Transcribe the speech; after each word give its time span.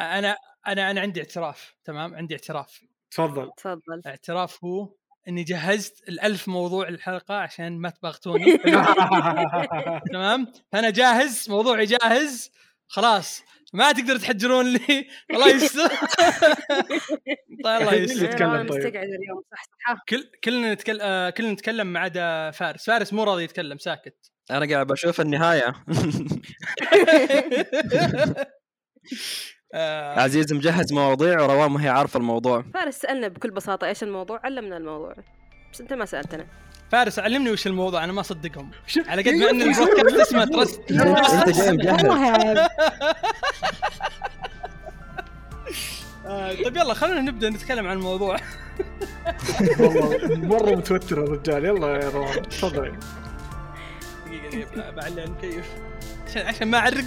أنا 0.00 0.36
أنا 0.66 0.90
أنا 0.90 1.00
عندي 1.00 1.20
اعتراف 1.20 1.74
تمام؟ 1.84 2.14
عندي 2.14 2.34
اعتراف. 2.34 2.80
تفضل. 3.10 3.50
تفضل. 3.56 4.02
اعتراف 4.06 4.64
هو 4.64 4.94
إني 5.28 5.44
جهزت 5.44 6.08
الألف 6.08 6.48
موضوع 6.48 6.88
الحلقة 6.88 7.34
عشان 7.34 7.78
ما 7.80 7.90
تبغتوني 7.90 8.56
تمام؟ 10.12 10.52
فأنا 10.72 10.90
جاهز 10.90 11.50
موضوعي 11.50 11.84
جاهز. 11.84 12.50
خلاص 12.88 13.42
ما 13.72 13.92
تقدر 13.92 14.18
تحجرون 14.18 14.72
لي. 14.72 15.08
الله 15.30 15.48
يستر 15.48 15.88
طيب 17.64 17.80
الله 17.80 17.94
يستر 17.94 18.24
يتكلم 18.24 18.50
أنا 18.50 18.68
طيب. 18.68 18.96
اليوم 18.96 19.42
صح 19.52 19.62
صح. 19.94 20.04
كل 20.08 20.30
كلنا 20.44 20.74
نتكلم 20.74 20.98
آه 21.02 21.30
كلنا 21.30 21.52
نتكلم 21.52 21.86
ما 21.86 22.00
عدا 22.00 22.50
فارس. 22.50 22.84
فارس 22.86 23.12
مو 23.12 23.24
راضي 23.24 23.44
يتكلم 23.44 23.78
ساكت. 23.78 24.30
أنا 24.50 24.72
قاعد 24.72 24.86
بشوف 24.86 25.20
النهاية. 25.20 25.74
آه 29.74 30.20
عزيز 30.20 30.52
مجهز 30.52 30.92
مواضيع 30.92 31.40
وروان 31.42 31.70
ما 31.70 31.84
هي 31.84 31.88
عارفة 31.88 32.18
الموضوع. 32.18 32.64
فارس 32.74 32.94
سألنا 32.96 33.28
بكل 33.28 33.50
بساطة 33.50 33.86
إيش 33.86 34.02
الموضوع 34.02 34.40
علمنا 34.44 34.76
الموضوع. 34.76 35.14
بس 35.72 35.80
أنت 35.80 35.92
ما 35.92 36.04
سألتنا. 36.04 36.46
فارس 36.92 37.18
علمني 37.18 37.50
وش 37.50 37.66
الموضوع 37.66 38.04
أنا 38.04 38.12
ما 38.12 38.20
اصدقهم 38.20 38.70
على 39.08 39.22
قد 39.22 39.28
ما 39.34 39.50
إن 39.50 39.62
البودكاست 39.62 40.20
اسمه 40.26 40.44
ترست 40.44 40.80
أنت 40.90 41.48
جاي 41.56 41.72
مجهز. 41.72 42.58
آه 46.26 46.52
طيب 46.54 46.76
يلا 46.76 46.94
خلونا 46.94 47.20
نبدأ 47.20 47.50
نتكلم 47.50 47.86
عن 47.86 47.96
الموضوع. 47.96 48.36
والله 49.80 50.36
مرة 50.36 50.70
متوتر 50.74 51.24
الرجال 51.24 51.64
يلا 51.64 51.88
يا 52.04 52.08
روان 52.08 52.42
تفضل. 52.42 52.96
دقيقة 54.26 54.90
بعلي 54.90 55.24
المكيف 55.24 55.66
عشان 56.26 56.42
عشان 56.46 56.68
ما 56.68 56.78
أعرق. 56.78 57.04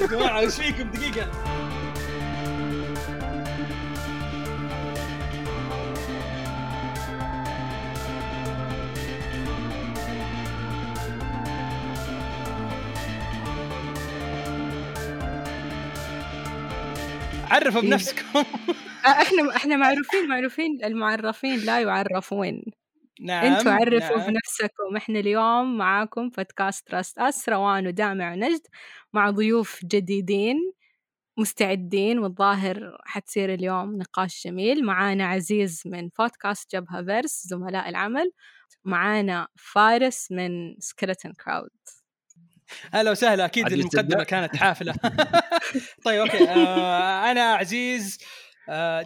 يا 0.00 0.06
جماعة 0.06 0.42
وش 0.44 0.54
فيكم؟ 0.54 0.90
دقيقة. 0.90 1.30
عرفوا 17.50 17.80
بنفسكم. 17.80 18.24
آه، 19.06 19.08
إحنا 19.08 19.56
إحنا 19.56 19.76
معروفين 19.76 20.28
معروفين. 20.28 20.78
المعرفين 20.84 21.58
لا 21.58 21.80
يعرفون. 21.80 22.62
نعم 23.20 23.44
أنتوا 23.44 23.72
عرفوا 23.72 24.16
نعم. 24.16 24.26
بنفسكم 24.26 24.96
إحنا 24.96 25.18
اليوم 25.18 25.78
معاكم 25.78 26.28
بودكاست 26.28 26.88
Trust 26.88 27.18
Us 27.18 27.48
روان 27.48 27.86
ودامع 27.86 28.32
ونجد 28.32 28.66
مع 29.12 29.30
ضيوف 29.30 29.84
جديدين 29.84 30.72
مستعدين 31.36 32.18
والظاهر 32.18 32.98
حتصير 33.04 33.54
اليوم 33.54 33.96
نقاش 33.96 34.46
جميل 34.46 34.84
معانا 34.84 35.26
عزيز 35.26 35.82
من 35.86 36.08
بودكاست 36.18 36.76
جبهة 36.76 37.04
فيرس 37.04 37.42
زملاء 37.46 37.88
العمل 37.88 38.30
معانا 38.84 39.48
فارس 39.56 40.32
من 40.32 40.76
Skeleton 40.78 41.32
Crowd 41.32 41.70
هلا 42.92 43.10
وسهلا 43.10 43.44
أكيد 43.44 43.72
المقدمة؟ 43.72 44.24
كانت 44.24 44.56
حافلة 44.56 44.94
طيب 46.04 46.20
أوكي 46.20 46.48
آه 46.50 47.30
أنا 47.30 47.42
عزيز 47.42 48.18
آه 48.20 48.43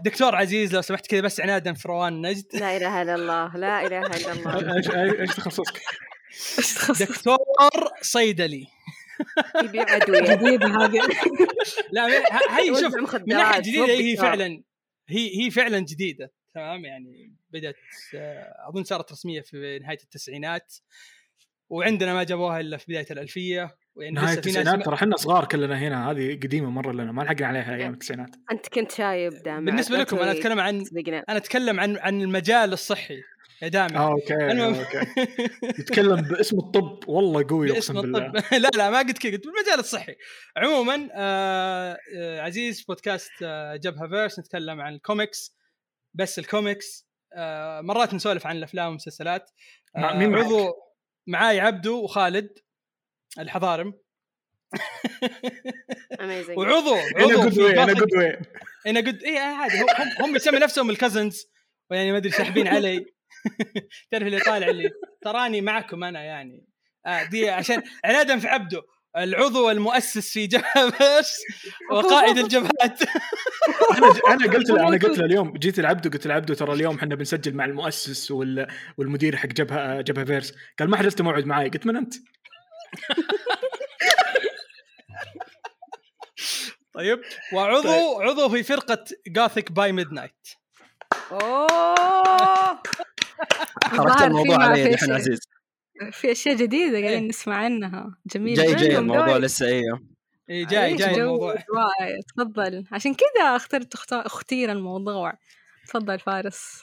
دكتور 0.04 0.34
عزيز 0.36 0.74
لو 0.74 0.80
سمحت 0.80 1.06
كذا 1.06 1.20
بس 1.20 1.40
عنادا 1.40 1.72
في 1.74 1.88
روان 1.88 2.26
نجد. 2.26 2.44
لا 2.54 2.76
إله 2.76 3.02
إلا 3.02 3.14
الله 3.14 3.56
لا 3.56 3.86
إله 3.86 4.06
إلا 4.06 4.32
الله. 4.32 4.76
أيش 4.76 4.90
إيش 5.20 5.30
تخصصك؟ 5.36 5.80
دكتور 7.06 7.38
صيدلي 8.02 8.66
يبيع 9.64 9.96
أدوية. 9.96 10.20
جديد 10.20 10.64
هذه 10.64 11.00
لا 11.92 12.06
هي 12.58 12.80
شوف 12.80 12.94
من 13.26 13.34
ناحية 13.36 13.60
جديدة 13.60 13.86
هي. 13.92 14.16
فعلا 14.16 14.62
هي 15.08 15.40
هي 15.44 15.50
فعلا 15.50 15.78
جديدة 15.78 16.32
تمام؟ 16.54 16.84
يعني 16.84 17.32
بدأت 17.50 17.76
آه، 18.14 18.68
أظن 18.68 18.84
صارت 18.84 19.12
رسمية 19.12 19.40
في 19.40 19.78
نهاية 19.82 19.98
التسعينات. 20.04 20.74
وعندنا 21.70 22.14
ما 22.14 22.22
جابوها 22.24 22.60
إلا 22.60 22.76
في 22.76 22.84
بداية 22.88 23.06
الألفية 23.10 23.76
ويعني 23.96 24.14
نهاية 24.14 24.36
التسعينات 24.36 24.84
ترى 24.84 24.94
إحنا 24.94 25.16
صغار 25.16 25.44
كلنا 25.44 25.78
هنا 25.78 26.10
هذه 26.10 26.34
قديمة 26.34 26.70
مرة 26.70 26.92
لنا 26.92 27.12
ما 27.12 27.22
لحقنا 27.22 27.46
عليها 27.46 27.74
أيام 27.74 27.92
التسعينات. 27.92 28.30
أنت 28.52 28.68
كنت 28.68 28.92
شايب 28.92 29.32
دامع 29.44 29.58
بالنسبة 29.58 29.96
لا 29.96 30.02
لكم 30.02 30.18
أنا 30.18 30.32
أتكلم 30.32 30.60
عن 30.60 30.84
صدقنا 30.84 31.24
أنا 31.28 31.36
أتكلم 31.36 31.80
عن 31.80 31.96
عن 31.96 32.22
المجال 32.22 32.72
الصحي 32.72 33.20
يا 33.62 33.68
دامع 33.68 34.00
آه 34.00 34.12
أوكي 34.12 34.34
المهم 34.34 34.74
أوكي. 34.74 34.98
يتكلم 35.78 36.20
باسم 36.20 36.58
الطب 36.58 37.08
والله 37.08 37.46
قوي 37.48 37.72
أقسم 37.72 38.00
بالله. 38.00 38.32
لا 38.62 38.68
لا 38.76 38.90
ما 38.90 38.98
قلت 38.98 39.18
كذا 39.18 39.32
قلت 39.32 39.44
بالمجال 39.44 39.78
الصحي. 39.78 40.14
عموما 40.56 41.08
آه 41.14 41.96
آه 42.16 42.40
عزيز 42.40 42.82
بودكاست 42.82 43.30
آه 43.42 43.76
جبهة 43.76 44.08
فيرس 44.08 44.38
نتكلم 44.38 44.80
عن 44.80 44.94
الكوميكس 44.94 45.56
بس 46.14 46.38
الكوميكس 46.38 47.08
آه 47.36 47.80
مرات 47.80 48.14
نسولف 48.14 48.46
عن 48.46 48.56
الأفلام 48.56 48.86
والمسلسلات. 48.86 49.50
آه 49.96 50.16
مين 50.16 50.30
معك؟ 50.30 50.44
عضو 50.44 50.72
معاي 51.28 51.60
عبدو 51.60 52.04
وخالد 52.04 52.58
الحضارم. 53.38 53.94
وعضو 56.56 56.94
إنا 56.94 57.04
عضو 57.16 57.42
جود 57.42 57.52
في 57.52 57.60
واي 57.62 57.82
إنا 57.82 57.92
جود 57.92 58.14
واي 58.14 58.40
إنا 58.86 59.00
قد 59.00 59.22
اي 59.22 59.38
عادي. 59.38 59.80
هم 59.80 59.86
هم 60.20 60.36
يسمي 60.36 60.58
نفسهم 60.58 60.90
الكازنز 60.90 61.46
ويعني 61.90 62.12
ما 62.12 62.18
أدري 62.18 62.30
ساحبين 62.30 62.68
علي. 62.68 63.06
تعرف 64.10 64.26
اللي 64.26 64.40
طالع 64.40 64.68
اللي 64.68 64.90
تراني 65.22 65.60
معكم 65.60 66.04
أنا 66.04 66.22
يعني. 66.22 66.66
آه 67.06 67.24
دي 67.24 67.50
عشان 67.50 67.82
عنادا 68.04 68.38
في 68.38 68.48
عبده 68.48 68.82
العضو 69.16 69.70
المؤسس 69.70 70.32
في 70.32 70.46
جبهه 70.46 70.92
وقائد 71.92 72.38
الجبهات. 72.38 73.02
أنا 73.98 74.12
ج- 74.12 74.20
أنا 74.28 74.52
قلت 74.52 74.70
له 74.70 74.88
أنا 74.88 74.96
قلت 74.98 75.18
له 75.18 75.24
اليوم 75.24 75.52
جيت 75.56 75.80
لعبده 75.80 76.10
قلت 76.10 76.26
لعبده 76.26 76.54
ترى 76.54 76.72
اليوم 76.72 76.96
إحنا 76.96 77.14
بنسجل 77.14 77.54
مع 77.54 77.64
المؤسس 77.64 78.30
وال 78.30 78.66
والمدير 78.96 79.36
حق 79.36 79.46
جبهة 79.46 80.00
جبهة 80.00 80.24
فيرس. 80.24 80.54
قال 80.78 80.90
ما 80.90 80.96
حجزت 80.96 81.22
موعد 81.22 81.46
معي 81.46 81.68
قلت 81.68 81.86
من 81.86 81.96
أنت؟ 81.96 82.14
طيب 86.92 87.20
وعضو 87.52 88.20
عضو 88.20 88.48
في 88.48 88.62
فرقة 88.62 89.04
Gothic 89.28 89.72
by 89.72 89.92
Midnight 89.92 90.48
أوه! 91.32 91.66
حركت 93.84 94.22
الموضوع 94.22 94.64
علي 94.64 94.98
شيء. 94.98 95.14
عزيز. 95.14 95.38
في 96.12 96.32
أشياء 96.32 96.56
جديدة 96.56 96.96
إيه. 96.98 97.04
قاعدين 97.08 97.28
نسمع 97.28 97.56
عنها 97.56 98.16
جميل 98.26 98.54
جاي 98.54 98.66
جداً. 98.74 98.78
جاي 98.78 98.98
الموضوع. 98.98 99.36
لسه 99.36 99.66
أيوه 99.66 100.00
إيه 100.50 100.66
جاي 100.66 100.96
جاي 100.96 101.14
جو 101.14 101.20
الموضوع 101.22 101.52
رائع. 101.54 102.20
تفضل 102.36 102.84
عشان 102.92 103.14
كذا 103.14 103.56
اخترت 103.56 103.96
أخت- 103.96 104.12
أختير 104.12 104.72
الموضوع 104.72 105.32
تفضل 105.86 106.18
فارس 106.18 106.82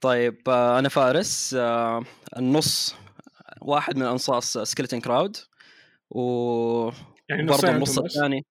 طيب 0.00 0.48
آه، 0.48 0.78
أنا 0.78 0.88
فارس 0.88 1.54
آه، 1.58 2.04
النص 2.36 2.94
واحد 3.62 3.96
من 3.96 4.02
أنصاص 4.06 4.58
Skeleton 4.58 5.00
Crowd 5.00 5.36
و 6.10 6.22
يعني 7.28 7.46
برضه 7.46 7.68
النص؟ 7.70 7.98
الثاني 7.98 8.46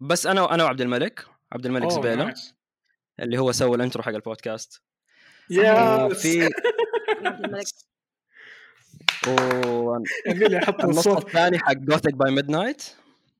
بس 0.00 0.26
أنا 0.26 0.54
أنا 0.54 0.64
وعبد 0.64 0.80
الملك 0.80 1.26
عبد 1.52 1.66
الملك 1.66 1.90
زبيلة 1.90 2.24
nice. 2.24 2.54
اللي 3.20 3.38
هو 3.38 3.52
سوى 3.52 3.76
ال 3.76 3.80
intro 3.80 4.02
حق 4.02 4.12
البودكاست 4.14 4.82
يا 5.50 6.04
وفي 6.04 6.48
الملك. 9.28 10.08
يبي 10.26 10.44
لي 10.44 10.58
أحط 10.58 10.84
والنص 10.84 10.96
الصوت. 10.98 11.26
الثاني 11.26 11.58
حق 11.58 11.72
Gothic 11.72 12.14
by 12.14 12.30
Midnight 12.30 12.82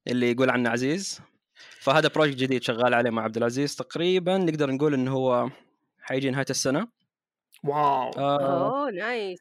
اللي 0.08 0.30
يقول 0.30 0.50
عنه 0.50 0.70
عزيز. 0.70 1.20
فهذا 1.80 2.08
project 2.08 2.36
جديد 2.36 2.62
شغال 2.62 2.94
عليه 2.94 3.10
مع 3.10 3.22
عبد 3.22 3.36
العزيز 3.36 3.76
تقريبا. 3.76 4.38
نقدر 4.38 4.70
نقول 4.70 4.94
إنه 4.94 5.12
هو 5.12 5.50
حيجي 6.02 6.30
نهاية 6.30 6.46
السنة. 6.50 6.88
wow. 7.64 8.10
آه 8.18 8.84
أوه 8.84 8.90
nice 8.90 9.38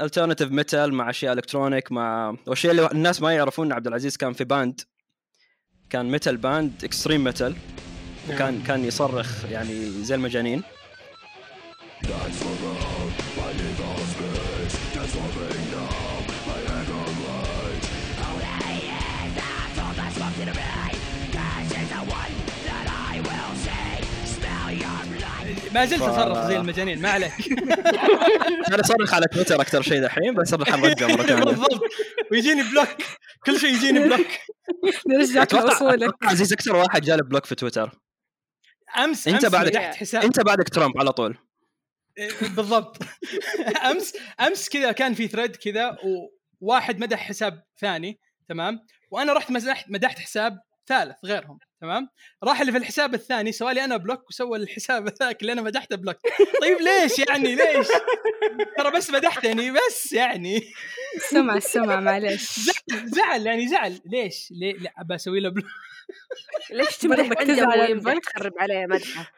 alternative 0.00 0.50
metal 0.50 0.94
مع 0.94 1.10
أشياء 1.10 1.32
electronic 1.32 1.92
مع 1.92 2.36
والشيء 2.46 2.70
اللي 2.70 2.90
الناس 2.92 3.22
ما 3.22 3.32
يعرفون 3.32 3.66
إن 3.66 3.72
عبد 3.72 3.86
العزيز 3.86 4.16
كان 4.16 4.32
في 4.32 4.44
band 4.44 4.80
كان 5.90 6.10
metal 6.10 6.36
band 6.36 6.84
extreme 6.84 7.24
metal 7.24 7.54
وكان 8.30 8.62
كان 8.62 8.84
يصرخ 8.84 9.44
يعني 9.50 9.90
زي 9.90 10.14
المجانين. 10.14 10.62
ما 25.74 25.84
زلت 25.84 26.02
أصرخ 26.02 26.46
زي 26.46 26.56
المجانين 26.56 27.02
ما 27.02 27.10
عليك. 27.10 27.32
أنا 28.68 28.80
أصرخ 28.80 29.14
على 29.14 29.26
تويتر 29.26 29.60
أكثر 29.60 29.82
شيء 29.82 30.02
دحين 30.02 30.34
بس 30.34 30.52
ارجع 30.54 30.76
مرة 30.76 30.94
ثانية. 30.94 31.44
بالضبط. 31.44 31.80
ويجيني 32.32 32.62
block. 32.62 32.88
كل 33.46 33.60
شيء 33.60 33.74
يجيني 33.74 33.98
block. 33.98 34.26
نرجع 35.08 35.42
أتوقع 35.42 35.64
لأصولك. 35.64 36.02
أتوقع 36.02 36.30
عزيز 36.30 36.52
أكثر 36.52 36.76
واحد 36.76 37.02
جاله 37.02 37.22
block 37.22 37.46
في 37.46 37.54
تويتر. 37.54 37.90
امس 38.96 39.28
أنت 39.28 39.44
امس 39.44 39.52
بعد- 39.52 39.68
فتحت 39.68 39.94
حساب 39.94 40.22
أنت 40.22 40.40
بعدك 40.40 40.68
ترامب 40.68 40.98
على 40.98 41.12
طول. 41.12 41.38
بالضبط. 42.40 42.98
امس 43.84 44.12
أمس 44.40 44.68
كذا 44.68 44.92
كان 44.92 45.14
في 45.14 45.28
thread 45.28 45.56
كذا 45.56 45.98
وواحد 46.60 47.00
مدح 47.00 47.18
حساب 47.18 47.62
ثاني 47.80 48.20
تمام؟ 48.48 48.80
وأنا 49.12 49.32
رحت 49.32 49.50
مدحت 49.50 49.90
مدحت 49.90 50.18
حساب 50.18 50.58
ثالث 50.86 51.16
غيرهم 51.24 51.58
تمام؟ 51.80 52.08
راح 52.44 52.60
اللي 52.60 52.72
في 52.72 52.78
الحساب 52.78 53.14
الثاني 53.14 53.52
سوى 53.52 53.74
لي 53.74 53.84
أنا 53.84 53.96
block 53.96 54.28
وسوى 54.28 54.58
الحساب 54.58 55.08
ذاك 55.08 55.42
اللي 55.42 55.52
أنا 55.52 55.62
مدحته 55.62 55.96
block. 55.96 56.16
طيب 56.62 56.78
ليش 56.80 57.18
يعني؟ 57.28 57.54
ليش؟ 57.54 57.86
ترى 58.78 58.90
بس 58.90 59.10
مدحتني 59.10 59.70
بس 59.70 60.12
يعني. 60.12 60.62
السمع 61.16 61.56
السمع 61.56 62.00
معلش 62.00 62.60
زعل 62.60 63.08
زعل 63.08 63.46
يعني 63.46 63.68
زعل. 63.68 64.00
ليش؟ 64.06 64.48
ليه؟ 64.50 64.72
لا 64.72 64.92
أبى 64.98 65.14
أسوي 65.14 65.40
له 65.40 65.48
block. 65.48 65.66
ليش 66.70 66.96
تمدح؟ 66.98 67.28
ركزوا 67.30 67.54
عنده 67.54 67.66
على 67.66 67.82
ويمدح 67.82 68.10
ال 68.10 68.12
block. 68.12 68.24
تخرب 68.24 68.52
عليه 68.58 68.86
مدحة. 68.86 69.32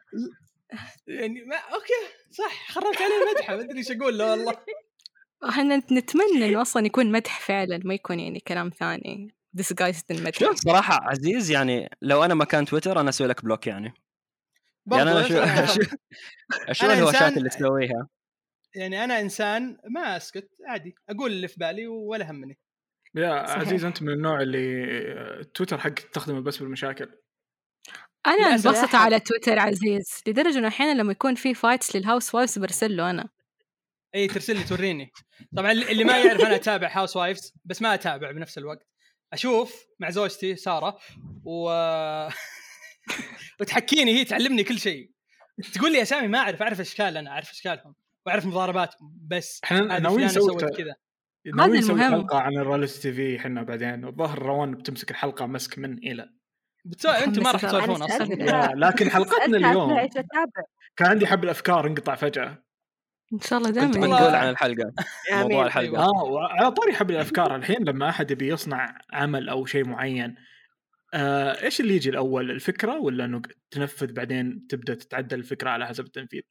يعني 1.06 1.44
ما 1.44 1.56
أوكي 1.56 1.92
صح. 2.30 2.72
خربت 2.72 2.96
عليه 3.02 3.34
مدحة. 3.34 3.56
ما 3.56 3.62
أدري 3.62 3.78
إيش 3.78 3.90
أقول 3.90 4.18
له 4.18 4.30
والله. 4.30 4.54
إحنا 5.48 5.76
نتمنى 5.76 6.48
إنه 6.48 6.62
أصلا 6.62 6.86
يكون 6.86 7.12
مدح 7.12 7.40
فعلا 7.40 7.80
ما 7.84 7.94
يكون 7.94 8.20
يعني 8.20 8.40
كلام 8.40 8.70
ثاني. 8.70 9.33
Disguised 9.58 10.04
المدح 10.10 10.38
شوف 10.38 10.56
صراحة 10.56 10.98
عزيز 11.02 11.50
يعني 11.50 11.90
لو 12.02 12.24
أنا 12.24 12.34
مكان 12.34 12.64
تويتر 12.64 13.00
أنا 13.00 13.08
أسوي 13.08 13.26
لك 13.26 13.44
block 13.44 13.66
يعني. 13.66 13.94
يعني 14.92 15.02
أنا 15.12 15.22
شو 15.28 15.44
أنا- 15.44 15.70
شو, 15.74 15.82
شو 16.72 16.86
أنا 16.86 16.94
الهوشات 16.94 17.22
إنسان- 17.32 17.36
اللي 17.36 17.48
تسويها. 17.48 18.08
يعني 18.74 19.04
أنا 19.04 19.20
إنسان 19.20 19.76
ما 19.90 20.16
أسكت 20.16 20.48
عادي. 20.68 20.94
أقول 21.08 21.32
اللي 21.32 21.48
في 21.48 21.54
بالي 21.58 21.86
ولا 21.86 22.30
همني. 22.30 22.58
يا 23.14 23.46
صحيح. 23.46 23.58
عزيز 23.60 23.84
أنت 23.84 24.02
من 24.02 24.08
النوع 24.12 24.40
اللي 24.40 25.44
تويتر 25.54 25.78
حق 25.78 25.90
تستخدمه 25.90 26.40
بس 26.40 26.56
بالمشاكل. 26.58 27.08
أنا. 28.26 28.46
انبسط 28.50 28.94
على 28.94 29.20
تويتر 29.20 29.58
عزيز 29.58 30.20
لدرجة 30.26 30.58
إنه 30.58 30.68
أحيانا 30.68 31.00
لما 31.02 31.12
يكون 31.12 31.34
في 31.34 31.54
fights 31.54 31.96
لل 31.96 32.34
housewives 32.34 32.58
برسل 32.58 32.96
له 32.96 33.10
أنا. 33.10 33.28
إي 34.14 34.26
ترسل 34.26 34.56
لي 34.56 34.64
توريني. 34.64 35.10
طبعا 35.56 35.72
اللي 35.72 35.92
اللي 35.92 36.04
ما 36.04 36.18
يعرف 36.18 36.40
أنا 36.40 36.54
أتابع 36.54 36.88
housewives 36.98 37.52
بس 37.64 37.82
ما 37.82 37.94
أتابع 37.94 38.30
بنفس 38.30 38.58
الوقت. 38.58 38.86
أشوف 39.34 39.86
مع 40.00 40.10
زوجتي 40.10 40.56
سارة 40.56 40.98
و 41.44 41.70
وتحكيني 43.60 44.14
هي 44.14 44.24
تعلمني 44.24 44.64
كل 44.64 44.78
شيء. 44.78 45.10
تقول 45.74 45.92
لي 45.92 46.02
اسامي 46.02 46.28
ما 46.28 46.38
أعرف 46.38 46.62
أعرف 46.62 46.80
اشكال 46.80 47.16
أنا 47.16 47.30
أعرف 47.30 47.50
إشكالهم 47.50 47.94
وأعرف 48.26 48.46
مضارباتهم 48.46 49.18
بس 49.30 49.60
إحنا 49.64 49.98
ناويين 49.98 50.26
نسوي 50.26 50.42
سوت 50.42 50.64
كذا. 50.64 50.94
ناويين 51.54 51.76
نسوي 51.78 51.92
المهم. 51.94 52.12
حلقة 52.12 52.38
عن 52.38 52.56
ال 52.58 53.00
reality 53.00 53.12
TV. 53.12 53.36
إحنا 53.36 53.62
بعدين 53.62 54.04
والظاهر 54.04 54.38
روان 54.38 54.74
بتمسك 54.74 55.10
الحلقة 55.10 55.46
مسك 55.46 55.78
من 55.78 55.98
إلى. 55.98 56.28
بتسوي 56.84 57.12
أنتم 57.12 57.42
ما 57.42 57.50
راح 57.50 57.62
تسولفون 57.62 58.02
أصلا. 58.02 58.74
لكن 58.74 59.10
حلقتنا 59.10 59.56
اليوم 59.56 60.08
كان 60.96 61.08
عندي 61.08 61.26
حبل 61.26 61.48
افكار 61.48 61.86
انقطع 61.86 62.14
فجأة. 62.14 62.64
إن 63.34 63.40
شاء 63.40 63.58
الله 63.58 63.70
كنت 63.70 63.78
دائما 63.78 64.00
والله- 64.00 64.18
بنقول 64.18 64.34
عن 64.34 64.48
الحلقة. 64.50 64.92
موضوع 65.32 65.66
الحلقة. 65.66 66.04
آه 66.04 66.22
وعلى 66.24 66.70
طاري 66.70 66.92
حبل 66.92 67.14
الأفكار 67.14 67.56
الحين 67.56 67.84
لما 67.84 68.08
أحد 68.08 68.30
يبي 68.30 68.48
يصنع 68.48 68.98
عمل 69.12 69.48
أو 69.48 69.66
شيء 69.66 69.84
معين. 69.88 70.34
آه 71.14 71.62
إيش 71.62 71.80
اللي 71.80 71.94
يجي 71.96 72.10
الأول 72.10 72.50
الفكرة 72.50 72.98
ولا 73.00 73.24
إنه 73.24 73.42
تنفذ 73.70 74.12
بعدين 74.12 74.66
تبدأ 74.66 74.94
تتعدل 74.94 75.38
الفكرة 75.38 75.70
على 75.70 75.86
حسب 75.86 76.04
التنفيذ؟ 76.04 76.42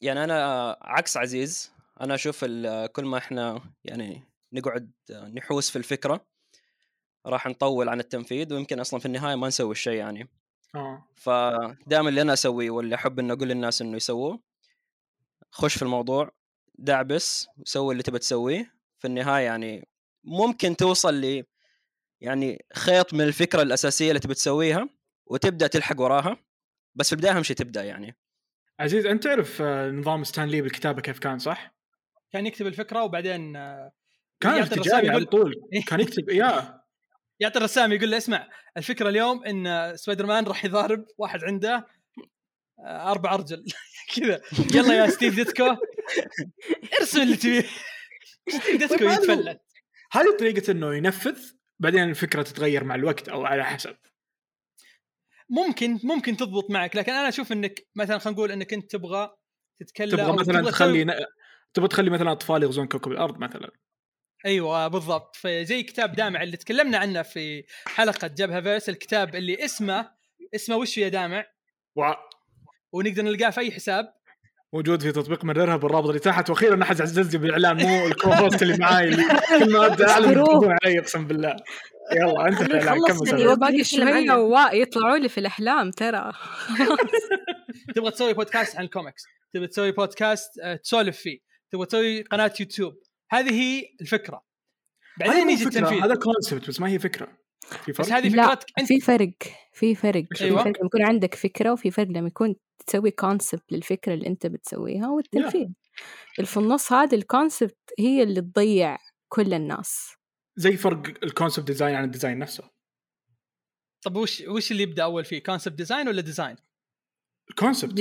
يعني 0.00 0.24
أنا 0.24 0.76
عكس 0.82 1.16
عزيز 1.16 1.72
أنا 2.00 2.14
أشوف 2.14 2.44
كل 2.92 3.04
ما 3.04 3.18
إحنا 3.18 3.60
يعني 3.84 4.22
نقعد 4.52 4.90
نحوس 5.34 5.70
في 5.70 5.76
الفكرة 5.76 6.26
راح 7.26 7.46
نطول 7.46 7.88
عن 7.88 8.00
التنفيذ 8.00 8.54
ويمكن 8.54 8.80
أصلا 8.80 9.00
في 9.00 9.06
النهاية 9.06 9.34
ما 9.34 9.48
نسوي 9.48 9.72
الشيء 9.72 9.92
يعني. 9.98 10.28
آه. 10.74 11.08
فدائما 11.14 12.08
اللي 12.08 12.22
أنا 12.22 12.32
أسويه 12.32 12.70
واللي 12.70 12.94
أحب 12.94 13.18
اني 13.18 13.32
أقول 13.32 13.48
للناس 13.48 13.82
إنه 13.82 13.96
يسووه 13.96 14.40
خش 15.52 15.76
في 15.76 15.82
الموضوع 15.82 16.32
دعبس 16.74 17.48
وسوي 17.58 17.92
اللي 17.92 18.02
تبى 18.02 18.18
تسويه. 18.18 18.72
في 18.98 19.08
النهاية 19.08 19.44
يعني 19.44 19.88
ممكن 20.24 20.76
توصل 20.76 21.14
ل 21.14 21.44
يعني 22.20 22.64
خيط 22.74 23.14
من 23.14 23.20
الفكرة 23.20 23.62
الأساسية 23.62 24.08
اللي 24.08 24.20
تبي 24.20 24.34
تسويها 24.34 24.88
وتبدأ 25.26 25.66
تلحق 25.66 26.00
وراها. 26.00 26.36
بس 26.94 27.06
في 27.06 27.12
البداية 27.12 27.32
أهم 27.36 27.42
شيء 27.42 27.56
تبدأ 27.56 27.84
يعني. 27.84 28.16
عزيز 28.80 29.06
أنت 29.06 29.24
تعرف 29.24 29.62
آه، 29.62 29.90
نظام 29.90 30.24
ستانلي 30.24 30.62
بالكتابة 30.62 31.02
كيف 31.02 31.18
كان 31.18 31.38
صح؟ 31.38 31.74
كان 32.32 32.46
يكتب 32.46 32.66
الفكرة 32.66 33.02
وبعدين 33.02 33.56
آه، 33.56 33.92
كان 34.40 34.52
الرسائل 34.52 34.78
ارتجالي 34.78 35.08
على 35.08 35.24
طول. 35.24 35.54
كان 35.88 36.00
يكتب 36.00 36.28
يا. 36.28 36.82
يعطي 37.40 37.58
الرسام 37.58 37.92
يقول 37.92 38.10
له 38.10 38.16
اسمع 38.16 38.48
الفكرة 38.76 39.08
اليوم 39.08 39.44
إن 39.44 39.96
سبايدر 39.96 40.26
مان 40.26 40.44
راح 40.44 40.64
يضارب 40.64 41.04
واحد 41.18 41.44
عنده 41.44 41.86
آه، 42.78 43.10
أربع 43.10 43.34
أرجل. 43.34 43.64
كذا. 44.16 44.40
يلا 44.74 44.94
يا 44.94 45.10
ستيف 45.10 45.34
ديتكو 45.34 45.76
ارسم 47.00 47.22
اللي 47.22 47.36
تبيه 47.36 47.64
ستيف 48.48 48.76
ديتكو 48.76 48.96
طيب 48.96 49.10
يتفلت. 49.10 49.60
هذه 50.12 50.36
طريقة 50.38 50.70
إنه 50.70 50.94
ينفذ 50.94 51.52
بعدين 51.78 52.02
الفكرة 52.10 52.42
تتغير 52.42 52.84
مع 52.84 52.94
الوقت 52.94 53.28
أو 53.28 53.44
على 53.46 53.64
حسب. 53.64 53.96
ممكن 55.50 55.98
ممكن 56.04 56.36
تضبط 56.36 56.70
معك 56.70 56.96
لكن 56.96 57.12
أنا 57.12 57.28
أشوف 57.28 57.52
إنك 57.52 57.86
مثلا 57.94 58.18
خلينا 58.18 58.36
نقول 58.36 58.52
إنك 58.52 58.72
أنت 58.72 58.90
تبغى 58.90 59.30
تتكلم 59.80 60.10
تبغى 60.10 60.32
مثلا 60.32 60.60
تبغى 60.60 60.70
تخلي 60.72 61.26
تبغى 61.74 61.88
تخلي 61.88 62.10
مثلا 62.10 62.32
أطفال 62.32 62.62
يغزون 62.62 62.86
كوكب 62.86 63.12
الأرض 63.12 63.38
مثلا. 63.38 63.70
أيوه 64.46 64.88
بالضبط. 64.88 65.36
فزي 65.36 65.82
كتاب 65.82 66.12
دامع 66.14 66.42
اللي 66.42 66.56
تكلمنا 66.56 66.98
عنه 66.98 67.22
في 67.22 67.64
حلقة 67.86 68.28
جبهة 68.28 68.60
فيرس 68.60 68.88
الكتاب 68.88 69.34
اللي 69.34 69.64
اسمه 69.64 70.10
اسمه 70.54 70.76
وش 70.76 70.98
يا 70.98 71.08
دامع؟ 71.08 71.44
و- 71.96 72.12
ونقدر 72.92 73.22
نلقاه 73.22 73.50
في 73.50 73.60
أي 73.60 73.70
حساب. 73.70 74.12
موجود 74.72 75.02
في 75.02 75.12
تطبيق 75.12 75.44
مررها 75.44 75.76
بالرابط 75.76 76.08
اللي 76.08 76.20
تحت. 76.20 76.50
وأخيرا 76.50 76.82
أحد 76.82 77.00
عززني 77.00 77.42
بالإعلان 77.42 77.86
مو 77.86 78.06
ال 78.06 78.30
co-host 78.30 78.62
اللي 78.62 78.76
معاي 78.76 79.08
اللي 79.08 79.24
كل 79.48 79.72
ما 79.72 79.86
أبدأ 79.86 80.10
أعلن 80.10 80.44
علي 80.84 80.98
أقسم 80.98 81.26
بالله. 81.26 81.56
يلا 82.16 82.48
أنت 82.48 82.62
كمل. 82.62 83.56
باقي 83.56 83.84
شوية 83.84 84.70
يطلعوا 84.72 85.18
لي 85.18 85.28
في 85.28 85.38
الأحلام 85.38 85.90
ترى. 85.90 86.32
تبغى 87.94 88.10
تسوي 88.10 88.32
بودكاست 88.32 88.76
عن 88.76 88.84
الكوميكس 88.84 89.22
تبغى 89.54 89.66
تسوي 89.66 89.92
بودكاست 89.92 90.58
آه، 90.62 90.76
تسولف 90.76 91.16
فيه. 91.16 91.38
تبغى 91.72 91.86
تسوي 91.86 92.22
قناة 92.22 92.52
يوتيوب. 92.60 92.94
هذه 93.30 93.52
هي 93.52 93.84
الفكرة. 94.00 94.42
بعدين 95.20 95.50
يجي 95.50 95.64
التنفيذ 95.64 96.02
هذا 96.02 96.14
concept 96.14 96.68
بس 96.68 96.80
ما 96.80 96.88
هي 96.88 96.98
فكرة. 96.98 97.28
في 97.84 97.92
فرق؟ 97.92 98.06
بس 98.06 98.12
هذه 98.12 98.28
فكرتك 98.28 98.66
أنت. 98.78 98.88
في 98.88 99.00
فرق 99.00 99.32
في 99.72 99.94
فرق. 99.94 100.24
في 100.34 100.44
أيوة. 100.44 100.64
فرق. 100.64 100.78
لما 100.78 100.86
يكون 100.86 101.02
عندك 101.02 101.34
فكرة 101.34 101.72
وفي 101.72 101.90
فرق 101.90 102.08
لما 102.08 102.26
يكون 102.28 102.54
تسوي 102.82 103.10
concept 103.10 103.72
للفكرة 103.72 104.14
اللي 104.14 104.26
أنت 104.26 104.46
بتسويها 104.46 105.08
والتنفيذ 105.08 105.68
اللي 106.38 106.46
في 106.46 106.56
النص 106.56 106.92
هذه 106.92 107.14
ال 107.14 107.22
concept 107.22 107.78
هي 107.98 108.22
اللي 108.22 108.40
تضيع 108.40 108.98
كل 109.28 109.54
الناس. 109.54 110.14
زي 110.56 110.76
فرق 110.76 111.24
ال 111.24 111.29
concept 111.29 111.66
design 111.66 111.94
عن 111.94 112.04
ال 112.04 112.09
design 112.09 112.38
نفسه. 112.38 112.70
طب 114.02 114.16
وش 114.16 114.40
وش 114.40 114.72
اللي 114.72 114.82
يبدأ 114.82 115.02
أول 115.02 115.24
فيه 115.24 115.42
concept 115.42 115.74
design 115.74 116.08
ولا 116.08 116.20
design؟ 116.20 116.56
ال 117.50 117.56
concept 117.56 118.00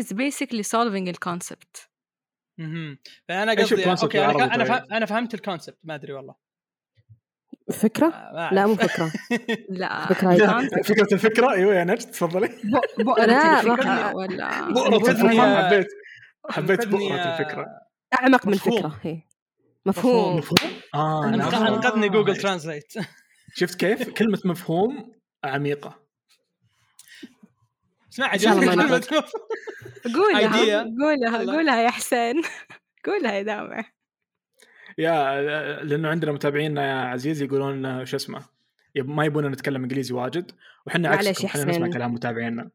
is 0.00 0.12
basically 0.12 0.62
solving 0.62 1.12
the 1.12 1.18
concept. 1.28 1.88
أها 2.60 2.98
فأنا 3.28 3.52
إيش 3.52 3.74
قصدي 3.74 3.90
أوكي 3.90 4.24
أنا 4.24 4.64
طيب؟ 4.64 4.92
أنا 4.92 5.06
فهمت 5.06 5.34
ال 5.34 5.39
concept 5.39 5.78
ما 5.82 5.94
أدري 5.94 6.12
والله. 6.12 6.49
فكرة؟ 7.72 8.06
آه، 8.06 8.32
ما 8.32 8.50
لا 8.52 8.66
مو. 8.66 8.74
فكرة 8.86 9.12
لا 9.68 10.06
فكرة. 10.06 10.32
فكرة 10.82 11.14
الفكرة 11.14 11.52
أيوه 11.52 11.74
يا 11.74 11.84
نجد 11.84 12.10
تفضلي 12.10 12.48
بؤرة 12.98 13.24
لا، 13.24 13.60
الفكرة 13.60 14.14
ولا 14.16 14.68
بؤرة 14.70 14.96
الفكرة 15.10 15.32
يا- 15.32 15.62
حبيت 15.68 15.86
حبيت 16.50 16.86
بؤرة 16.88 17.02
يا- 17.14 17.38
الفكرة 17.40 17.66
أعمق 18.20 18.46
من 18.46 18.52
مفهوم. 18.54 18.76
فكرة 18.78 18.98
هي 19.02 19.22
مفهوم 19.86 20.36
مفهوم؟ 20.36 20.70
آه. 20.94 21.24
أنقذني 21.68 22.08
Google 22.08 22.36
Translate 22.36 22.92
شفت 23.54 23.80
كيف؟ 23.80 24.08
كلمة 24.10 24.38
مفهوم 24.44 25.12
عميقة 25.44 25.94
اسمع 28.12 28.34
إن 28.34 28.38
شاء 28.38 28.52
الله 28.52 28.64
ما 28.66 28.72
كلمة 28.82 28.96
نقص. 28.96 29.12
مف- 29.12 29.32
قولها. 30.14 30.82
قولها. 30.82 31.38
قولها 31.56 31.82
يا 31.82 31.90
حسين 31.90 32.42
قولها 33.06 33.32
يا 33.32 33.42
دامع 33.42 33.84
يا 34.98 35.42
لأنه 35.82 36.08
عندنا 36.08 36.32
متابعينا 36.32 36.86
يا 36.86 36.94
عزيز 36.94 37.42
يقولون 37.42 38.04
شو 38.04 38.16
اسمه 38.16 38.42
ما 38.96 39.24
يبون 39.24 39.46
نتكلم 39.46 39.82
إنجليزي 39.82 40.14
واجد 40.14 40.50
وحنا 40.86 41.08
عكسكم 41.08 41.46
إحنا 41.46 41.64
نسمع. 41.64 41.88
كلام 41.88 42.14
متابعينا 42.14 42.70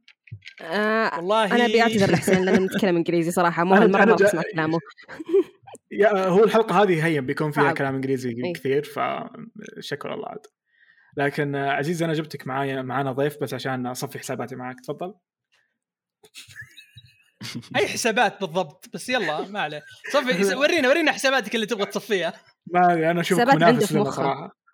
آه 0.62 1.18
والله 1.18 1.56
أنا 1.56 1.66
ابي 1.66 1.82
اعتذر 1.82 2.12
لحسين 2.12 2.46
لأنه 2.46 2.66
نتكلم 2.66 2.96
إنجليزي 2.96 3.32
صراحة 3.32 3.64
مو 3.64 3.76
هالمره 3.76 4.06
ما 4.06 4.16
بسمع 4.16 4.42
كلامه 4.54 4.80
يا 5.92 6.28
هو 6.28 6.44
الحلقة 6.44 6.84
هذه 6.84 7.06
هي 7.06 7.22
بيكون 7.22 7.52
فيها 7.52 7.64
صعب. 7.64 7.78
كلام 7.78 7.96
إنجليزي 7.96 8.30
إيه. 8.30 8.54
كثير 8.54 8.84
فشكرا 8.84 10.14
الله 10.14 10.28
عاد 10.28 10.46
لكن 11.18 11.56
عزيز 11.56 12.04
أنا 12.04 12.14
جبتك 12.14 12.48
معايا 12.48 12.82
معانا 12.82 13.12
ضيف 13.12 13.38
بس 13.42 13.54
عشان 13.54 13.88
أصفي 13.88 14.20
حساباتي 14.20 14.56
معك 14.56 14.76
تفضل 14.80 15.14
أي 17.76 17.88
حسابات 17.88 18.42
بالضبط 18.42 18.90
بس 18.94 19.10
يلا 19.10 19.42
ما 19.48 19.60
عليه 19.62 19.84
صفي 20.14 20.56
ورينا 20.60 20.90
ورينا 20.90 21.12
حساباتك 21.12 21.56
اللي 21.56 21.66
تبغى 21.66 21.86
تصفيها 21.86 22.34
ما 22.68 23.12
أنا 23.12 23.22
أشوفك 23.22 23.54
منافس 23.56 23.92
لنا 23.92 24.02
مخه. 24.02 24.12
صراحة 24.12 24.66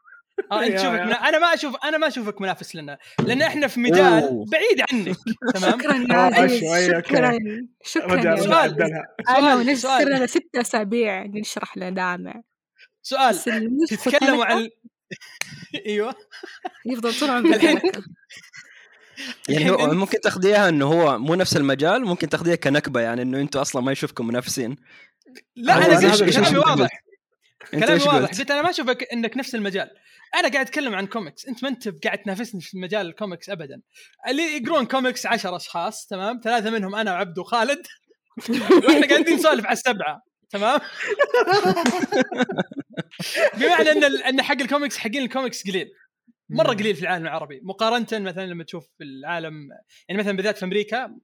آه 0.51 0.63
أنت 0.65 0.77
شوفك. 0.83 0.99
منا... 0.99 1.29
أنا 1.29 1.39
ما 1.39 1.53
أشوف 1.53 1.75
أنا 1.83 1.97
ما 1.97 2.07
أشوفك 2.07 2.41
منافس 2.41 2.75
لنا 2.75 2.97
لأن 3.19 3.41
إحنا 3.41 3.67
في 3.67 3.79
مجال 3.79 4.23
أوه. 4.23 4.45
بعيد 4.51 4.81
عنك 4.91 5.17
تمام 5.55 5.79
شكرا 5.79 5.95
يا 6.09 6.17
عزيز. 6.17 6.87
شكرا 6.87 7.37
شكرا 7.83 8.15
رجع 8.15 8.35
سؤال. 8.35 8.93
أنا 9.29 9.55
ونجد 9.55 9.75
صرنا 9.75 10.25
ست 10.25 10.55
أسابيع 10.55 11.23
نشرح 11.25 11.77
لدامع 11.77 12.41
سؤال 13.01 13.37
تتكلموا 13.89 14.45
عن 14.45 14.69
أيوه 15.85 16.15
يفضل 16.85 17.19
طول 17.19 17.29
عمره 17.29 17.57
بالحركة. 17.57 18.03
يعني 19.49 19.71
هو 19.71 19.93
ممكن 19.93 20.21
تاخذيها 20.21 20.69
إنه 20.69 20.85
هو 20.85 21.19
مو 21.19 21.35
نفس 21.35 21.57
المجال 21.57 22.05
ممكن 22.05 22.29
تاخذيها 22.29 22.55
كنكبة 22.55 23.01
يعني 23.01 23.21
إنه 23.21 23.41
أنتم 23.41 23.59
أصلا 23.59 23.81
ما 23.81 23.91
يشوفكم 23.91 24.27
منافسين. 24.27 24.75
لا 25.55 25.77
أنا 25.77 25.97
قلت 25.97 26.23
كلامي 26.23 26.57
واضح. 26.57 27.03
كلامي 27.71 28.03
واضح. 28.03 28.29
قلت؟ 28.29 28.51
أنا 28.51 28.61
ما 28.61 28.69
أشوفك 28.69 29.07
إنك 29.13 29.37
نفس 29.37 29.55
المجال. 29.55 29.89
أنا 30.35 30.49
قاعد 30.49 30.65
أتكلم 30.65 30.95
عن 30.95 31.07
كوميكس 31.07 31.45
أنت 31.45 31.63
ما 31.63 31.69
أنت 31.69 32.05
قاعد 32.05 32.17
تنافسني 32.17 32.61
في 32.61 32.77
مجال 32.77 33.05
الكوميكس 33.05 33.49
ابدا. 33.49 33.81
اللي 34.27 34.57
يقرون 34.57 34.85
كوميكس 34.85 35.25
عشر 35.25 35.55
أشخاص 35.55 36.07
تمام؟ 36.07 36.41
ثلاثة 36.43 36.69
منهم 36.69 36.95
أنا 36.95 37.13
وعبد 37.13 37.39
وخالد. 37.39 37.87
وإحنا 38.87 39.07
قاعدين 39.07 39.35
نسولف 39.35 39.65
على 39.65 39.73
السبعة 39.73 40.21
تمام؟ 40.49 40.79
بمعنى 43.57 43.91
إن 43.91 44.03
إن 44.03 44.41
حق 44.41 44.61
الكوميكس 44.61 44.97
حقين 44.97 45.23
الكوميكس 45.23 45.67
قليل. 45.67 45.91
مرة 46.51 46.73
قليل 46.73 46.95
في 46.95 47.01
العالم 47.01 47.23
العربي. 47.23 47.59
مقارنة 47.63 48.07
مثلا 48.11 48.45
لما 48.45 48.63
تشوف 48.63 48.89
في 48.97 49.03
العالم 49.03 49.69
يعني 50.07 50.21
مثلا 50.21 50.37
بالذات 50.37 50.57
في 50.57 50.65
أمريكا. 50.65 51.17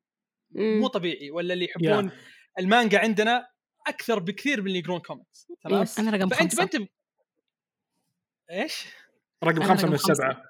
مو 0.52 0.88
طبيعي 0.88 1.32
ولا 1.32 1.54
اللي 1.54 1.66
يحبون 1.66 2.12
المانجا 2.60 3.00
عندنا 3.00 3.48
أكثر 3.88 4.20
بكثير 4.20 4.62
من 4.62 4.68
اللي 4.68 4.80
يقرون 4.80 5.00
كوميكس 5.00 5.48
تمام 5.62 5.82
yes. 5.82 6.00
أنا 6.00 6.12
رقم 6.12 6.30
فانت 6.30 6.42
خمسة. 6.42 6.58
فأنت 6.58 6.90
إيش؟ 8.52 8.86
رقم 9.44 9.62
رقم 9.62 9.72
من 9.72 9.78
خمسة. 9.78 10.12
السبعة. 10.12 10.44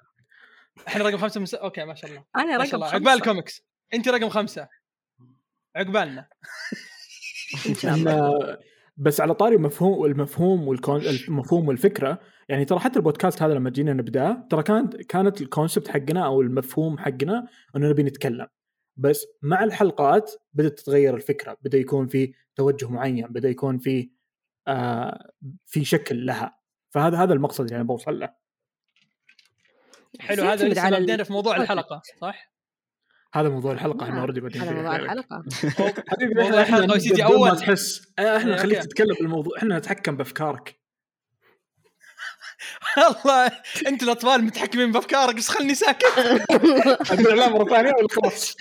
إحنا 0.88 1.04
رقم 1.04 1.16
خمسة 1.18 1.40
من 1.40 1.46
س... 1.46 1.54
أوكي 1.54 1.84
ما 1.84 1.94
شاء 1.94 2.10
الله. 2.10 2.24
شاء 2.36 2.44
رقم 2.44 2.54
الله. 2.54 2.86
خمسة. 2.86 2.94
عقبال 2.94 3.12
الكوميكس 3.12 3.62
أنت 3.94 4.08
رقم 4.08 4.28
خمسة. 4.28 4.68
عقبالنا. 5.76 6.28
إن 7.68 7.74
شاء 7.74 7.94
الله. 7.94 8.40
إن- 8.54 8.56
بس 8.96 9.20
على 9.20 9.34
طاري 9.34 9.56
مفهوم 9.56 10.04
المفهوم 10.04 10.68
والكون 10.68 11.00
المفهوم 11.00 11.68
والفكرة 11.68 12.20
يعني 12.48 12.64
ترى 12.64 12.78
حتى 12.78 12.98
البودكاست 12.98 13.42
هذا 13.42 13.54
لما 13.54 13.70
جينا 13.70 13.92
نبدأه 13.92 14.46
ترى 14.50 14.62
كانت 14.62 14.96
كانت 14.96 15.40
الكونسبت 15.40 15.88
حقنا 15.88 16.26
أو 16.26 16.40
المفهوم 16.40 16.98
حقنا 16.98 17.46
إنه 17.76 17.88
نبي 17.88 18.02
نتكلم. 18.02 18.46
بس 18.96 19.26
مع 19.42 19.64
الحلقات 19.64 20.32
بدأت 20.52 20.78
تتغير 20.78 21.16
الفكرة. 21.16 21.56
بدأ 21.62 21.78
يكون 21.78 22.06
في 22.06 22.34
توجه 22.56 22.88
معين 22.88 23.26
بدأ 23.26 23.48
يكون 23.48 23.78
في 23.78 24.10
آه 24.68 25.30
في 25.66 25.84
شكل 25.84 26.26
لها. 26.26 26.58
فهذا 26.90 27.16
هذا 27.18 27.32
المقصد 27.34 27.64
اللي 27.64 27.76
أنا 27.76 27.84
بوصل 27.84 28.18
له. 28.20 28.34
حلو 30.20 30.44
هذا 30.44 30.68
لسه 30.68 30.80
على 30.82 31.00
بدينا 31.00 31.24
في 31.24 31.32
موضوع 31.32 31.56
الحلقة 31.56 32.02
صح؟ 32.20 32.52
هذا 33.34 33.48
موضوع 33.48 33.72
الحلقة 33.72 34.04
إحنا 34.04 34.16
آه، 34.16 34.20
اوريدي 34.20 34.40
بادين 34.40 34.62
هذا 34.62 34.70
فيه 34.70 34.76
موضوع. 34.76 34.96
الحلقة. 34.96 35.44
حبيبي 36.10 36.42
موضوع 36.42 36.62
إحنا 36.62 36.94
وسيدي 36.94 37.22
بدون 37.22 37.48
ما. 37.48 37.54
تحس. 37.54 38.12
آه، 38.18 38.36
إحنا 38.36 38.54
نخليك 38.54 38.76
أوكي. 38.76 38.88
تتكلم 38.88 39.14
بالموضوع 39.20 39.58
إحنا 39.58 39.78
نتحكم 39.78 40.16
بأفكارك. 40.16 40.77
والله 42.96 43.50
أنت 43.86 44.02
الأطفال 44.02 44.44
متحكمين 44.44 44.92
بأفكارك 44.92 45.34
بس 45.34 45.48
خلني 45.48 45.74
ساكت. 45.74 46.04
أقول 47.12 47.38
لا 47.38 47.48
مرة 47.48 47.64
ثانية 47.70 47.92
ولا 47.98 48.08
خلاص؟ 48.10 48.56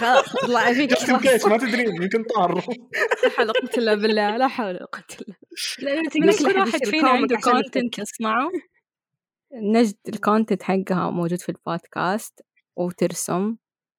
خلاص 0.00 0.32
طلع 0.32 0.72
فيك 0.72 0.94
كيس 0.94 1.46
ما 1.46 1.56
تدرين 1.56 2.02
يمكن 2.02 2.24
طار. 2.24 2.54
لا 2.54 3.30
حول 3.30 3.44
ولا 3.44 3.52
قوة 3.52 3.70
إلا 3.78 3.94
بالله 3.94 4.36
لا 4.36 4.48
حول 4.48 4.66
ولا 4.66 4.86
قوة 4.92 5.04
إلا 5.82 6.28
بس 6.28 6.42
كل 6.42 6.58
واحد 6.58 6.84
فينا 6.84 7.10
عنده 7.10 7.36
كونتنت. 7.36 7.98
يصنعه 7.98 8.50
نجد 9.54 9.96
ال 10.08 10.15
content 10.15 10.62
حقها 10.62 11.10
موجود 11.10 11.38
في 11.40 11.48
البودكاست 11.48 12.40
وترسم. 12.76 13.56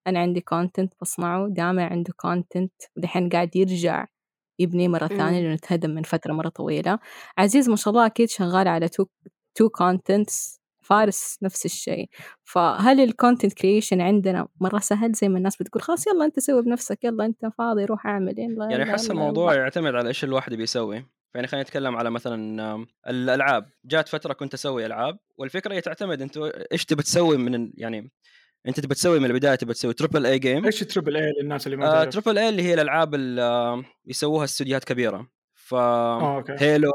أنا 0.07 0.19
عندي 0.19 0.41
content 0.41 0.93
بصنعه 1.01 1.47
دامع 1.50 1.89
عنده 1.91 2.13
content 2.17 2.74
ودحين 2.97 3.29
قاعد 3.29 3.55
يرجع 3.55 4.05
يبني 4.60 4.88
مرة. 4.88 5.07
ثانية 5.07 5.41
لأنه 5.41 5.55
تهدم 5.55 5.89
من 5.89 6.03
فترة 6.03 6.33
مرة 6.33 6.50
طويلة. 6.50 7.00
عزيز 7.38 7.69
ما 7.69 7.75
شاء 7.75 7.93
الله 7.93 8.05
أكيد 8.05 8.29
شغال 8.29 8.67
على 8.67 8.89
two 8.89 9.05
two 9.55 9.69
contents 9.69 10.62
فارس 10.81 11.38
نفس 11.41 11.65
الشيء. 11.65 12.10
فهل 12.43 13.00
ال 13.00 13.06
content 13.06 13.53
creation 13.53 14.01
عندنا 14.01 14.48
مرة 14.62 14.79
سهل؟ 14.79 15.12
زي 15.13 15.29
ما 15.29 15.38
الناس 15.38 15.57
بتقول 15.57 15.81
خلاص 15.81 16.07
يلا 16.07 16.25
أنت 16.25 16.39
سوي 16.39 16.62
بنفسك 16.62 17.03
يلا 17.03 17.25
أنت 17.25 17.45
فاضي 17.57 17.86
روح 17.86 18.07
أعمل 18.07 18.39
يلا 18.39 18.67
يعني 18.72 18.83
أحس 18.83 19.12
الموضوع 19.12 19.53
يلا. 19.53 19.62
يعتمد 19.62 19.95
على 19.95 20.07
إيش 20.07 20.24
الواحد 20.24 20.53
بيسوي. 20.53 21.05
يعني 21.36 21.48
خلينا 21.48 21.63
نتكلم 21.63 21.95
على 21.95 22.10
مثلا 22.10 22.86
الألعاب. 23.07 23.69
جات 23.86 24.10
فترة 24.10 24.33
كنت 24.33 24.53
أسوي 24.53 24.86
ألعاب 24.86 25.19
والفكرة 25.38 25.74
هي 25.74 25.81
تعتمد 25.81 26.22
أنت 26.22 26.38
إيش 26.72 26.86
تبي 26.86 27.03
تسوي 27.03 27.38
من 27.38 27.72
يعني 27.77 28.12
انت 28.67 28.79
تبي 28.79 28.96
تسوي 28.96 29.20
من 29.20 29.25
البداية 29.25 29.55
تبي 29.55 29.74
تسوي 29.74 29.93
triple 29.93 30.25
A 30.25 30.39
game 30.39 30.65
إيش 30.65 30.79
triple 30.79 31.17
A 31.17 31.33
للناس 31.41 31.67
اللي 31.67 31.77
ما 31.77 31.88
آه 31.88 31.91
تعرف؟ 31.91 32.13
triple 32.13 32.38
A 32.38 32.50
اللي 32.50 32.63
هي 32.63 32.74
الألعاب 32.74 33.15
اللي 33.15 33.84
يسووها 34.05 34.43
استديوهات 34.43 34.84
كبيرة. 34.84 35.27
ف 35.53 35.75
Halo 36.50 36.91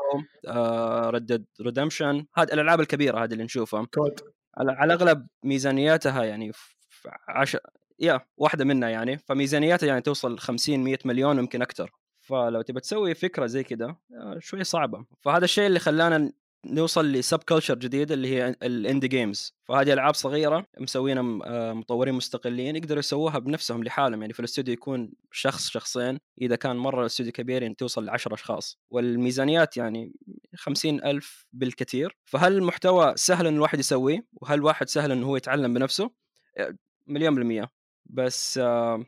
آه 0.48 1.10
Red 1.10 1.25
Dead 1.25 1.44
Redemption 1.62 2.26
هذه 2.34 2.48
الألعاب 2.52 2.80
الكبيرة 2.80 3.24
هذه 3.24 3.32
اللي 3.32 3.44
نشوفها. 3.44 3.86
COD. 3.94 4.20
على, 4.56 4.72
على 4.72 4.92
اغلب 4.92 5.26
ميزانياتها 5.44 6.24
يعني 6.24 6.52
في 6.52 7.08
عش... 7.28 7.56
يا 7.98 8.20
واحدة 8.36 8.64
منها 8.64 8.88
يعني. 8.88 9.18
فميزانياتها 9.18 9.86
يعني 9.86 10.00
توصل 10.00 10.38
50 10.38 10.78
100 10.84 10.98
مليون 11.04 11.38
يمكن 11.38 11.62
أكثر 11.62 11.90
فلو 12.20 12.62
تبى 12.62 12.80
تسوي 12.80 13.14
فكرة 13.14 13.46
زي 13.46 13.64
كذا 13.64 13.96
آه، 14.14 14.38
شوي 14.38 14.64
صعبة. 14.64 15.04
فهذا 15.20 15.44
الشيء 15.44 15.66
اللي 15.66 15.78
خلانا 15.78 16.32
نوصل 16.66 17.12
ل 17.12 17.38
subculture 17.38 17.74
جديد 17.74 18.12
اللي 18.12 18.28
هي 18.28 18.48
ال 18.62 18.70
indie 18.70 19.08
games 19.08 19.54
فهذه 19.64 19.92
ألعاب 19.92 20.14
صغيرة 20.14 20.66
مسوينها 20.78 21.40
آه، 21.44 21.72
مطورين 21.72 22.14
مستقلين 22.14 22.76
يقدروا 22.76 22.98
يسووها 22.98 23.38
بنفسهم 23.38 23.84
لحالهم. 23.84 24.20
يعني 24.20 24.32
في 24.32 24.40
الاستوديو 24.40 24.74
يكون 24.74 25.12
شخص 25.32 25.68
شخصين. 25.70 26.18
إذا 26.40 26.56
كان 26.56 26.76
مرة 26.76 27.00
الاستوديو 27.00 27.32
كبير 27.32 27.62
يعني 27.62 27.74
توصل 27.74 28.04
ل 28.04 28.10
10 28.10 28.34
أشخاص. 28.34 28.78
والميزانيات 28.90 29.76
يعني 29.76 30.12
خمسين 30.56 31.04
ألف 31.04 31.46
بالكثير. 31.52 32.16
فهل 32.24 32.52
المحتوى 32.52 33.12
سهل 33.16 33.46
إن 33.46 33.54
الواحد 33.54 33.78
يسويه؟ 33.78 34.26
وهل 34.32 34.58
الواحد 34.58 34.88
سهل 34.88 35.12
إنه 35.12 35.26
هو 35.26 35.36
يتعلم 35.36 35.74
بنفسه؟ 35.74 36.10
آه، 36.58 36.74
مليون 37.06 37.34
بالمية. 37.34 37.70
بس 38.06 38.58
آه، 38.58 39.04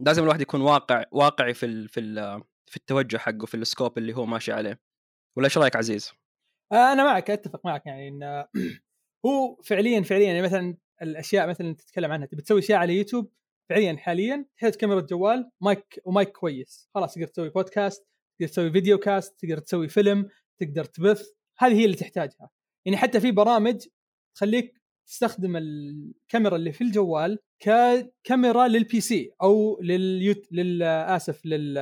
لازم 0.00 0.22
الواحد 0.22 0.40
يكون 0.40 0.60
واقع 0.60 1.04
واقعي 1.12 1.54
في 1.54 1.88
في 1.88 2.00
في 2.66 2.76
التوجه 2.76 3.16
حقه 3.16 3.46
في 3.46 3.56
ال 3.56 3.63
scope 3.63 3.98
اللي 3.98 4.16
هو 4.16 4.26
ماشي 4.26 4.52
عليه. 4.52 4.80
ولا 5.36 5.44
إيش 5.46 5.58
رأيك 5.58 5.76
عزيز؟ 5.76 6.23
أنا 6.72 7.04
معك 7.04 7.30
أتفق 7.30 7.66
معك 7.66 7.86
يعني 7.86 8.08
إن 8.08 8.44
هو 9.26 9.56
فعليا 9.64 10.02
فعليا 10.02 10.26
يعني 10.26 10.42
مثلا 10.42 10.76
الأشياء 11.02 11.48
مثلا 11.48 11.74
تتكلم 11.74 12.12
عنها 12.12 12.26
تبي 12.26 12.42
تسوي 12.42 12.58
اشياء 12.58 12.78
على 12.78 12.96
يوتيوب 12.96 13.30
فعليا 13.70 13.96
حاليا 13.96 14.46
تحتاج 14.56 14.74
كاميرا 14.74 15.00
جوال 15.00 15.50
mic 15.60 16.00
و 16.04 16.11
mic 16.11 16.32
كويس 16.32 16.88
خلاص 16.94 17.14
تقدر 17.14 17.26
تسوي 17.26 17.50
بودكاست 17.50 18.06
تقدر 18.38 18.52
تسوي 18.52 18.72
video 18.72 18.98
cast 18.98 19.40
تقدر 19.40 19.58
تسوي 19.58 19.88
فيلم 19.88 20.28
تقدر 20.60 20.84
تبث 20.84 21.28
هذه 21.58 21.72
هي 21.74 21.84
اللي 21.84 21.96
تحتاجها. 21.96 22.50
يعني 22.86 22.96
حتى 22.98 23.20
في 23.20 23.30
برامج 23.30 23.86
تخليك 24.36 24.82
تستخدم 25.06 25.56
الكاميرا 25.56 26.56
اللي 26.56 26.72
في 26.72 26.84
الجوال 26.84 27.38
ككاميرا 27.60 28.68
للبي 28.68 29.00
سي 29.00 29.30
أو 29.42 29.80
لليوت 29.82 30.52
لل 30.52 30.82
آسف 30.82 31.46
لل 31.46 31.74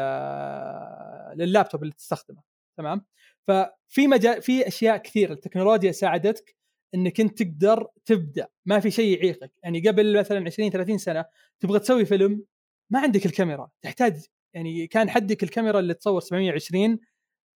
لللابتوب 1.37 1.83
اللي 1.83 1.95
تستخدمه 1.95 2.43
تمام؟ 2.79 3.05
ففي 3.49 4.07
مجال 4.07 4.43
في 4.43 4.69
أشياء 4.69 4.97
كثيرة 4.97 5.33
التكنولوجيا 5.33 5.93
ساعدتك 5.93 6.57
إنك 6.95 7.21
أنت 7.21 7.43
تقدر 7.43 7.87
تبدأ 8.05 8.49
ما 8.67 8.81
في 8.81 8.91
شيء 8.91 9.19
يعيقك. 9.19 9.53
يعني 9.63 9.89
قبل 9.89 10.19
مثلا 10.19 10.45
20 10.47 10.71
30 10.71 10.99
سنة 10.99 11.25
تبغى 11.61 11.79
تسوي 11.79 12.05
فيلم 12.05 12.45
ما 12.93 13.01
عندك 13.01 13.27
الكاميرا 13.27 13.71
تحتاج 13.83 14.27
يعني 14.55 14.87
كان 14.87 15.11
حدك 15.11 15.43
الكاميرا 15.43 15.79
اللي 15.79 15.95
تصور 15.95 16.21
720 16.21 16.99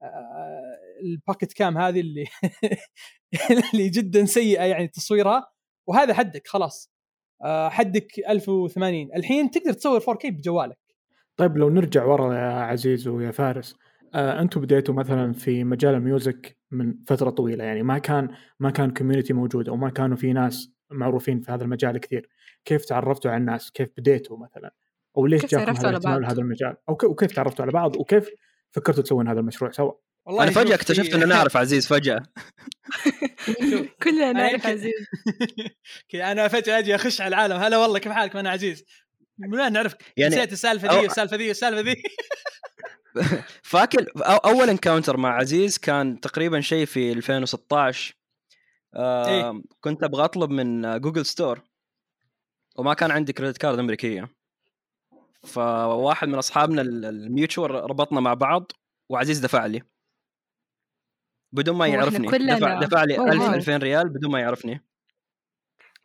آه، 0.02 0.78
ال 1.02 1.09
pocket 1.09 1.52
cam 1.52 1.78
هذه 1.78 2.00
اللي 2.00 2.24
اللي 3.74 3.88
جدا 3.88 4.24
سيئة 4.24 4.64
يعني 4.64 4.88
تصويرها 4.88 5.52
وهذا 5.88 6.14
حدك 6.14 6.48
خلاص. 6.48 6.92
آه، 7.44 7.68
حدك 7.68 8.12
1080 8.28 9.08
الحين 9.16 9.50
تقدر 9.50 9.72
تصور 9.72 10.00
4K 10.00 10.26
بجوالك. 10.26 10.78
طيب 11.36 11.56
لو 11.56 11.70
نرجع 11.70 12.04
ورا 12.04 12.34
يا 12.34 12.50
عزيز 12.50 13.08
ويا 13.08 13.30
فارس 13.30 13.76
أنتم 14.14 14.60
بديتوا 14.60 14.94
مثلا 14.94 15.32
في 15.32 15.64
مجال 15.64 15.94
ال 15.94 16.04
music 16.04 16.56
من 16.70 16.94
فترة 17.06 17.30
طويلة 17.30 17.64
يعني 17.64 17.82
ما 17.82 17.98
كان 17.98 18.28
ما 18.60 18.70
كان 18.70 18.90
community 18.90 19.32
موجود 19.32 19.68
أو 19.68 19.76
ما 19.76 19.90
كانوا 19.90 20.16
في 20.16 20.32
ناس 20.32 20.70
معروفين 20.90 21.40
في 21.40 21.52
هذا 21.52 21.64
المجال 21.64 21.98
كثير. 21.98 22.28
كيف 22.64 22.84
تعرفتوا 22.84 23.30
على 23.30 23.40
الناس؟ 23.40 23.70
كيف 23.70 23.88
بديتوا 23.98 24.38
مثلا؟ 24.38 24.74
أو 25.16 25.26
ليش 25.26 25.40
كيف 25.42 25.50
جاكم 25.50 25.64
تعرفتوا 25.64 25.88
هذا 25.88 25.90
الاهتمام؟ 25.96 26.20
لهذا 26.22 26.40
المجال؟ 26.40 26.76
أو 26.88 26.96
ك- 26.96 27.04
وكيف 27.04 27.32
تعرفتوا 27.32 27.62
على 27.64 27.72
بعض؟ 27.72 27.96
وكيف 27.96 28.28
فكرتوا 28.72 29.02
تسوون 29.02 29.28
هذا 29.28 29.40
المشروع 29.40 29.70
سوا؟ 29.70 29.92
والله 30.26 30.42
أنا 30.42 30.50
فجأة 30.50 30.74
اكتشفت 30.74 31.10
في- 31.10 31.14
اني 31.16 31.24
نعرف 31.24 31.56
عزيز 31.56 31.86
فجأة. 31.86 32.22
كلنا 34.02 34.32
نعرف 34.32 34.66
عزيز. 34.66 34.94
كذا 36.08 36.32
أنا 36.32 36.48
فجأة 36.48 36.78
أجي 36.78 36.94
أخش 36.94 37.20
على 37.20 37.28
العالم. 37.28 37.56
هلا 37.56 37.78
والله 37.78 37.98
كيف 37.98 38.12
حالك؟ 38.12 38.36
أنا 38.36 38.50
عزيز. 38.50 38.84
من 39.38 39.54
وين 39.60 39.72
نعرفك؟ 39.72 40.02
يعني 40.16 40.34
نسيت 40.36 40.52
السالفة 40.52 40.92
ذي 40.94 41.02
والسالفه 41.02 41.36
ذي 41.36 41.48
والسالفه 41.48 41.80
ذي 41.80 41.94
فاكر 43.62 44.06
أول 44.44 44.70
encounter 44.70 45.16
مع 45.16 45.36
عزيز 45.36 45.78
كان 45.78 46.20
تقريبا 46.20 46.60
شيء 46.60 46.86
في 46.86 47.12
2016 47.12 48.16
آه 48.94 49.26
إيه. 49.28 49.62
كنت 49.80 50.02
أبغى 50.02 50.24
أطلب 50.24 50.50
من 50.50 51.00
Google 51.00 51.26
Store 51.26 51.60
وما 52.76 52.94
كان 52.94 53.10
عندي 53.10 53.32
credit 53.32 53.58
card 53.58 53.78
أمريكية. 53.78 54.28
فواحد 55.44 56.28
من 56.28 56.34
أصحابنا 56.34 56.82
ال- 56.82 57.04
ال 57.04 57.14
mutual 57.14 57.70
ربطنا 57.70 58.20
مع 58.20 58.34
بعض 58.34 58.72
وعزيز 59.08 59.38
دفع 59.38 59.66
لي. 59.66 59.82
بدون 61.52 61.76
ما 61.76 61.86
يعرفني. 61.86 62.26
دفع 62.56 62.80
دفع 62.80 63.04
لي 63.04 63.18
هو 63.18 63.26
1000 63.26 63.42
هو. 63.42 63.54
2000 63.54 63.76
ريال 63.76 64.08
بدون 64.08 64.30
ما 64.32 64.40
يعرفني. 64.40 64.84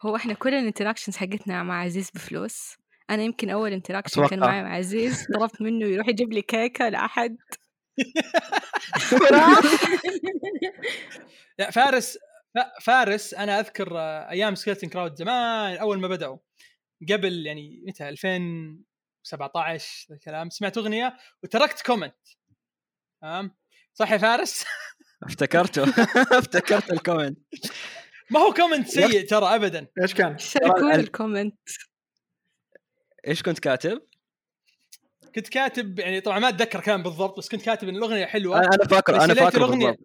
هو 0.01 0.15
إحنا 0.15 0.33
كل 0.33 0.53
ال 0.53 0.58
interactions 0.58 1.17
حقتنا 1.17 1.63
مع 1.63 1.81
عزيز 1.81 2.09
بفلوس. 2.15 2.77
أنا 3.09 3.23
يمكن 3.23 3.49
أول 3.49 3.73
interaction 3.73 4.27
كان. 4.27 4.39
معي 4.39 4.63
مع 4.63 4.75
عزيز 4.75 5.27
طلبت 5.35 5.61
منه 5.61 5.85
يروح 5.87 6.07
يجيب 6.07 6.33
لي 6.33 6.41
كيكة 6.41 6.89
لأحد. 6.89 7.37
لا 11.59 11.71
فارس 11.71 12.17
ف- 12.55 12.83
فارس 12.83 13.33
أنا 13.33 13.59
أذكر 13.59 13.97
آه، 13.99 14.29
أيام 14.29 14.55
Skeleton 14.55 14.89
Crowd 14.89 15.15
زمان 15.15 15.77
أول 15.77 15.99
ما 15.99 16.07
بدأوا. 16.07 16.37
قبل 17.11 17.45
يعني 17.45 17.83
متى؟ 17.87 18.09
2017 18.09 20.05
ذا 20.09 20.15
الكلام. 20.15 20.49
سمعت 20.49 20.77
أغنية 20.77 21.17
وتركت 21.43 21.81
comment 21.85 22.15
تمام؟ 23.21 23.55
صح 23.93 24.11
يا 24.11 24.17
فارس؟ 24.17 24.65
افتكرته. 25.23 25.83
افتكرت 26.39 26.91
ال 26.93 26.99
comment 26.99 27.39
ما 28.29 28.39
هو 28.39 28.53
comment 28.53 28.87
سيء 28.87 29.27
ترى 29.27 29.55
ابدا. 29.55 29.87
إيش 30.01 30.13
كان؟ 30.13 30.37
شاركوني 30.37 30.95
ال- 30.95 30.99
ال 30.99 31.07
comment 31.07 31.59
إيش 33.27 33.43
كنت 33.43 33.59
كاتب؟ 33.59 34.01
كنت 35.35 35.47
كاتب 35.49 35.99
يعني 35.99 36.21
طبعا 36.21 36.39
ما 36.39 36.49
أتذكر 36.49 36.79
كلام 36.79 37.03
بالضبط 37.03 37.37
بس 37.37 37.49
كنت 37.49 37.61
كاتب 37.61 37.87
إن 37.89 37.95
الأغنية 37.95 38.25
حلوة. 38.25 38.57
أنا 38.57 38.67
أنا 38.75 38.87
فاكر 38.87 39.23
أنا 39.23 39.33
فاكر 39.33 39.59
الأغنية- 39.67 39.69
بالضبط. 39.69 39.99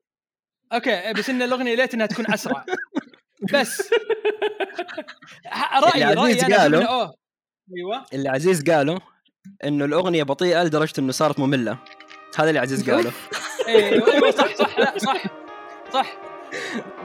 أوكي 0.73 1.13
بس 1.13 1.31
إن 1.31 1.43
الأغنية 1.43 1.75
ليت 1.75 1.95
إنها 1.95 2.07
تكون 2.07 2.33
أسرع. 2.35 2.65
بس. 3.53 3.91
رايي 5.83 6.05
اللي 6.05 6.15
رأيي 6.15 6.33
عزيز 6.35 6.45
أنا 6.45 6.57
قاله- 6.57 6.77
أقول 6.77 6.83
إنه 6.85 6.89
أوه. 6.89 7.15
أيوه. 7.77 8.05
اللي 8.13 8.29
عزيز 8.29 8.71
قاله 8.71 8.99
إنه 9.65 9.85
الأغنية 9.85 10.23
بطيئة 10.23 10.63
لدرجة 10.65 10.93
إنه 10.99 11.13
صارت 11.13 11.39
مملة. 11.39 11.79
هذا 12.39 12.49
اللي 12.49 12.61
عزيز 12.61 12.91
قاله. 12.91 13.13
أيوه 13.69 14.13
أيوه 14.15 14.31
صح 14.31 14.55
صح 14.57 14.79
لا 14.79 14.99
صح 14.99 15.23
صح. 15.93 16.17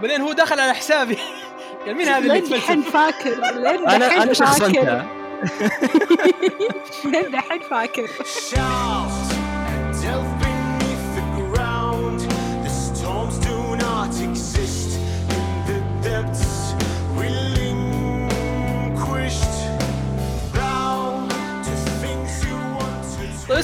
بعدين 0.01 0.21
هو 0.21 0.33
دخل 0.33 0.59
على 0.59 0.73
حسابي. 0.73 1.17
قال 1.85 1.95
مين 1.95 2.07
هذا 2.07 2.17
اللي 2.17 2.37
يتفلسف؟ 2.37 2.89
فاكر 2.93 3.45
أنا 3.45 4.23
أنا 4.23 4.33
شخصنتها 4.33 5.20
دحين 7.33 7.61
فاكر 7.69 8.07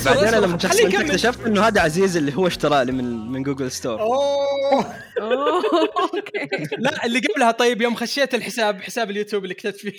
بعدين 0.05 0.27
اصبر 0.27 0.39
لما 0.39 0.55
اكتشفت 1.01 1.45
إنه 1.45 1.61
هذا 1.61 1.81
عزيز 1.81 2.17
اللي 2.17 2.35
هو 2.35 2.47
اشتراه 2.47 2.83
لي 2.83 2.91
من 2.91 3.31
من 3.31 3.43
Google 3.43 3.71
Store 3.71 4.01
اوه 4.01 4.85
أوه. 5.21 5.63
okay. 6.13 6.67
لا 6.77 7.05
اللي 7.05 7.19
قبلها 7.19 7.51
طيب 7.51 7.81
يوم 7.81 7.95
خشيت 7.95 8.35
الحساب 8.35 8.81
حساب 8.81 9.09
اليوتيوب 9.09 9.43
اللي 9.43 9.55
كتبت 9.55 9.75
فيه. 9.75 9.93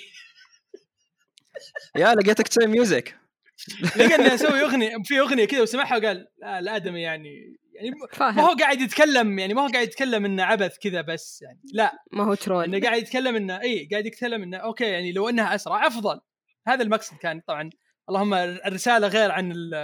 يا 1.97 2.15
لقيتك 2.15 2.49
تسوي 2.49 2.67
music 2.67 3.17
لقى 3.97 4.15
اني 4.15 4.35
أسوي 4.35 4.61
أغنية 4.63 4.97
في 5.05 5.21
أغنية 5.21 5.45
كذا 5.45 5.63
وسمعها 5.63 5.97
وقال 5.97 6.27
لا 6.39 6.59
الأدمي 6.59 7.03
يعني 7.03 7.57
يعني 7.75 7.91
ما 8.21 8.43
هو 8.43 8.55
قاعد 8.61 8.81
يتكلم 8.81 9.39
يعني 9.39 9.55
ما 9.55 9.63
هو 9.63 9.67
قاعد 9.67 9.87
يتكلم 9.89 10.25
إنه 10.25 10.43
عبث 10.43 10.79
كذا 10.79 11.01
بس 11.01 11.43
يعني 11.43 11.61
لا. 11.73 11.93
ما 12.13 12.25
هو 12.25 12.35
troll 12.35 12.65
إنه 12.65 12.81
قاعد 12.81 13.03
يتكلم 13.03 13.37
إنه 13.37 13.61
إي 13.61 13.89
قاعد 13.91 14.07
يتكلم 14.07 14.43
إنه 14.43 14.57
okay 14.57 14.85
يعني 14.85 15.13
لو 15.13 15.29
إنها 15.29 15.55
أسرع 15.55 15.87
أفضل. 15.87 16.21
هذا 16.69 16.83
المقصد 16.83 17.17
كان 17.17 17.41
طبعا. 17.49 17.71
اللهم 18.09 18.35
الرسالة 18.35 19.09
غير 19.09 19.31
عن 19.31 19.53
ال- 19.53 19.75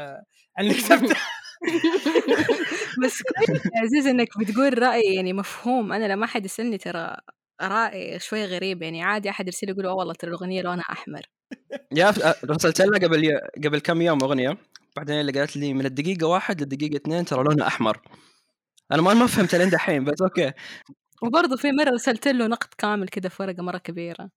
عن 0.59 0.65
اللي 0.65 0.75
كتبته. 0.75 1.17
بس 3.05 3.23
كويس 3.23 3.65
يا 3.67 3.81
عزيز 3.83 4.07
إنك 4.07 4.29
بتقول 4.39 4.83
رأي 4.83 5.03
يعني 5.15 5.33
مفهوم. 5.33 5.93
أنا 5.93 6.05
لما 6.13 6.25
أحد 6.25 6.45
يسألني 6.45 6.79
ترى 6.79 7.17
رأي 7.63 8.19
شوي 8.19 8.45
غريب 8.45 8.83
يعني 8.83 9.03
عادي 9.03 9.31
أحد 9.31 9.47
يرسل 9.47 9.69
يقول 9.69 9.87
"أوه 9.87 9.95
والله 9.97 10.15
ترى 10.15 10.31
الأغنية 10.31 10.63
لونها 10.63 10.85
أحمر. 10.93 11.23
يا 11.93 12.15
رسلت 12.45 12.81
لها 12.81 12.99
قبل 12.99 13.41
قبل 13.65 13.79
كم 13.79 14.03
يوم 14.03 14.23
أغنية. 14.23 14.57
بعدين 14.97 15.21
اللي 15.21 15.33
قالت 15.33 15.57
لي 15.57 15.75
من 15.75 15.87
الدقيقة 15.87 16.27
واحد 16.27 16.61
للدقيقة 16.61 16.97
اثنين 16.97 17.25
ترى 17.25 17.45
لونها 17.45 17.67
أحمر. 17.67 18.01
أنا 18.93 19.03
ما 19.03 19.15
ما 19.15 19.27
فهمت 19.27 19.55
لين 19.55 19.71
دحين 19.71 20.05
بس 20.05 20.23
أوكي. 20.23 20.53
وبرضه 21.23 21.57
في 21.57 21.73
مرة 21.73 21.91
رسلت 21.91 22.29
له 22.29 22.47
نقد 22.47 22.69
كامل 22.79 23.09
كده 23.09 23.29
في 23.29 23.43
ورقة 23.43 23.63
مرة 23.63 23.79
كبيرة. 23.79 24.31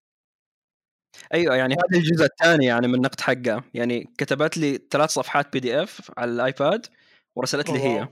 أيوه 1.34 1.56
يعني 1.56 1.74
هذا 1.74 2.00
الجزء 2.00 2.26
الثاني 2.26 2.66
يعني 2.66 2.88
من 2.88 2.96
النقد 2.96 3.22
حقها 3.22 3.64
يعني 3.74 4.14
كتبت 4.18 4.58
لي 4.58 4.80
ثلاث 4.92 5.10
صفحات 5.10 5.54
PDF 5.54 6.12
على 6.18 6.32
الآيباد 6.32 6.86
ورسلت 7.36 7.70
لي 7.70 7.80
هي. 7.80 8.08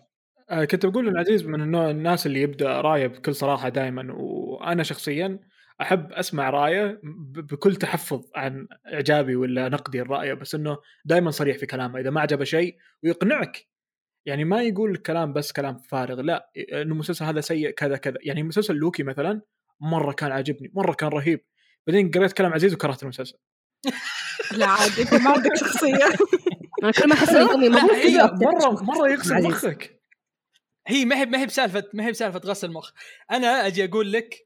آه، 0.49 0.65
كنت 0.65 0.85
بقول 0.85 1.07
ان 1.07 1.17
عزيز 1.17 1.43
من 1.43 1.61
النوع 1.61 1.89
الناس 1.89 2.25
اللي 2.25 2.41
يبدأ 2.41 2.81
رأيه 2.81 3.07
بكل 3.07 3.35
صراحة 3.35 3.69
دائما 3.69 4.13
وأنا 4.13 4.83
شخصيا 4.83 5.39
أحب 5.81 6.11
أسمع 6.13 6.49
رأيه 6.49 6.99
ب- 7.03 7.39
بكل 7.47 7.75
تحفظ 7.75 8.23
عن 8.35 8.67
إعجابي 8.93 9.35
ولا 9.35 9.69
نقدي 9.69 10.01
لرأيه 10.01 10.33
بس 10.33 10.55
إنه 10.55 10.77
دائما 11.05 11.31
صريح 11.31 11.57
في 11.57 11.65
كلامه. 11.65 11.99
إذا 11.99 12.09
ما 12.09 12.21
عجبه 12.21 12.43
شيء 12.43 12.77
ويقنعك. 13.03 13.67
يعني 14.25 14.43
ما 14.45 14.61
يقول 14.63 14.91
الكلام 14.91 15.33
بس 15.33 15.51
كلام 15.51 15.77
فارغ 15.77 16.21
لا 16.21 16.51
إنه 16.57 16.81
المسلسل 16.81 17.25
هذا 17.25 17.41
سيء 17.41 17.69
كذا 17.69 17.97
كذا. 17.97 18.17
يعني 18.21 18.43
مسلسل 18.43 18.75
لوكي 18.75 19.03
مثلا 19.03 19.41
مرة 19.79 20.11
كان 20.11 20.31
عاجبني 20.31 20.71
مرة 20.73 20.93
كان 20.93 21.09
رهيب. 21.09 21.45
بعدين 21.87 22.11
قريت 22.11 22.33
كلام 22.33 22.53
عزيز 22.53 22.73
وكرهت 22.73 23.03
المسلسل. 23.03 23.37
لا 24.57 24.65
عادي 24.67 25.01
إنت 25.01 25.13
ما 25.13 25.31
عندك 25.31 25.55
شخصية. 25.55 26.05
أنا 26.83 26.91
كل 26.91 27.09
ما 27.09 27.13
أحس 27.13 27.29
إني 27.29 27.41
امي 27.55 27.69
مره 28.45 28.83
مرة 28.83 29.09
يغسل. 29.13 29.43
مخك. 29.43 30.01
هي 30.87 31.05
ما 31.05 31.15
هي 31.15 31.25
ما 31.25 31.39
هي 31.41 31.45
بسالفه 31.45 31.83
ما 31.93 32.05
هي 32.05 32.11
بسالفة 32.11 32.39
غسل 32.45 32.71
مخ. 32.71 32.91
أنا 33.31 33.67
أجي 33.67 33.85
أقول 33.85 34.11
لك 34.11 34.44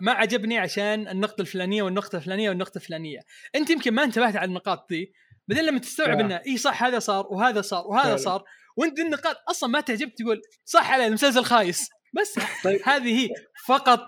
ما 0.00 0.12
عجبني 0.12 0.58
عشان 0.58 1.08
النقطة 1.08 1.40
الفلانية 1.42 1.82
والنقطة 1.82 2.16
الفلانية 2.16 2.48
والنقطة 2.48 2.78
الفلانية 2.78 3.20
انت 3.54 3.70
يمكن 3.70 3.94
ما 3.94 4.04
انتبهت 4.04 4.36
على 4.36 4.48
النقاط 4.48 4.86
دي 4.90 5.12
بعدين 5.48 5.64
لما 5.64 5.78
تستوعب. 5.78 6.20
إنه 6.20 6.40
إي 6.46 6.56
صح 6.56 6.84
هذا 6.84 6.98
صار 6.98 7.26
وهذا 7.30 7.60
صار 7.60 7.86
وهذا 7.86 8.02
فعلا. 8.04 8.16
صار 8.16 8.44
وانت 8.76 8.96
دي 8.96 9.02
النقاط 9.02 9.36
أصلا 9.50 9.70
ما 9.70 9.80
تعجبك 9.80 10.12
تقول 10.18 10.40
صح 10.64 10.92
على 10.92 11.06
المسلسل 11.06 11.44
خايس 11.44 11.88
بس 12.20 12.38
طيب. 12.64 12.80
هذه 12.84 13.20
هي 13.24 13.28
فقط 13.66 14.06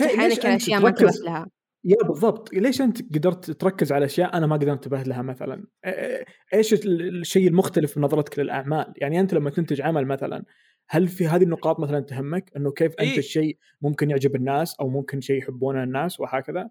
عينك 0.00 0.22
أنت 0.22 0.44
الاشياء 0.44 0.80
ما؟ 0.80 0.88
انتبهت 0.88 1.20
لها 1.20 1.46
يا 1.84 1.96
بالضبط 2.08 2.52
ليش 2.52 2.80
أنت 2.80 3.14
قدرت 3.16 3.50
تركز 3.50 3.92
على 3.92 4.04
أشياء 4.04 4.36
أنا 4.36 4.46
ما 4.46 4.56
قدرت 4.56 4.68
انتبه 4.68 5.02
لها 5.02 5.22
مثلا 5.22 5.64
إيه- 5.86 6.24
إيش 6.54 6.72
ال- 6.72 7.20
الشيء 7.20 7.48
المختلف 7.48 7.92
في 7.92 8.00
نظرتك 8.00 8.38
للأعمال 8.38 8.92
يعني 8.96 9.20
أنت 9.20 9.34
لما 9.34 9.50
تنتج 9.50 9.80
عمل 9.80 10.06
مثلا 10.06 10.44
هل 10.88 11.08
في 11.08 11.26
هذه 11.28 11.42
النقاط 11.42 11.80
مثلا 11.80 12.00
تهمك 12.00 12.50
إنه 12.56 12.72
كيف 12.72 12.92
أنت 12.92 13.00
إيه. 13.00 13.18
الشيء 13.18 13.58
ممكن 13.82 14.10
يعجب 14.10 14.36
الناس 14.36 14.74
أو 14.80 14.88
ممكن 14.88 15.20
شيء 15.20 15.38
يحبونه 15.38 15.82
الناس 15.82 16.20
وهكذا 16.20 16.70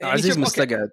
يعني 0.00 0.12
عزيز. 0.12 0.38
مستقعد 0.38 0.90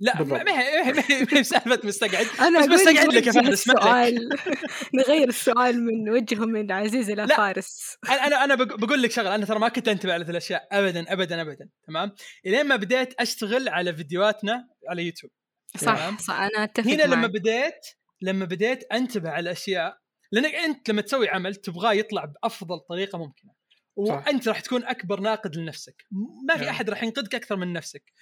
لا 0.00 0.12
ما 0.14 0.20
بالضبط. 0.22 0.40
ما 0.40 0.60
هي 0.60 0.92
ما 0.92 1.02
هي- 1.10 1.24
بسالفه 1.40 1.80
مستقعد 1.84 2.26
أنا 2.48 2.60
بس 2.60 2.66
أقول 2.66 2.74
بستقعد 2.78 3.12
لك 3.14 3.26
يا 3.26 3.32
فهد،. 3.32 3.46
السؤال 3.48 4.28
نغير 4.98 5.28
السؤال 5.28 5.84
من 5.84 6.10
وجهه 6.10 6.44
من 6.46 6.72
عزيز 6.72 7.10
إلى 7.10 7.22
لا. 7.26 7.36
فارس 7.36 7.96
أنا 8.08 8.26
أنا 8.26 8.44
أنا 8.44 8.54
بق- 8.54 8.74
بقول 8.76 9.02
لك 9.02 9.10
شغلة 9.10 9.34
أنا 9.34 9.46
ترى 9.46 9.58
ما 9.58 9.68
كنت 9.68 9.88
أنتبه 9.88 10.12
على 10.12 10.24
الاشياء 10.30 10.68
ابدا 10.72 11.12
ابدا 11.12 11.40
ابدا 11.42 11.68
تمام 11.86 12.12
إلين 12.46 12.66
ما 12.66 12.76
بديت 12.76 13.14
أشتغل 13.20 13.68
على 13.68 13.94
فيديوهاتنا 13.94 14.68
على 14.88 15.06
يوتيوب 15.06 15.32
صح. 15.76 16.18
صح 16.18 16.40
أنا 16.40 16.64
أتفق 16.64 16.86
هنا 16.90 17.02
لما. 17.02 17.26
بديت 17.26 17.86
لما 18.22 18.44
بديت 18.44 18.84
أنتبه 18.92 19.30
على 19.30 19.40
الاشياء 19.40 19.98
لأنك 20.32 20.54
أنت 20.54 20.90
لما 20.90 21.02
تسوي 21.02 21.28
عمل 21.28 21.54
تبغاه 21.54 21.92
يطلع 21.92 22.24
بأفضل 22.24 22.80
طريقة 22.80 23.18
ممكنة. 23.18 23.52
وأنت 23.96 24.48
راح 24.48 24.60
تكون 24.60 24.84
أكبر 24.84 25.20
ناقد 25.20 25.56
لنفسك. 25.56 26.06
ما 26.48 26.56
في 26.56 26.64
نعم. 26.64 26.74
أحد 26.74 26.90
راح 26.90 27.02
ينقدك 27.02 27.34
أكثر 27.34 27.56
من 27.56 27.72
نفسك. 27.72 28.12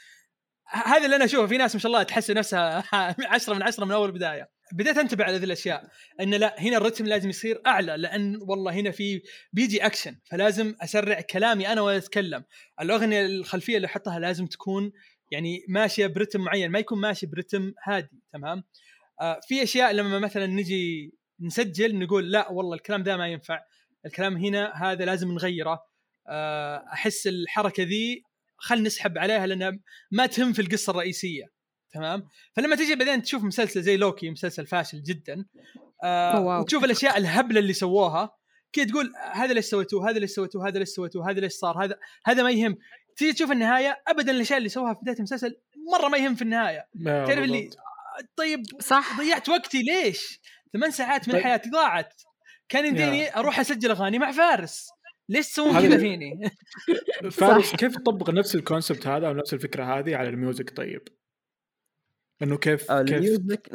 هذا 0.66 1.04
اللي 1.04 1.16
أنا 1.16 1.24
أشوفه. 1.24 1.46
في 1.46 1.56
ناس 1.56 1.74
ما 1.74 1.80
شاء 1.80 1.92
الله 1.92 2.02
تحس 2.02 2.30
نفسها 2.30 2.84
10 3.34 3.54
من 3.54 3.62
10 3.62 3.84
من 3.84 3.92
أول 3.92 4.12
بداية. 4.12 4.50
بديت 4.72 4.98
أنتبه 4.98 5.24
على 5.24 5.36
ذي 5.36 5.44
الأشياء. 5.44 5.88
إن 6.20 6.34
لا 6.34 6.54
هنا 6.58 6.76
الرتم 6.76 7.06
لازم 7.06 7.28
يصير 7.28 7.62
أعلى 7.66 7.96
لأن 7.96 8.38
والله 8.42 8.72
هنا 8.72 8.90
في 8.90 9.22
بيجي 9.52 9.86
أكشن. 9.86 10.18
فلازم 10.24 10.74
أسرع 10.80 11.20
كلامي 11.20 11.72
أنا 11.72 11.80
وأنا 11.80 11.98
أتكلم. 11.98 12.44
الأغنية 12.80 13.26
الخلفية 13.26 13.76
اللي 13.76 13.86
أحطها 13.86 14.18
لازم 14.18 14.46
تكون 14.46 14.92
يعني 15.30 15.64
ماشية 15.68 16.06
برتم 16.06 16.40
معين. 16.40 16.70
ما 16.70 16.78
يكون 16.78 17.00
ماشي 17.00 17.26
برتم 17.26 17.72
هادي 17.84 18.22
تمام؟ 18.32 18.64
آه 19.20 19.40
في 19.48 19.62
أشياء 19.62 19.92
لما 19.92 20.18
مثلا 20.18 20.46
نجي 20.46 21.12
نسجل 21.40 21.98
نقول 21.98 22.32
لا 22.32 22.50
والله 22.50 22.74
الكلام 22.74 23.02
ده 23.02 23.16
ما 23.16 23.28
ينفع. 23.28 23.60
الكلام 24.06 24.36
هنا 24.36 24.72
هذا 24.74 25.04
لازم 25.04 25.32
نغيره. 25.32 25.80
آه 26.28 26.84
أحس 26.92 27.26
الحركة 27.26 27.82
ذي 27.82 28.22
خل 28.56 28.82
نسحب 28.82 29.18
عليها 29.18 29.46
لأنها 29.46 29.78
ما 30.10 30.26
تهم 30.26 30.52
في 30.52 30.62
القصة 30.62 30.90
الرئيسية 30.90 31.44
تمام؟ 31.92 32.28
فلما 32.52 32.76
تجي 32.76 32.94
بعدين 32.94 33.22
تشوف 33.22 33.44
مسلسل 33.44 33.82
زي 33.82 33.96
لوكي 33.96 34.30
مسلسل 34.30 34.66
فاشل 34.66 35.02
جدا 35.02 35.44
آه. 36.04 36.60
وتشوف 36.60 36.84
الأشياء 36.84 37.18
الهبلة 37.18 37.60
اللي 37.60 37.72
سووها 37.72 38.36
كذا 38.72 38.84
تقول 38.84 39.12
هذا 39.32 39.52
ليش 39.52 39.64
سويتوه؟ 39.64 40.10
هذا 40.10 40.18
ليش 40.18 40.30
سويتوه؟ 40.30 40.68
هذا 40.68 40.78
ليش 40.78 40.88
سويتوه؟ 40.88 41.30
هذا 41.30 41.40
ليش 41.40 41.52
صار؟ 41.52 41.84
هذا 41.84 41.98
هذا 42.24 42.42
ما 42.42 42.50
يهم. 42.50 42.76
تيجي 43.16 43.32
تشوف 43.32 43.52
النهاية 43.52 44.02
ابدا 44.08 44.32
الأشياء 44.32 44.58
اللي 44.58 44.68
سووها 44.68 44.94
في 44.94 45.00
بداية 45.02 45.16
المسلسل 45.16 45.56
مرة 45.92 46.08
ما 46.08 46.18
يهم 46.18 46.34
في 46.34 46.42
النهاية. 46.42 46.88
تعرف 47.04 47.44
اللي. 47.44 47.70
طيب 48.36 48.62
صح. 48.80 49.18
ضيعت 49.20 49.48
وقتي 49.48 49.82
ليش؟ 49.82 50.40
ثمان 50.76 50.90
ساعات 50.90 51.28
من 51.28 51.34
طيب. 51.34 51.42
حياتي 51.42 51.70
ضاعت 51.70 52.22
كان 52.68 52.86
يمديني 52.86 53.36
أروح 53.36 53.60
أسجل 53.60 53.90
أغاني 53.90 54.18
مع 54.18 54.32
فارس 54.32 54.90
ليش 55.28 55.48
تسوون 55.48 55.72
كذا 55.72 55.98
فيني؟ 55.98 56.50
فارس 57.30 57.76
كيف 57.76 57.96
تطبق 57.96 58.30
نفس 58.30 58.54
ال 58.54 58.61
concept 58.61 59.06
هذا 59.06 59.28
أو 59.28 59.32
نفس 59.32 59.54
الفكرة 59.54 59.84
هذه 59.84 60.16
على 60.16 60.28
ال 60.28 60.36
music 60.36 60.76
طيب؟ 60.76 61.08
إنه 62.42 62.56
كيف 62.56 62.92
كيف 62.92 62.92
الميوزك 62.92 63.70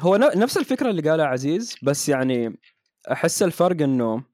هو 0.00 0.16
ن- 0.16 0.38
نفس 0.38 0.56
الفكرة 0.56 0.90
اللي 0.90 1.10
قالها 1.10 1.26
عزيز 1.26 1.76
بس 1.82 2.08
يعني 2.08 2.58
أحس 3.12 3.42
الفرق 3.42 3.82
إنه 3.82 4.24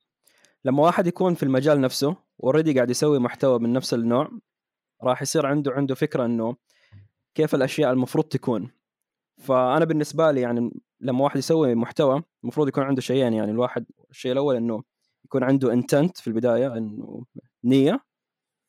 لما 0.65 0.83
واحد 0.83 1.07
يكون 1.07 1.35
في 1.35 1.43
المجال 1.43 1.81
نفسه 1.81 2.17
already 2.43 2.75
قاعد 2.75 2.91
يسوي 2.91 3.19
محتوى 3.19 3.59
من 3.59 3.73
نفس 3.73 3.95
النوع 3.95 4.31
راح 5.03 5.23
يصير 5.23 5.47
عنده 5.47 5.73
عنده 5.73 5.95
فكرة 5.95 6.25
إنه 6.25 6.57
كيف 7.35 7.55
الأشياء 7.55 7.93
المفروض 7.93 8.25
تكون 8.25 8.71
فأنا 9.39 9.85
بالنسبة 9.85 10.31
لي 10.31 10.41
يعني 10.41 10.71
لما 11.01 11.25
واحد 11.25 11.37
يسوي 11.37 11.75
محتوى 11.75 12.23
المفروض 12.43 12.69
يكون 12.69 12.85
عنده 12.85 13.01
شيئين 13.01 13.33
يعني 13.33 13.51
الواحد 13.51 13.87
الشيء 14.11 14.33
الأول 14.33 14.57
إنه 14.57 14.83
يكون 15.25 15.43
عنده 15.43 15.73
intent 15.73 16.19
في 16.19 16.27
البداية 16.27 16.77
إنه 16.77 17.25
نية 17.65 18.01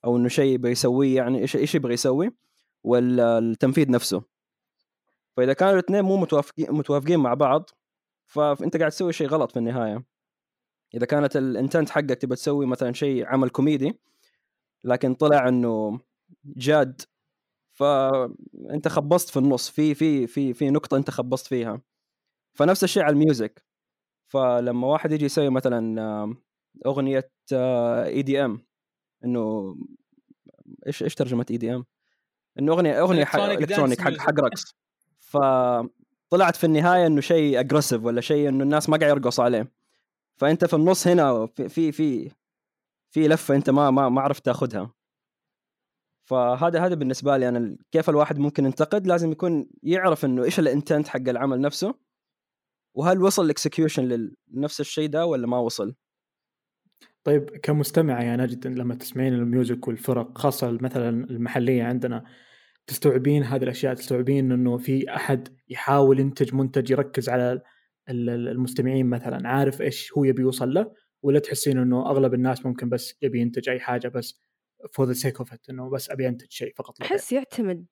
أو 0.05 0.17
إنه 0.17 0.27
شيء 0.27 0.53
يبغى 0.53 0.71
يسويه 0.71 1.15
يعني 1.15 1.39
إيش 1.39 1.55
إيش 1.55 1.75
يبغى 1.75 1.93
يسوي 1.93 2.31
والتنفيذ 2.83 3.91
نفسه. 3.91 4.23
فإذا 5.37 5.53
كانوا 5.53 5.73
الاثنين 5.73 6.01
مو 6.03 6.17
متوافقين 6.17 6.71
متوافقين 6.71 7.19
مع 7.19 7.33
بعض 7.33 7.69
فأنت 8.27 8.77
قاعد 8.77 8.91
تسوي 8.91 9.13
شيء 9.13 9.27
غلط 9.27 9.51
في 9.51 9.59
النهاية. 9.59 10.03
إذا 10.95 11.05
كانت 11.05 11.37
ال 11.37 11.45
intent 11.45 11.89
حقك 11.89 12.21
تبغى 12.21 12.35
تسوي 12.35 12.65
مثلا 12.65 12.93
شيء 12.93 13.25
عمل 13.27 13.49
كوميدي 13.49 13.99
لكن 14.83 15.13
طلع 15.15 15.47
إنه 15.47 15.99
جاد 16.45 17.01
فأنت 17.73 18.87
خبصت 18.87 19.29
في 19.29 19.39
النص 19.39 19.69
في 19.69 19.95
في 19.95 20.27
في 20.27 20.53
في 20.53 20.69
نقطة 20.69 20.97
أنت 20.97 21.09
خبصت 21.09 21.47
فيها. 21.47 21.81
فنفس 22.57 22.83
الشيء 22.83 23.03
على 23.03 23.13
ال 23.13 23.20
music. 23.20 23.63
فلما 24.27 24.87
واحد 24.87 25.11
يجي 25.11 25.25
يسوي 25.25 25.49
مثلا 25.49 26.35
أغنية 26.85 27.31
EDM 27.51 28.67
إنه 29.25 29.75
إيش 30.87 31.03
إيش 31.03 31.15
ترجمة 31.15 31.45
EDM؟ 31.51 31.85
إنه 32.59 32.73
أغنية 32.73 33.01
أغنية 33.01 33.23
electronic 33.23 34.01
حق. 34.01 34.17
حق 34.17 34.39
رقص 34.39 34.75
فطلعت 35.19 36.55
في 36.55 36.63
النهاية 36.63 37.07
إنه 37.07 37.21
شيء 37.21 37.59
aggressive 37.59 38.03
ولا 38.03 38.21
شيء 38.21 38.49
إنه 38.49 38.63
الناس 38.63 38.89
ما 38.89 38.97
قاعد 38.97 39.11
يرقصوا 39.11 39.43
عليه. 39.43 39.71
فأنت 40.37 40.65
في 40.65 40.75
النص 40.75 41.07
هنا 41.07 41.45
في 41.45 41.69
في 41.69 41.91
في, 41.91 42.31
في 43.09 43.27
لفة 43.27 43.55
أنت 43.55 43.69
ما 43.69 43.91
ما 43.91 44.09
ما 44.09 44.21
عرفت 44.21 44.45
تاخذها 44.45 44.93
فهذا 46.29 46.85
هذا 46.85 46.95
بالنسبة 46.95 47.37
لي 47.37 47.49
أنا 47.49 47.77
كيف 47.91 48.09
الواحد 48.09 48.39
ممكن 48.39 48.65
ينتقد. 48.65 49.07
لازم 49.07 49.31
يكون 49.31 49.69
يعرف 49.83 50.25
إنه 50.25 50.43
إيش 50.43 50.59
ال 50.59 50.66
intent 50.66 51.07
حق 51.07 51.29
العمل 51.29 51.61
نفسه. 51.61 52.06
وهل 52.97 53.21
وصل 53.21 53.45
ال 53.45 53.54
execution 53.54 54.29
لنفس 54.53 54.79
الشيء 54.81 55.09
ده 55.09 55.25
ولا 55.25 55.47
ما 55.47 55.59
وصل؟ 55.59 55.95
طيب 57.23 57.49
كمستمعة 57.49 58.23
يا 58.23 58.35
نجد 58.35 58.67
لما 58.67 58.95
تسمعين 58.95 59.33
ال 59.33 59.42
music 59.42 59.87
والفرق 59.87 60.37
خاصة 60.37 60.71
مثلا 60.81 61.09
المحلية 61.09 61.83
عندنا 61.83 62.23
تستوعبين 62.87 63.43
هذه 63.43 63.63
الأشياء 63.63 63.93
تستوعبين 63.93 64.51
أنه 64.51 64.77
في 64.77 65.15
أحد 65.15 65.57
يحاول 65.69 66.19
ينتج 66.19 66.53
منتج 66.53 66.91
يركز 66.91 67.29
على 67.29 67.61
ال- 68.09 68.29
ال- 68.29 68.47
المستمعين 68.47 69.05
مثلا 69.09 69.49
عارف 69.49 69.81
إيش 69.81 70.13
هو 70.13 70.23
يبي 70.23 70.41
يوصل 70.41 70.73
له 70.73 70.91
ولا 71.23 71.39
تحسين 71.39 71.77
أنه 71.77 72.09
أغلب 72.09 72.33
الناس 72.33 72.65
ممكن 72.65 72.89
بس 72.89 73.15
يبي 73.21 73.39
ينتج 73.39 73.69
أي 73.69 73.79
حاجة 73.79 74.07
بس 74.07 74.41
for 74.85 75.05
the 75.05 75.17
sake 75.17 75.45
of 75.45 75.53
it 75.53 75.59
أنه 75.69 75.89
بس 75.89 76.09
أبي 76.09 76.27
أنتج 76.27 76.47
شيء 76.49 76.73
فقط. 76.75 77.01
أحس 77.01 77.31
يعتمد. 77.31 77.85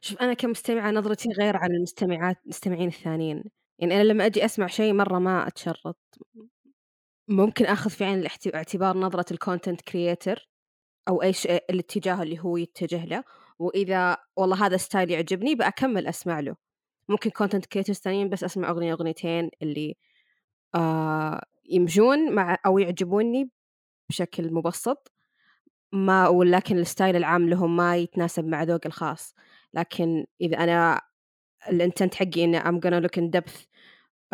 شوف 0.00 0.18
أنا 0.18 0.34
كمستمعة 0.34 0.90
نظرتي 0.90 1.28
غير 1.40 1.56
عن 1.56 1.70
المستمعات 1.70 2.36
المستمعين 2.44 2.88
الثانيين. 2.88 3.44
يعني 3.78 3.94
أنا 3.96 4.02
لما 4.02 4.26
أجي 4.26 4.44
أسمع 4.44 4.66
شيء 4.66 4.92
مرة 4.92 5.18
ما 5.18 5.46
اتشرط 5.46 5.98
ممكن 7.28 7.64
آخذ 7.64 7.90
في 7.90 8.04
عين 8.04 8.26
الاعتبار 8.46 8.96
نظرة 8.96 9.32
ال 9.32 9.38
content 9.38 9.80
creator 9.80 10.48
أي 11.22 11.32
شيء 11.32 11.64
الاتجاه 11.70 12.22
اللي 12.22 12.38
هو 12.38 12.56
يتجه 12.56 13.04
له 13.04 13.24
وإذا 13.58 14.16
والله 14.36 14.66
هذا 14.66 14.76
style 14.76 15.10
يعجبني 15.10 15.54
بكمل 15.54 16.06
أسمع 16.06 16.40
له. 16.40 16.56
ممكن 17.08 17.30
content 17.30 17.66
creators 17.66 17.96
ثانيين 17.96 18.28
بس 18.28 18.44
أسمع 18.44 18.70
أغنية 18.70 18.92
أغنيتين 18.92 19.50
اللي 19.62 19.96
آه 20.74 21.42
يمجون 21.70 22.32
مع 22.34 22.58
أو 22.66 22.78
يعجبوني 22.78 23.50
بشكل 24.10 24.52
مبسط. 24.52 25.12
ما 25.92 26.28
ولكن 26.28 26.78
ال 26.78 26.84
style 26.84 27.16
العام 27.16 27.48
لهم 27.48 27.76
ما 27.76 27.96
يتناسب 27.96 28.44
مع 28.46 28.62
ذوقي 28.62 28.86
الخاص. 28.88 29.34
لكن 29.74 30.26
إذا 30.40 30.58
أنا 30.58 31.00
ال 31.70 31.76
intent 31.76 32.14
حقي 32.14 32.44
ان 32.44 32.60
I'm 32.60 32.80
gonna 32.80 33.06
look 33.06 33.22
in 33.22 33.30
depth 33.38 33.56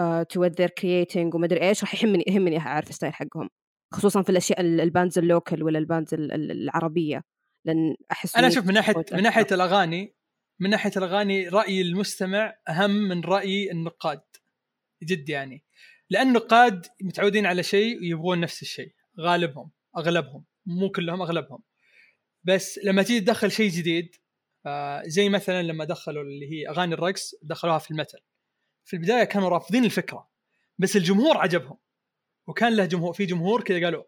uh, 0.01 0.25
to 0.33 0.41
what 0.41 0.53
they're 0.53 0.75
creating 0.81 1.35
ومدري 1.35 1.69
إيش 1.69 1.83
راح 1.83 2.05
يهمني 2.05 2.25
يهمني 2.29 2.59
أعرف 2.59 2.91
ال 2.91 2.95
style 2.95 3.15
حقهم. 3.15 3.49
خصوصا 3.95 4.23
في 4.23 4.31
الأشياء 4.31 4.61
ال- 4.61 4.81
bands 4.81 5.19
ال 5.19 5.26
local 5.26 5.63
ولا 5.63 5.79
bands 5.79 6.15
ال- 6.15 6.33
ال- 6.33 6.51
العربية. 6.51 7.25
لأن 7.65 7.97
أحس 8.13 8.37
أنا 8.37 8.47
أشوف 8.47 8.67
من 8.67 8.75
ناحيه. 8.75 8.95
من 9.13 9.23
ناحية 9.23 9.47
الأغاني 9.53 10.15
من 10.61 10.71
ناحية 10.71 10.93
الأغاني 10.97 11.49
راي 11.49 11.81
المستمع 11.83 12.55
أهم 12.69 12.91
من 12.91 13.21
رأي 13.21 13.71
النقاد. 13.73 14.21
جد 15.03 15.29
يعني. 15.29 15.65
لأن 16.11 16.29
النقاد 16.29 16.87
متعودين 17.03 17.47
على 17.47 17.63
شيء 17.63 18.01
ويبغون 18.01 18.41
نفس 18.41 18.63
الشيء. 18.63 18.93
غالبهم 19.21 19.71
أغلبهم 19.97 20.45
مو 20.67 20.91
كلهم 20.91 21.23
أغلبهم. 21.23 21.63
بس 22.45 22.81
لما 22.85 23.03
تيجي 23.03 23.21
تدخل 23.21 23.51
شيء 23.51 23.71
جديد 23.71 24.15
آه 24.67 25.03
زي 25.07 25.29
مثلا 25.29 25.63
لما 25.63 25.85
دخلوا 25.85 26.23
اللي 26.23 26.53
هي 26.53 26.69
أغاني 26.69 26.95
الرقص 26.95 27.35
دخلوها 27.43 27.79
في 27.79 27.91
المثل. 27.91 28.19
في 28.85 28.97
البداية 28.97 29.25
كانوا 29.25 29.49
رافضين 29.49 29.85
الفكرة 29.85 30.29
بس 30.79 30.97
الجمهور 30.97 31.37
عجبهم. 31.39 31.79
وكان 32.47 32.77
له 32.77 32.85
جمهور 32.85 33.13
في 33.13 33.27
جمهور 33.27 33.63
كذا 33.63 33.85
قالوا 33.85 34.05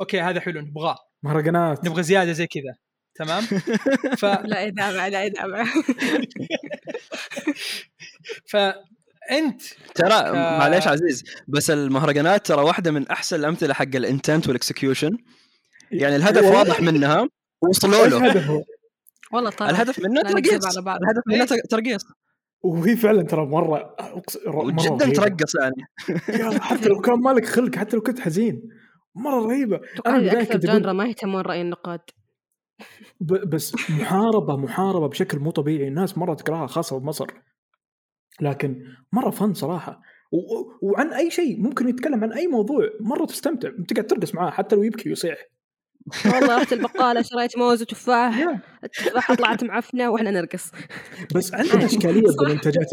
أوكي 0.00 0.20
هذا 0.20 0.40
حلو 0.40 0.60
نبغاه. 0.60 0.98
مهرجانات. 1.22 1.84
نبغى 1.84 2.02
زيادة 2.02 2.32
زي 2.32 2.46
كذا. 2.46 2.74
تمام؟ 3.14 3.42
ف 4.20 4.24
لا 4.24 4.62
يتابع 4.62 5.06
لا 5.08 5.24
يتابع 5.24 5.64
فأنت 8.52 9.62
ترى 9.94 10.14
آه. 10.14 10.58
معليش 10.58 10.86
عزيز 10.86 11.24
بس 11.48 11.70
المهرجانات 11.70 12.46
ترى 12.46 12.62
واحدة 12.62 12.90
من 12.90 13.08
أحسن 13.08 13.36
الأمثلة 13.36 13.74
حق 13.74 13.94
ال 13.94 14.01
intent 14.01 14.46
وال 14.46 14.58
execution. 14.58 15.18
يعني 15.90 16.16
الهدف 16.16 16.42
أيوة. 16.42 16.58
واضح 16.58 16.80
منها 16.80 17.28
وصلوا 17.62 18.06
له؟ 18.06 18.64
والله 19.32 19.50
طبعا 19.50 19.70
الهدف 19.70 19.98
منه 20.00 20.22
ترقيص 20.22 20.78
الهدف 20.78 21.22
منه 21.26 21.36
إيه. 21.52 21.62
ترقيص 21.70 22.04
وهي 22.62 22.96
فعلا 22.96 23.22
ترى 23.22 23.46
مرة 23.46 23.96
مرة 24.46 24.70
جدا 24.70 25.04
رهيبة. 25.04 25.12
ترقص 25.12 25.54
يعني 25.54 26.60
حتى 26.60 26.88
لو 26.88 27.00
كان 27.00 27.14
مالك 27.20 27.44
خلق 27.46 27.76
حتى 27.76 27.96
لو 27.96 28.02
كنت 28.02 28.20
حزين. 28.20 28.68
مرة 29.14 29.46
رهيبة. 29.46 29.80
أنا 30.06 30.32
أكثر 30.42 30.58
genre 30.58 30.92
ما 30.92 31.04
يهتمون 31.06 31.40
راي 31.40 31.60
النقاد. 31.60 32.00
ب- 33.20 33.50
بس 33.54 33.74
محاربة 33.90 34.56
محاربة 34.56 35.06
بشكل 35.08 35.38
مو 35.38 35.50
طبيعي. 35.50 35.88
الناس 35.88 36.18
مرة 36.18 36.34
تكرهها 36.34 36.66
خاصة 36.66 36.98
بمصر. 36.98 37.26
لكن 38.40 38.84
مرة 39.12 39.30
فن 39.30 39.54
صراحة. 39.54 40.00
وعن 40.82 41.12
أي 41.12 41.30
شيء 41.30 41.60
ممكن 41.60 41.88
يتكلم 41.88 42.24
عن 42.24 42.32
أي 42.32 42.46
موضوع 42.46 42.88
مرة 43.00 43.26
تستمتع. 43.26 43.68
تقعد 43.88 44.06
ترقص 44.06 44.34
معاه 44.34 44.50
حتى 44.50 44.76
لو 44.76 44.82
يبكي 44.82 45.08
ويصيح. 45.08 45.38
والله 46.24 46.56
رحت 46.56 46.72
البقالة 46.72 47.22
شريت 47.22 47.58
موز 47.58 47.82
وتفاح. 47.82 48.38
يا. 48.38 48.60
التفاحة 48.84 49.34
طلعت 49.34 49.64
معفنة 49.64 50.10
وإحنا 50.10 50.30
نرقص. 50.30 50.72
بس 51.34 51.54
عندنا 51.54 51.84
إشكالية 51.84 52.36
بالإنتاجات 52.38 52.90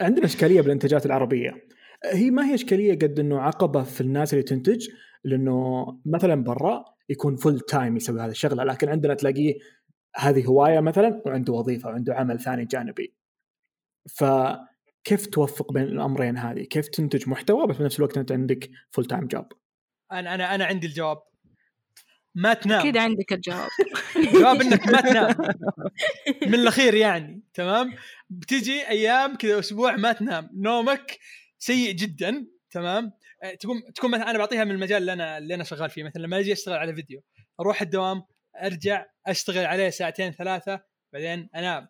عندنا 0.00 0.24
إشكالية 0.24 0.60
بالإنتاجات 0.60 1.06
العربية. 1.06 1.66
هي 2.04 2.30
ما 2.30 2.46
هي 2.46 2.54
إشكالية 2.54 2.92
قد 2.92 3.20
إنه 3.20 3.40
عقبة 3.40 3.82
في 3.82 4.00
الناس 4.00 4.32
اللي 4.32 4.42
تنتج؟ 4.42 4.88
لأنه 5.24 5.86
مثلا 6.06 6.44
برا 6.44 6.84
يكون 7.08 7.36
full 7.36 7.60
time 7.60 7.96
يسوي 7.96 8.20
هذه 8.20 8.30
الشغلة 8.30 8.64
لكن 8.64 8.88
عندنا 8.88 9.14
تلاقيه 9.14 9.54
هذه 10.16 10.44
هواية 10.44 10.80
مثلا 10.80 11.22
وعنده 11.26 11.52
وظيفة 11.52 11.88
وعنده 11.88 12.14
عمل 12.14 12.40
ثاني 12.40 12.64
جانبي. 12.64 13.14
فكيف 14.16 15.26
توفق 15.26 15.72
بين 15.72 15.82
الأمرين 15.82 16.36
هذه؟ 16.36 16.62
كيف 16.62 16.88
تنتج 16.88 17.28
محتوى 17.28 17.66
بس 17.66 17.76
بنفس 17.76 17.98
الوقت 17.98 18.18
أنت 18.18 18.32
عندك 18.32 18.70
full 18.90 19.04
time 19.04 19.26
job؟ 19.26 19.46
أنا 20.12 20.34
أنا 20.34 20.54
أنا 20.54 20.64
عندي 20.64 20.86
الجواب. 20.86 21.27
ما 22.38 22.54
تنام. 22.54 22.80
أكيد 22.80 22.96
عندك 22.96 23.32
الجواب. 23.32 23.68
جواب 24.34 24.60
إنك 24.60 24.86
ما 24.88 25.00
تنام. 25.00 25.36
من 26.46 26.54
الأخير 26.54 26.94
يعني 26.94 27.42
تمام؟ 27.54 27.94
بتجي 28.30 28.88
أيام 28.88 29.36
كذا 29.36 29.58
أسبوع 29.58 29.96
ما 29.96 30.12
تنام. 30.12 30.50
نومك 30.54 31.18
سيء 31.58 31.92
جدا 31.92 32.46
تمام؟ 32.70 33.12
أه، 33.42 33.54
تقوم 33.54 33.80
تكون 33.94 34.10
مثلا 34.10 34.30
أنا 34.30 34.38
بعطيها 34.38 34.64
من 34.64 34.70
المجال 34.70 34.98
اللي 34.98 35.12
أنا 35.12 35.38
اللي 35.38 35.54
أنا 35.54 35.64
شغال 35.64 35.90
فيه. 35.90 36.04
مثلا 36.04 36.22
لما 36.22 36.38
أجي 36.38 36.52
أشتغل 36.52 36.74
على 36.74 36.94
فيديو 36.94 37.22
أروح 37.60 37.82
الدوام 37.82 38.22
أرجع 38.62 39.06
أشتغل 39.26 39.64
عليه 39.66 39.90
ساعتين 39.90 40.32
ثلاثة 40.32 40.80
بعدين 41.12 41.48
أنام. 41.54 41.88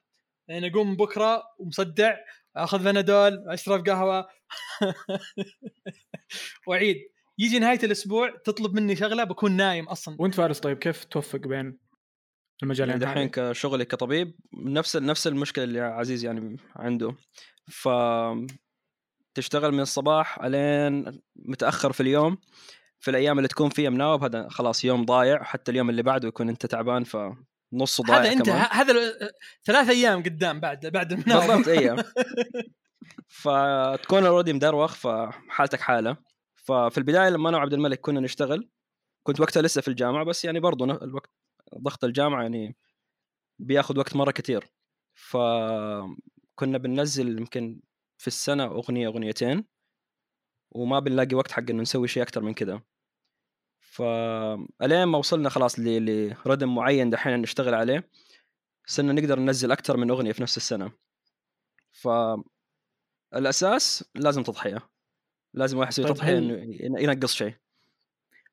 بعدين 0.49 0.71
أقوم 0.71 0.97
بكرة 0.97 1.43
ومصدع 1.59 2.17
أخذ 2.57 2.85
فنادول 2.85 3.45
أشرب 3.49 3.89
قهوة. 3.89 4.29
وأعيد. 6.67 7.18
يجي 7.39 7.59
نهاية 7.59 7.79
الأسبوع 7.85 8.31
تطلب 8.45 8.75
مني 8.75 8.97
شغلة 8.97 9.25
بكون 9.25 9.53
نايم 9.53 9.89
أصلا. 9.89 10.17
وأنت 10.19 10.35
فارس 10.35 10.61
طيب 10.61 10.79
كيف 10.79 11.05
توفق 11.05 11.39
بين 11.39 11.79
المجالين 12.63 13.03
يعني؟ 13.03 13.05
دحين 13.05 13.29
كشغلي 13.29 13.85
كطبيب 13.85 14.35
نفس 14.55 14.97
نفس 14.97 15.27
المشكلة 15.27 15.65
اللي 15.65 15.81
عزيز 15.81 16.25
يعني 16.25 16.57
عنده. 16.77 17.15
ف 17.71 17.89
تشتغل 19.35 19.73
من 19.73 19.81
الصباح 19.81 20.39
الين 20.45 21.21
متأخر 21.37 21.93
في 21.93 22.01
اليوم 22.01 22.39
في 23.01 23.11
الأيام 23.11 23.39
اللي 23.39 23.49
تكون 23.49 23.71
فيها 23.71 23.91
مناوب 23.91 24.25
هذا 24.25 24.49
خلاص 24.49 24.85
يوم 24.85 25.05
ضايع 25.05 25.43
حتى 25.43 25.71
اليوم 25.71 25.91
اللي 25.91 26.03
بعده 26.03 26.29
يكون 26.29 26.49
أنت 26.49 26.67
تعبان 26.67 27.05
فنصه 27.05 28.05
ضايع 28.05 28.23
هذا 28.23 28.33
أنت 28.33 28.49
هذا 28.49 29.19
ثلاث 29.65 29.89
أيام 29.89 30.23
قدام 30.23 30.61
بعد 30.61 30.87
بعد 30.87 31.13
المناوب. 31.13 31.47
بالضبط 31.47 31.69
أيوه 31.69 32.05
فتكون 33.29 34.27
اوريدي 34.27 34.53
مدروخ 34.53 34.95
فحالتك 34.95 35.81
حالة. 35.81 36.17
ففي 36.69 36.99
البداية 36.99 37.29
لما 37.29 37.49
أنا 37.49 37.59
وعبد 37.59 37.73
الملك 37.73 38.01
كنا 38.01 38.21
نشتغل 38.21 38.69
كنت 39.23 39.41
وقتها 39.41 39.63
لسه 39.63 39.81
في 39.81 39.89
الجامعة 39.89 40.25
بس 40.25 40.45
يعني 40.45 40.61
برضو 40.61 40.85
الوقت 40.85 41.31
ضغط 41.79 42.05
الجامعة 42.05 42.43
يعني 42.43 42.77
بياخذ 43.59 43.99
وقت 43.99 44.17
مرة 44.17 44.31
كثير 44.31 44.73
فكنا 45.15 46.79
بننزل 46.79 47.39
يمكن 47.39 47.81
في 48.19 48.27
السنة 48.27 48.65
أغنية 48.65 49.09
أغنيتين 49.09 49.65
وما 50.71 50.99
بنلاقي 51.01 51.35
وقت 51.37 51.53
حق 51.53 51.71
انه 51.71 51.83
نسوي 51.83 52.09
شيء 52.09 52.23
أكثر 52.23 52.43
من 52.43 52.55
كذا 52.55 52.83
فالين 53.81 55.05
ما 55.05 55.19
وصلنا 55.19 55.49
خلاص 55.51 55.79
لردم 55.79 56.75
معين 56.75 57.11
دحين 57.11 57.43
نشتغل 57.43 57.75
عليه 57.75 58.11
صرنا 58.87 59.13
نقدر 59.13 59.39
ننزل 59.39 59.73
أكثر 59.73 59.97
من 59.97 60.11
أغنية 60.11 60.33
في 60.33 60.43
نفس 60.43 60.57
السنة. 60.57 60.93
ف 61.93 62.09
الأساس 63.35 64.05
لازم 64.15 64.43
تضحية. 64.43 64.98
لازم 65.55 65.79
واحد 65.79 65.93
يسوي 65.93 66.05
طيب 66.05 66.15
تضحية 66.15 66.39
هل- 66.39 66.81
إنه 66.83 67.01
ينقص 67.01 67.35
شيء. 67.35 67.55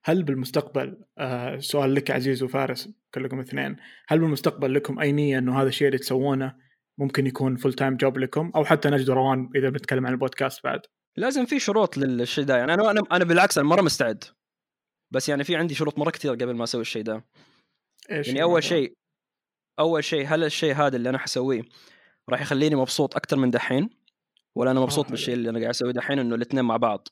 هل 0.03 0.23
بالمستقبل 0.23 1.03
آه 1.17 1.57
سؤال 1.59 1.95
لك 1.95 2.11
عزيز 2.11 2.43
وفارس 2.43 2.89
كلكم 3.13 3.39
اثنين. 3.39 3.75
هل 4.07 4.19
بالمستقبل 4.19 4.73
لكم 4.73 4.99
أي 4.99 5.11
نية 5.11 5.37
إنه 5.37 5.61
هذا 5.61 5.67
الشيء 5.67 5.87
اللي 5.87 5.97
تسوونه 5.97 6.55
ممكن 6.97 7.27
يكون 7.27 7.55
full 7.55 7.73
time 7.73 7.97
job 7.97 8.17
لكم؟ 8.17 8.51
أو 8.55 8.65
حتى 8.65 8.89
نجد 8.89 9.09
روان 9.09 9.49
إذا 9.55 9.69
بنتكلم 9.69 10.05
عن 10.05 10.13
البودكاست 10.13 10.63
بعد. 10.63 10.79
لازم 11.17 11.45
في 11.45 11.59
شروط 11.59 11.97
للشيء 11.97 12.43
ده. 12.43 12.57
يعني 12.57 12.73
أنا 12.73 12.91
أنا 12.91 13.01
أنا 13.11 13.23
بالعكس 13.25 13.57
أنا 13.57 13.67
مرة 13.67 13.81
مستعد. 13.81 14.23
بس 15.11 15.29
يعني 15.29 15.43
في 15.43 15.55
عندي 15.55 15.75
شروط 15.75 15.97
مرة 15.99 16.09
كثير 16.09 16.31
قبل 16.31 16.53
ما 16.53 16.63
أسوي 16.63 16.81
الشيء 16.81 17.03
ده. 17.03 17.25
إيش 18.11 18.27
يعني 18.27 18.43
أول؟ 18.43 18.63
شيء 18.63 18.93
أول 19.79 20.03
شيء 20.03 20.25
هل 20.27 20.43
الشيء 20.43 20.73
هذا 20.73 20.95
اللي 20.97 21.09
أنا 21.09 21.17
حسويه 21.17 21.61
راح 22.29 22.41
يخليني 22.41 22.75
مبسوط 22.75 23.15
أكثر 23.15 23.37
من 23.37 23.51
دحين؟ 23.51 23.89
ولا 24.55 24.71
أنا 24.71 24.79
مبسوط 24.79 25.05
آه، 25.05 25.09
بالشيء 25.09 25.33
اللي 25.33 25.49
أنا 25.49 25.59
قاعد 25.59 25.69
أسويه 25.69 25.91
دحين 25.91 26.19
إنه 26.19 26.35
الاثنين 26.35 26.65
مع 26.65 26.77
بعض. 26.77 27.07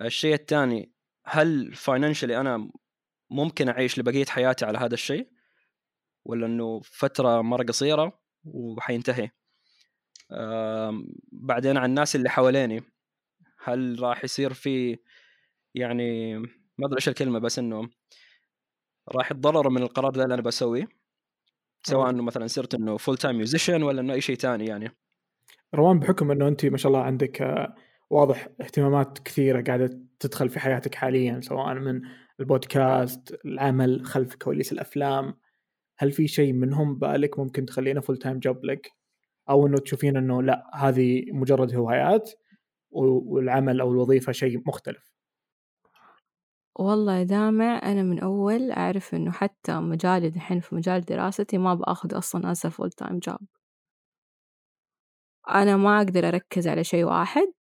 الشيء 0.00 0.34
الثاني 0.34 0.92
هل 1.24 1.74
financially 1.74 2.40
أنا 2.40 2.70
ممكن 3.30 3.68
أعيش 3.68 3.98
لبقية 3.98 4.24
حياتي 4.24 4.64
على 4.64 4.78
هذا 4.78 4.94
الشيء؟ 4.94 5.28
ولا 6.24 6.46
إنه 6.46 6.80
فترة 6.84 7.42
مرة 7.42 7.62
قصيرة 7.62 8.20
وحينتهي؟ 8.44 9.30
بعدين 11.32 11.76
عن 11.76 11.90
الناس 11.90 12.16
اللي 12.16 12.30
حواليني 12.30 12.82
هل 13.64 13.96
راح 14.00 14.24
يصير 14.24 14.52
في 14.52 14.98
يعني 15.74 16.38
ما 16.78 16.86
أدري 16.86 16.96
إيش 16.96 17.08
الكلمة 17.08 17.38
بس 17.38 17.58
إنه 17.58 17.88
راح 19.08 19.30
يتضرروا 19.30 19.72
من 19.72 19.82
القرار 19.82 20.10
ده 20.10 20.22
اللي 20.22 20.34
أنا 20.34 20.42
بسويه؟ 20.42 20.88
سواء 21.82 22.10
إنه 22.10 22.22
مثلا 22.22 22.46
صرت 22.46 22.74
إنه 22.74 22.96
full 22.96 23.16
time 23.16 23.36
musician 23.36 23.82
ولا 23.82 24.00
إنه 24.00 24.12
أي 24.12 24.20
شيء 24.20 24.36
ثاني 24.36 24.66
يعني. 24.66 24.96
روان 25.74 25.98
بحكم 25.98 26.30
إنه 26.30 26.48
أنت 26.48 26.66
ما 26.66 26.76
شاء 26.76 26.92
الله 26.92 27.04
عندك 27.04 27.42
آه، 27.42 27.74
واضح 28.10 28.48
اهتمامات 28.60 29.18
كثيرة 29.18 29.62
قاعدة 29.62 30.00
تدخل 30.20 30.48
في 30.48 30.60
حياتك 30.60 30.94
حاليا 30.94 31.40
سواء 31.40 31.74
من 31.74 32.00
البودكاست 32.40 33.36
العمل 33.44 34.04
خلف 34.06 34.34
كواليس 34.34 34.72
الأفلام. 34.72 35.34
هل 35.98 36.12
في 36.12 36.28
شيء 36.28 36.52
منهم 36.52 36.98
بالك 36.98 37.38
ممكن 37.38 37.66
تخلينه 37.66 38.00
full 38.00 38.16
time 38.16 38.38
job 38.38 38.64
لك؟ 38.64 38.90
أو 39.50 39.66
إنه 39.66 39.78
تشوفين 39.78 40.16
إنه 40.16 40.42
لا 40.42 40.70
هذه 40.74 41.24
مجرد 41.32 41.74
هوايات 41.74 42.30
والعمل 42.90 43.80
أو 43.80 43.92
الوظيفة 43.92 44.32
شيء 44.32 44.62
مختلف؟ 44.66 45.12
والله 46.78 47.80
أنا 47.82 48.02
من 48.02 48.18
أول 48.18 48.70
أعرف 48.72 49.14
إنه 49.14 49.30
حتى 49.30 49.72
مجالي 49.72 50.30
دحين 50.30 50.60
في 50.60 50.74
مجال 50.74 51.00
دراستي 51.00 51.58
ما 51.58 51.74
بأخذ 51.74 52.18
أصلا 52.18 52.52
as 52.52 52.68
a 52.68 52.72
full 52.72 52.90
time 52.90 53.18
job 53.18 53.55
أنا 55.50 55.76
ما 55.76 55.96
أقدر 55.98 56.28
أركز 56.28 56.68
على 56.68 56.84
شيء 56.84 57.04
واحد 57.04 57.52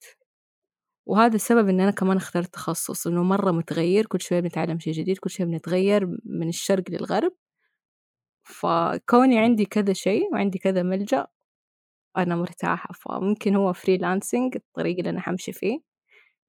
وهذا 1.07 1.35
السبب 1.35 1.69
إن 1.69 1.79
أنا 1.81 1.91
كمان 1.91 2.17
اخترت 2.17 2.53
تخصص 2.53 3.07
إنه 3.07 3.23
مرة 3.23 3.51
متغير 3.51 4.05
كل 4.05 4.21
شوية 4.21 4.39
بنتعلم 4.39 4.79
شيء 4.79 4.93
جديد 4.93 5.17
كل 5.17 5.29
شوية 5.29 5.47
بنتغير 5.47 6.05
من 6.25 6.47
الشرق 6.49 6.83
للغرب. 6.89 7.33
فكوني 8.43 9.39
عندي 9.39 9.65
كذا 9.65 9.93
شيء 9.93 10.33
وعندي 10.33 10.59
كذا 10.59 10.83
ملجأ 10.83 11.27
أنا 12.17 12.35
مرتاحة. 12.35 12.89
فممكن 12.93 13.55
هو 13.55 13.73
freelancing 13.73 14.55
الطريق 14.55 14.97
اللي 14.97 15.09
أنا 15.09 15.21
حمشي 15.21 15.53
فيه. 15.53 15.79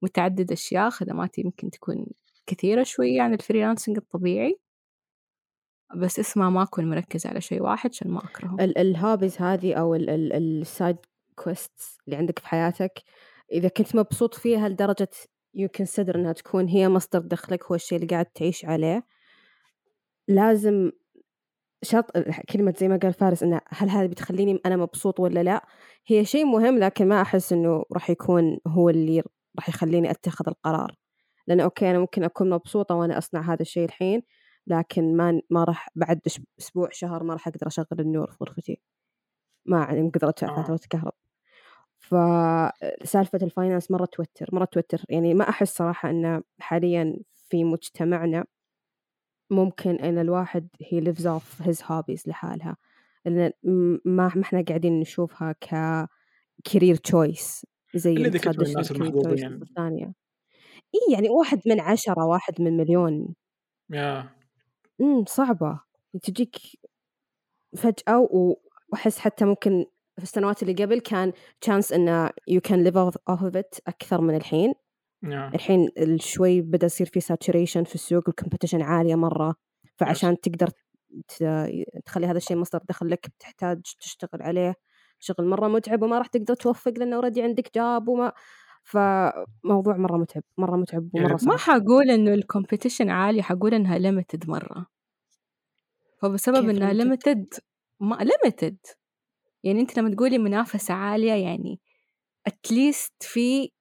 متعدد 0.01 0.51
أشياء 0.51 0.89
خدماتي 0.89 1.41
يمكن 1.41 1.69
تكون 1.69 2.05
كثيرة 2.47 2.83
شوية 2.83 3.21
عن 3.21 3.33
ال 3.33 3.38
freelancing 3.38 3.97
الطبيعي. 3.97 4.59
بس 5.95 6.19
اسمها 6.19 6.49
ما 6.49 6.63
أكون 6.63 6.89
مركزة 6.89 7.29
على 7.29 7.41
شيء 7.41 7.61
واحد 7.61 7.89
عشان 7.89 8.11
ما 8.11 8.19
أكرهه. 8.19 8.55
ال- 8.59 8.77
ال 8.77 8.85
hobbies 8.85 9.41
هذه 9.41 9.73
أو 9.73 9.95
ال 9.95 10.15
side 10.15 10.97
quests 11.43 11.97
اللي 12.05 12.17
عندك 12.17 12.39
في 12.39 12.47
حياتك. 12.47 13.03
إذا 13.51 13.69
كنت 13.69 13.95
مبسوط 13.95 14.35
فيها 14.35 14.69
لدرجة 14.69 15.09
you 15.53 15.69
consider 15.69 16.15
إنها 16.15 16.33
تكون 16.33 16.67
هي 16.67 16.89
مصدر 16.89 17.19
دخلك 17.19 17.63
هو 17.65 17.75
الشيء 17.75 17.97
اللي 17.97 18.07
قاعد 18.07 18.25
تعيش 18.25 18.65
عليه. 18.65 19.05
لازم 20.27 20.91
شرط 21.83 22.17
كلمة 22.49 22.73
زي 22.77 22.87
ما 22.87 22.97
قال 23.03 23.13
فارس 23.13 23.43
إنه 23.43 23.61
هل 23.69 23.89
هذا 23.89 24.07
بتخليني 24.07 24.59
أنا 24.65 24.77
مبسوط 24.77 25.19
ولا 25.19 25.43
لا؟ 25.43 25.65
هي 26.07 26.25
شيء 26.25 26.45
مهم 26.45 26.77
لكن 26.79 27.07
ما 27.07 27.21
أحس 27.21 27.53
إنه 27.53 27.83
راح 27.93 28.09
يكون 28.09 28.59
هو 28.67 28.89
اللي 28.89 29.23
راح 29.57 29.69
يخليني 29.69 30.11
أتخذ 30.11 30.45
القرار. 30.47 30.95
لأن 31.47 31.59
okay 31.59 31.91
أنا 31.91 31.99
ممكن 31.99 32.23
أكون 32.23 32.49
مبسوطة 32.49 32.95
وأنا 32.95 33.17
أصنع 33.17 33.41
هذا 33.53 33.61
الشيء 33.61 33.85
الحين 33.85 34.21
لكن 34.67 35.17
ما 35.17 35.41
ما 35.49 35.63
راح 35.63 35.89
بعد 35.95 36.21
أسبوع 36.59 36.89
شهر 36.91 37.23
ما 37.23 37.33
راح 37.33 37.47
أقدر 37.47 37.67
أشغل 37.67 37.87
النور 37.99 38.31
في 38.31 38.37
غرفتي. 38.43 38.81
ما 39.65 39.83
عندي 39.83 40.19
قدرة 40.19 40.35
آه. 40.43 40.63
فاتورة 40.63 40.79
كهرب. 40.89 41.13
فسالفة 42.07 43.39
ال 43.43 43.49
finance 43.49 43.91
مرة 43.91 44.05
توتر 44.05 44.47
مرة 44.53 44.65
توتر. 44.65 45.01
يعني 45.09 45.33
ما 45.33 45.49
أحس 45.49 45.75
صراحة 45.77 46.09
أن 46.09 46.41
حاليا 46.59 47.17
في 47.49 47.63
مجتمعنا 47.63 48.45
ممكن 49.51 49.95
أن 49.95 50.17
الواحد 50.17 50.67
he 50.83 51.01
lives 51.01 51.23
off 51.25 51.65
his 51.65 51.81
hobbies 51.81 52.27
لحالها. 52.27 52.77
لأن 53.25 53.51
ما 54.05 54.31
ما 54.35 54.41
إحنا 54.41 54.63
قاعدين 54.67 54.99
نشوفها 54.99 55.51
ك 55.51 55.75
career 56.69 56.97
choice 57.11 57.63
زي 57.95 58.13
الناس 58.13 58.91
المحظوظين. 58.91 59.61
الثانية. 59.61 60.13
إي 60.95 61.13
يعني 61.13 61.29
واحد 61.29 61.61
من 61.65 61.79
عشرة 61.81 62.25
واحد 62.25 62.61
من 62.61 62.77
مليون. 62.77 63.35
yeah 63.89 64.29
إمم 65.01 65.25
صعبة. 65.25 65.79
تجيك 66.23 66.55
فجأة 67.77 68.27
وأحس 68.91 69.19
حتى 69.19 69.45
ممكن 69.45 69.85
في 70.17 70.23
السنوات 70.23 70.63
اللي 70.63 70.73
قبل 70.73 70.99
كان 70.99 71.33
chance 71.65 71.93
إنه 71.93 72.27
you 72.29 72.59
can 72.67 72.75
live 72.87 72.95
off 72.95 73.15
off 73.31 73.41
of 73.41 73.55
it 73.59 73.79
أكثر 73.87 74.21
من 74.21 74.35
الحين. 74.35 74.73
yeah 75.23 75.47
الحين 75.53 75.89
ال- 75.97 76.21
شوي 76.21 76.61
بدأ 76.61 76.85
يصير 76.85 77.07
في 77.07 77.21
saturation 77.21 77.83
في 77.87 77.95
السوق 77.95 78.23
وال 78.29 78.37
competition 78.37 78.81
عالية 78.81 79.15
مرة. 79.15 79.55
فعشان 79.95 80.39
تقدر 80.39 80.67
ت- 81.27 81.69
تخلي 82.05 82.27
هذا 82.27 82.37
الشيء 82.37 82.57
مصدر 82.57 82.79
دخل 82.89 83.09
لك 83.09 83.27
بتحتاج 83.37 83.81
تشتغل 83.99 84.41
عليه. 84.41 84.75
شغل 85.19 85.45
مرة 85.47 85.67
متعب 85.67 86.03
وما 86.03 86.17
راح 86.17 86.27
تقدر 86.27 86.53
توفق 86.53 86.91
لأنه 86.97 87.15
already 87.15 87.41
عندك 87.41 87.75
job 87.75 88.07
وما 88.07 88.31
فموضوع 88.83 89.97
مرة 89.97 90.17
متعب 90.17 90.43
مرة 90.57 90.75
متعب 90.77 91.09
يعني 91.13 91.25
ومرة 91.25 91.31
ما 91.33 91.37
صعب. 91.37 91.49
ما 91.51 91.57
حقول 91.57 92.09
إنه 92.11 92.33
ال 92.33 92.39
competition 92.39 93.09
عالي 93.09 93.43
حقول 93.43 93.73
إنها 93.73 93.97
limited 93.97 94.49
مرة. 94.49 94.85
فبسبب 96.21 96.71
limited؟ 96.71 96.81
limited 96.83 97.53
ما 97.99 98.15
limited 98.15 98.77
يعني 99.63 99.81
أنت 99.81 99.99
لما 99.99 100.15
تقولي 100.15 100.37
منافسة 100.37 100.93
عالية 100.93 101.33
يعني 101.33 101.79
at 102.47 102.66
least 102.66 103.13
في 103.21 103.71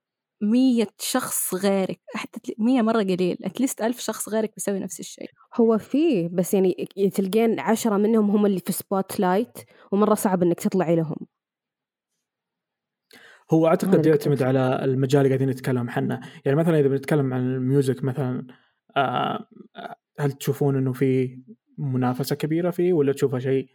مية 0.43 0.89
شخص 0.99 1.55
غيرك 1.55 2.01
حتى 2.15 2.55
مية 2.59 2.83
مرة 2.83 3.03
قليل 3.03 3.39
at 3.45 3.56
least 3.56 3.83
ألف 3.83 4.01
شخص 4.01 4.29
غيرك 4.29 4.55
بيسوي 4.55 4.79
نفس 4.81 5.01
الشيء. 5.01 5.31
هو 5.61 5.79
فيه 5.79 6.29
بس 6.33 6.55
يعني 6.55 6.89
تلقين 7.15 7.61
عشرة 7.61 7.97
منهم 7.97 8.31
هم 8.31 8.47
اللي 8.47 8.61
في 8.61 8.73
spotlight 8.73 9.59
ومرة 9.93 10.15
صعب 10.15 10.43
إنك 10.43 10.61
تطلعي 10.61 10.97
لهم. 10.97 11.17
هو 13.51 13.67
أعتقد 13.67 14.07
يعتمد 14.07 14.43
على 14.43 14.85
المجال 14.85 15.21
اللي 15.21 15.29
قاعدين 15.29 15.51
نتكلم 15.51 15.91
عنه. 15.91 16.21
يعني 16.45 16.59
مثلا 16.59 16.79
إذا 16.81 16.89
بنتكلم 16.89 17.35
عن 17.35 17.41
ال 17.41 17.51
music 17.51 18.05
مثلا 18.05 18.47
آه، 18.97 19.49
آه، 19.77 19.97
هل 20.21 20.33
تشوفون 20.33 20.77
إنه 20.77 20.93
في 20.93 21.39
منافسة 21.79 22.37
كبيرة 22.37 22.71
فيه 22.71 22.93
ولا 22.93 23.13
تشوفها 23.13 23.39
شيء 23.41 23.69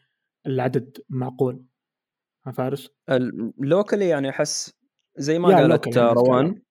العدد 0.47 0.97
معقول؟ 1.09 1.65
فارس؟ 2.54 2.89
locally 3.10 4.07
يعني 4.08 4.30
أحس 4.30 4.73
زي 5.17 5.39
ما 5.39 5.49
قالت 5.49 5.95
يعني 5.95 6.10
روان 6.10 6.62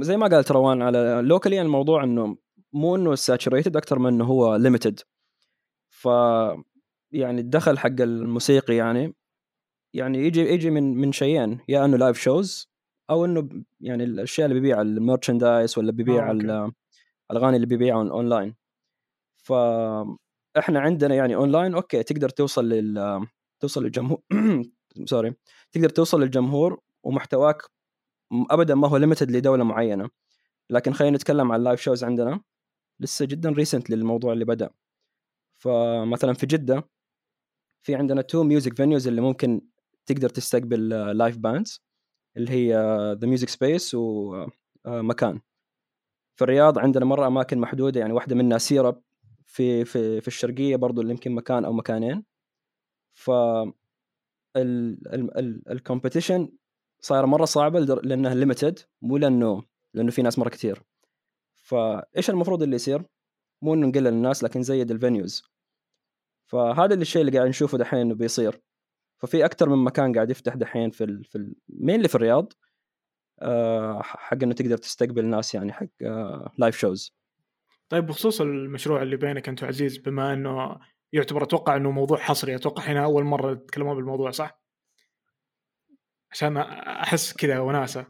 زي 0.00 0.16
ما 0.16 0.26
قالت 0.26 0.52
روان 0.52 0.82
على 0.82 1.20
locally 1.24 1.56
يعني 1.56 1.66
الموضوع 1.66 2.04
إنه 2.04 2.36
مو 2.72 2.96
إنه 2.96 3.14
saturated 3.14 3.76
أكثر 3.76 3.98
من 3.98 4.06
إنه 4.06 4.24
هو 4.24 4.56
limited 4.56 5.00
ف 5.88 6.08
يعني 7.12 7.40
الدخل 7.40 7.78
حق 7.78 8.00
الموسيقي 8.00 8.76
يعني 8.76 9.14
يعني 9.94 10.18
يجي 10.18 10.40
يجي 10.40 10.70
من 10.70 10.94
من 10.94 11.12
شيئين 11.12 11.60
يا 11.68 11.84
إنه 11.84 11.96
live 11.96 12.18
shows 12.18 12.72
أو 13.10 13.24
إنه 13.24 13.48
يعني 13.80 14.04
الأشياء 14.04 14.48
اللي 14.48 14.60
بيبيع 14.60 14.80
ال 14.80 14.88
merchandise 14.88 15.78
ولا 15.78 15.92
بيبيع 15.92 16.30
آه، 16.30 16.72
الأغاني 17.30 17.56
اللي 17.56 17.66
بيبيعها 17.66 18.10
اونلاين 18.10 18.54
فاحنا 19.36 20.80
عندنا 20.80 21.14
يعني 21.14 21.34
online 21.34 21.74
okay 21.74 22.02
تقدر 22.02 22.28
توصل 22.28 22.68
لل 22.68 23.26
توصل 23.62 23.84
للجمهور 23.84 24.22
sorry 25.04 25.34
تقدر 25.72 25.88
توصل 25.88 26.20
للجمهور 26.20 26.80
ومحتواك 27.02 27.62
ابدا 28.50 28.74
ما 28.74 28.88
هو 28.88 28.96
limited 28.96 29.30
لدولة 29.30 29.64
معينة. 29.64 30.10
لكن 30.70 30.92
خلينا 30.92 31.16
نتكلم 31.16 31.52
عن 31.52 31.58
ال 31.58 31.62
live 31.62 31.80
shows 31.80 32.04
عندنا. 32.04 32.40
لسه 33.00 33.24
جدا 33.26 33.50
recent 33.50 33.90
للموضوع 33.90 34.32
اللي 34.32 34.44
بدأ. 34.44 34.70
فمثلا 35.58 36.32
في 36.34 36.46
جدة 36.46 36.88
في 37.82 37.94
عندنا 37.94 38.22
two 38.22 38.44
music 38.44 38.76
venues 38.76 39.08
اللي 39.08 39.20
ممكن 39.20 39.60
تقدر 40.06 40.28
تستقبل 40.28 40.88
live 41.18 41.38
bands 41.38 41.80
اللي 42.36 42.50
هي 42.50 42.74
ذا 43.20 43.26
ميوزك 43.26 43.48
سبيس 43.48 43.94
ومكان 43.94 45.40
في 46.36 46.44
الرياض 46.44 46.78
عندنا 46.78 47.04
مرة 47.04 47.26
أماكن 47.26 47.58
محدودة 47.58 48.00
يعني 48.00 48.12
واحدة 48.12 48.36
منها 48.36 48.58
سيرب 48.58 49.02
في 49.46 49.84
في 49.84 50.20
في 50.20 50.28
الشرقية 50.28 50.76
برضو 50.76 51.00
اللي 51.00 51.12
يمكن 51.12 51.32
مكان 51.32 51.64
أو 51.64 51.72
مكانين. 51.72 52.31
ف 53.12 53.30
ال 55.70 55.76
competition 55.76 56.48
صايرة 57.00 57.26
مرة 57.26 57.44
صعبة 57.44 57.80
لأنها 57.80 58.34
limited 58.34 58.78
مو 59.02 59.16
لأنه 59.16 59.62
لأنه 59.94 60.10
في 60.10 60.22
ناس 60.22 60.38
مرة 60.38 60.48
كثير 60.48 60.82
فايش 61.56 62.30
المفروض 62.30 62.62
اللي 62.62 62.76
يصير؟ 62.76 63.04
مو 63.62 63.74
إنه 63.74 63.86
نقلل 63.86 64.06
الناس 64.06 64.44
لكن 64.44 64.62
زيد 64.62 64.90
ال 64.90 64.97
venues 64.97 65.42
فهذا 66.46 66.94
اللي 66.94 67.02
الشيء 67.02 67.22
اللي 67.22 67.38
قاعد 67.38 67.48
نشوفه 67.48 67.78
دحين 67.78 67.98
إنه 67.98 68.14
بيصير. 68.14 68.60
ففي 69.22 69.44
أكثر 69.44 69.68
من 69.68 69.84
مكان 69.84 70.14
قاعد 70.14 70.30
يفتح 70.30 70.54
دحين 70.54 70.90
في 70.90 71.04
ال... 71.04 71.24
في 71.24 71.38
ال... 71.38 71.54
مين 71.68 72.06
في 72.06 72.14
الرياض 72.14 72.52
آه 73.42 74.02
حق 74.02 74.42
إنه 74.42 74.54
تقدر 74.54 74.76
تستقبل 74.76 75.24
ناس 75.26 75.54
يعني 75.54 75.72
حق 75.72 75.86
آه 76.02 76.52
live 76.58 76.78
shows 76.78 77.14
طيب 77.88 78.06
بخصوص 78.06 78.40
المشروع 78.40 79.02
اللي 79.02 79.16
بينك 79.16 79.48
أنت 79.48 79.62
وعزيز 79.62 79.98
بما 79.98 80.32
إنه 80.32 80.78
يعتبر 81.12 81.42
أتوقع 81.42 81.76
إنه 81.76 81.90
موضوع 81.90 82.18
حصري 82.18 82.56
أتوقع 82.56 82.82
هنا 82.82 83.04
أول 83.04 83.24
مرة 83.24 83.54
تتكلمون 83.54 83.96
بالموضوع 83.96 84.30
صح؟ 84.30 84.62
عشان 86.30 86.56
أحس 86.56 87.32
كذا 87.32 87.58
وناسة 87.58 88.06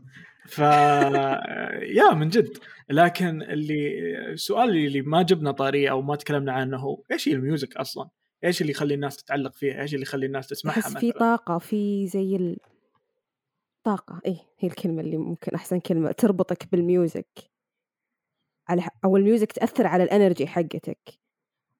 ف 0.47 0.59
yeah 1.99 2.15
من 2.15 2.29
جد 2.29 2.59
لكن 2.91 3.43
اللي 3.43 3.99
السؤال 4.33 4.69
اللي 4.69 5.03
ما 5.03 5.23
جبنا 5.23 5.53
طاريه 5.53 5.91
أو 5.91 6.03
ما 6.03 6.17
تكلمنا 6.17 6.53
عنه 6.53 6.79
هو 6.79 7.03
إيش 7.12 7.29
هي 7.29 7.33
ال 7.33 7.40
music 7.40 7.77
أصلا؟ 7.77 8.09
إيش 8.45 8.61
اللي 8.61 8.73
يخلي 8.73 8.95
الناس 8.95 9.17
تتعلق 9.17 9.55
فيها؟ 9.55 9.83
إيش 9.83 9.95
اللي 9.95 10.03
يخلي 10.03 10.27
الناس 10.27 10.47
تسمعها 10.47 10.79
أحس 10.79 10.97
في؟ 10.97 11.12
طاقة 11.12 11.59
في 11.59 12.07
زي 12.07 12.37
ال... 12.37 12.57
طاقة 13.85 14.21
إيه 14.27 14.38
هي 14.59 14.69
الكلمة 14.69 15.01
اللي 15.01 15.17
ممكن 15.17 15.55
أحسن 15.55 15.81
كلمة 15.81 16.12
تربطك 16.12 16.69
بال 16.73 16.95
music 16.95 17.51
على 18.69 18.88
أو 19.05 19.17
ال 19.17 19.23
music 19.23 19.53
تأثر 19.53 19.87
على 19.87 20.05
ال 20.05 20.11
energy 20.11 20.47
حقتك 20.47 21.22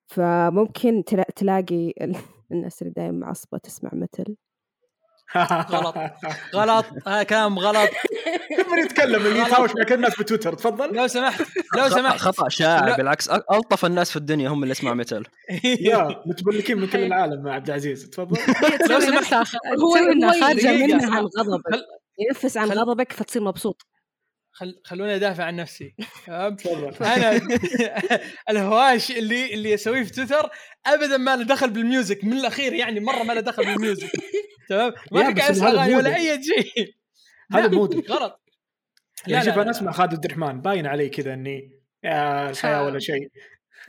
فممكن 0.07 1.05
تلا... 1.05 1.25
تلاقي 1.37 1.93
ال... 2.01 2.17
الناس 2.53 2.83
اللي 2.83 2.93
دايما 2.97 3.27
معصبة 3.27 3.59
تسمع 3.59 3.91
metal 3.93 4.37
غلط. 5.71 5.95
غلط. 6.55 6.85
هذا 7.07 7.23
كلام 7.23 7.59
غلط. 7.59 7.91
كم 8.57 8.79
يتكلم 8.79 9.27
اللي 9.27 9.39
يتهاوش 9.39 9.71
مع 9.77 9.85
كل 9.85 9.95
الناس 9.95 10.19
بتويتر؟ 10.21 10.55
تفضل. 10.55 10.97
لو 10.97 11.07
سمحت 11.07 11.41
لو 11.77 11.83
خطأ, 11.83 11.89
سمحت. 11.89 12.19
خطأ 12.19 12.49
شائع. 12.49 12.97
بالعكس. 12.97 13.31
ألطف 13.31 13.85
الناس 13.85 14.11
في 14.11 14.17
الدنيا 14.17 14.49
هم 14.49 14.63
اللي 14.63 14.73
يسمعوا 14.73 14.95
ميتال 14.97 15.25
يا 15.81 16.23
متملكين 16.27 16.79
من 16.79 16.87
كل 16.89 16.99
العالم 16.99 17.43
مع 17.43 17.53
عبد 17.55 17.67
العزيز. 17.69 18.11
تفضل. 18.11 18.39
لو 18.91 19.01
سمحت. 19.01 19.35
هو 19.35 19.95
دقيقة. 19.95 20.87
منها 20.87 21.21
خل- 21.21 21.85
ينفس 22.29 22.57
عن 22.57 22.69
غضبك 22.71 23.13
فتصير 23.13 23.43
مبسوط. 23.43 23.83
خل... 24.53 24.81
خلوني 24.85 25.15
أدافع 25.17 25.45
عن 25.45 25.57
نفسي 25.57 25.95
تمام؟ 26.27 26.57
تفضل. 26.57 27.05
أنا 27.07 27.41
الهواش 28.51 29.11
اللي 29.11 29.55
اللي 29.55 29.75
أسويه 29.75 30.03
في 30.03 30.11
تويتر 30.13 30.51
ابدا 30.87 31.17
ما 31.17 31.37
له 31.37 31.45
دخل 31.45 31.71
بال 31.71 31.86
music 31.86 32.25
من 32.25 32.33
الأخير 32.33 32.73
يعني 32.73 33.01
مرة 33.01 33.23
ما 33.23 33.33
له 33.33 33.41
دخل 33.41 33.65
بال 33.65 33.78
music 33.78 34.11
تمام؟ 34.69 34.93
ما 35.13 35.33
في 35.35 35.41
قاعد 35.41 35.51
اسمع 35.51 35.69
هذا 35.71 35.79
أغاني 35.79 35.97
ولا. 35.97 36.17
أي 36.17 36.43
شيء. 36.43 36.95
هذا 37.53 37.69
mood 37.69 37.97
ك. 37.97 38.11
غلط. 38.11 38.43
يعني 39.27 39.45
شوف 39.45 39.59
أنا 39.59 39.71
أسمع 39.71 39.93
خالد 39.93 40.13
عبد 40.15 40.25
الرحمن 40.25 40.61
باين 40.61 40.87
علي 40.87 41.09
كذا 41.09 41.35
إني 41.35 41.81
يا 42.05 42.51
الحياة 42.51 42.85
ولا 42.85 42.99
شيء. 42.99 43.29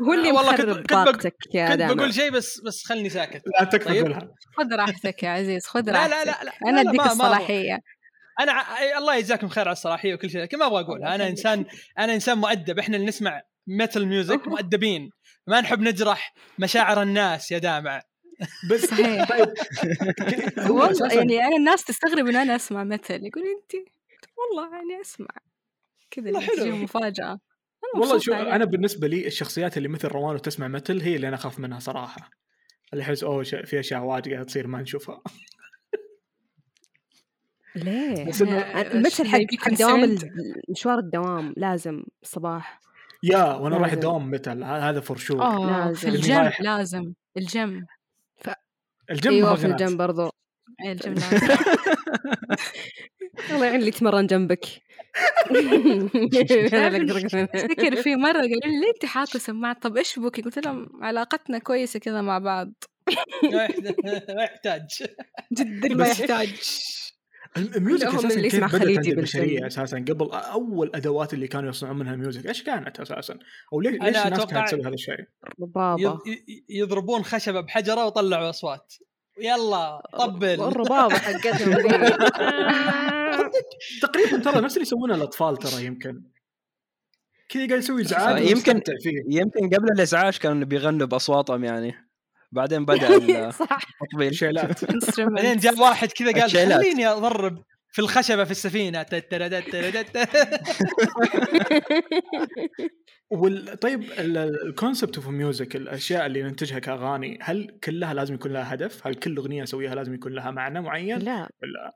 هو 0.02 0.14
اللي 0.14 0.30
آه، 0.30 0.34
والله 0.34 0.56
كنت- 0.58 0.90
طاقتك 0.90 1.36
يا 1.54 1.70
كنت 1.76 1.98
بقول 1.98 2.14
شيء 2.14 2.30
بس 2.32 2.62
بس 2.66 2.84
خلني 2.86 3.10
ساكت. 3.10 3.42
لا 3.60 3.64
تكفى 3.66 3.90
طيب. 3.90 4.14
خذ 4.58 4.76
راحتك 4.76 5.24
يا 5.24 5.30
عزيز 5.30 5.66
خذ 5.66 5.82
لا 5.86 5.92
راحتك 5.94 6.12
لا 6.14 6.26
لا 6.26 6.44
لا 6.44 6.52
أنا 6.70 6.82
لا، 6.82 6.90
أديك 6.90 7.00
ما 7.00 7.06
أبغى. 7.06 7.12
الصلاحية. 7.14 7.80
أنا 8.40 8.64
الله 8.98 9.16
يجزاكم 9.16 9.48
خير 9.48 9.68
على 9.68 9.74
الصلاحيه 9.74 10.14
وكل 10.14 10.30
شيء 10.30 10.42
لكن 10.42 10.58
ما 10.58 10.66
أبغى 10.66 10.82
أقولها. 10.82 11.16
أنا 11.16 11.28
انسان 11.28 11.66
أنا 12.00 12.14
إنسان 12.14 12.38
مؤدب. 12.38 12.80
إحنا 12.80 12.96
اللي 12.96 13.08
نسمع 13.08 13.42
metal 13.68 14.08
music 14.08 14.48
مؤدبين. 14.48 15.10
ما 15.48 15.62
نحب 15.62 15.82
نجرح 15.82 16.34
مشاعر 16.60 17.02
الناس 17.02 17.52
يا 17.52 17.58
جماعة. 17.58 18.02
بس 18.70 18.86
صحيح. 18.86 19.28
طيب. 19.32 19.54
والله 20.72 21.14
يعني 21.14 21.44
أنا 21.44 21.56
الناس 21.56 21.84
تستغرب 21.84 22.28
ان 22.28 22.36
أنا 22.36 22.56
أسمع 22.56 22.84
metal 22.84 23.14
يقول 23.14 23.44
أنت 23.44 23.88
والله 24.38 24.76
يعني 24.76 25.02
أسمع. 25.02 25.28
كذا. 26.12 26.32
تجيهم 26.48 26.84
مفاجأة. 26.84 27.40
أنا 27.84 28.02
والله 28.02 28.20
شو. 28.20 28.34
أنا 28.34 28.66
بالنسبة 28.66 29.08
لي 29.08 29.28
الشخصيات 29.28 29.78
اللي 29.78 29.88
مثل 29.88 30.08
روان 30.08 30.36
وتسمع 30.36 30.68
metal 30.68 31.02
هي 31.02 31.16
اللي 31.16 31.28
أنا 31.28 31.36
أخاف 31.36 31.60
منها 31.60 31.80
صراحة. 31.80 32.30
اللي 32.94 33.04
أحس 33.04 33.24
أوه 33.24 33.44
في 33.44 33.80
أشياء 33.80 34.02
واجد 34.02 34.30
قاعدة 34.30 34.46
تصير 34.46 34.68
ما 34.68 34.82
نشوفها. 34.82 35.22
ليه؟ 37.76 38.26
بس 38.26 38.42
ال 38.42 38.56
metal 38.56 39.28
حق 39.28 39.40
يبيك 39.42 39.62
حق 39.62 39.72
دوام 39.74 40.18
مشوار 40.70 41.00
الدوام 41.00 41.54
لازم 41.58 42.04
الصباح. 42.24 42.80
yeah 43.24 43.44
وأنا 43.54 43.78
رايح. 43.78 43.94
الدوام 43.94 44.32
metal 44.32 44.64
ه- 44.64 44.90
هذا 44.90 45.00
for 45.00 45.18
sure 45.18 45.42
آه 45.42 45.86
لازم. 45.88 46.10
الجيم. 46.10 46.50
لازم. 46.60 47.14
الجيم 47.38 47.86
الجيم 49.12 49.32
أيوه 49.34 49.56
في 49.56 49.68
الجيم 49.68 49.98
برضو. 49.98 50.30
إيه، 50.86 50.92
الجيم 50.92 51.14
لازم. 51.14 51.48
الله 53.52 53.66
يعين 53.66 53.76
اللي 53.80 53.88
يتمرن 53.88 54.28
جنبك. 54.28 54.66
أفتكر 57.56 57.96
في 58.02 58.16
مرة 58.16 58.32
قالوا 58.34 58.48
لي 58.48 58.80
ليه 58.82 58.90
أنت 58.96 59.06
حاطه 59.06 59.40
سماعة؟ 59.40 59.76
طب 59.82 59.98
إيش 59.98 60.20
بك 60.20 60.42
قلت 60.42 60.60
لهم 60.66 60.90
علاقتنا 61.02 61.60
كويسة 61.60 62.00
كذا 62.00 62.22
مع 62.22 62.40
بعض. 62.40 62.74
ما 63.54 63.64
يحتاج- 63.66 63.96
ما 64.36 64.44
يحتاج 64.44 64.82
جدا 65.54 65.96
ما 65.96 66.08
يحتاج 66.08 66.62
ال 67.58 67.66
music 67.66 68.08
أساسا 68.08 68.28
اللي 68.28 68.42
كيف 68.50 68.54
يسمع 68.54 68.68
بدأت 68.68 68.82
خليجي 68.82 68.98
عند 68.98 69.08
البشريه. 69.08 69.68
أساسا 69.68 69.98
قبل 69.98 70.32
أول 70.32 70.92
أدوات 70.96 71.34
اللي 71.34 71.48
كانوا 71.48 71.70
يصنعون 71.70 71.98
منها 72.00 72.14
ال 72.14 72.19
music 72.19 72.48
إيش 72.48 72.64
كانت 72.64 73.00
أساسا؟ 73.00 73.40
أو 73.74 73.82
ليش 73.82 73.94
ليش 74.02 74.18
الناس 74.18 74.46
كانت 74.46 74.68
تسوي 74.68 74.82
هذا 74.82 74.90
الشيء؟ 74.94 75.20
ي- 76.28 76.66
يضربون 76.70 77.24
خشبة 77.24 77.62
بحجرة 77.62 78.06
وطلعوا 78.06 78.50
أصوات 78.50 78.94
يلا 79.42 80.02
طبل 80.20 80.62
الربابة 80.68 81.16
حقتهم. 81.16 81.74
تقريبا 84.02 84.38
ترى 84.52 84.62
نفس 84.62 84.74
اللي 84.74 84.82
يسوونه 84.88 85.16
الأطفال 85.16 85.58
ترى 85.58 85.86
يمكن 85.86 86.24
كذا 87.50 87.68
قاعد 87.68 87.80
يسوي 87.80 88.02
إزعاج 88.02 88.42
يمكن- 88.50 88.82
فيه 89.04 89.40
يمكن 89.40 89.66
قبل 89.76 89.88
الإزعاج 89.96 90.38
كانوا 90.38 90.66
بيغنوا 90.68 91.08
بأصواتهم 91.08 91.64
يعني 91.64 91.94
بعدين 92.54 92.86
بدأ 92.90 93.50
صح 93.60 93.78
التطبيل 94.02 94.36
شيلات 94.36 94.92
بعدين 95.36 95.58
جاء 95.58 95.80
واحد 95.80 96.12
كذا 96.12 96.42
قال. 96.42 96.74
خليني 96.74 97.08
أضرب 97.08 97.64
في 97.92 98.00
الخشبة 98.00 98.44
في 98.44 98.52
السفينة. 98.52 99.06
وال... 103.32 103.80
طيب 103.80 104.04
ال 104.68 104.74
concept 104.74 105.16
of 105.16 105.28
music 105.28 105.76
الأشياء 105.76 106.26
اللي 106.26 106.44
ننتجها 106.44 106.80
كأغاني 106.80 107.40
هل 107.42 107.80
كلها 107.84 108.14
لازم 108.14 108.34
يكون 108.34 108.54
لها 108.54 108.74
هدف؟ 108.74 109.08
هل 109.08 109.16
كل 109.16 109.38
أغنية 109.38 109.64
نسويها 109.64 109.96
لازم 109.96 110.14
يكون 110.14 110.34
لها 110.34 110.52
معنى 110.52 110.82
معين؟ 110.82 111.20
لا 111.20 111.50
ولا 111.62 111.96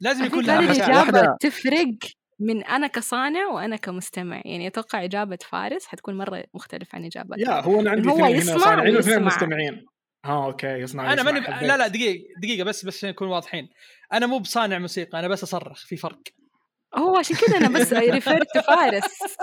لازم 0.00 0.24
يكون 0.24 0.44
لها. 0.44 0.60
الإجابة 0.60 0.98
واحدة. 0.98 1.36
تفرق 1.40 1.98
من 2.40 2.64
أنا 2.64 2.86
كصانع 2.86 3.46
وأنا 3.46 3.76
كمستمع. 3.76 4.42
يعني 4.44 4.66
أتوقع 4.66 5.04
إجابة 5.04 5.38
فارس 5.50 5.86
حتكون 5.86 6.16
مرة 6.16 6.44
مختلفة 6.54 6.96
عن 6.96 7.04
إجابة 7.04 7.36
يا 7.38 7.60
هو 7.60 7.80
أنا 7.80 7.90
عندي 7.90 8.08
هو 8.08 8.12
اثنين 8.12 8.26
هنا 8.26 8.38
يسمع 8.38 8.58
صانعين 8.58 8.96
واثنين. 8.96 9.22
مستمعين. 9.22 9.86
ها 10.24 10.46
okay 10.46 10.66
يصنع 10.66 11.12
أنا 11.12 11.22
يسمع، 11.22 11.32
ماني. 11.32 11.66
لا 11.66 11.76
لا 11.76 11.86
دقيقة 11.86 12.24
دقيقة 12.42 12.64
بس 12.64 12.84
بس 12.84 12.96
عشان 12.96 13.08
نكون 13.08 13.28
واضحين. 13.28 13.68
أنا 14.12 14.26
مو 14.26 14.38
بصانع 14.38 14.78
موسيقى 14.78 15.18
أنا 15.18 15.28
بس 15.28 15.42
أصرخ 15.42 15.86
في 15.86 15.96
فرق. 15.96 16.22
هو 16.96 17.16
عشان 17.16 17.36
كذا 17.36 17.56
أنا 17.56 17.68
بس 17.68 17.92
referred 17.92 18.58
فارس. 18.58 19.36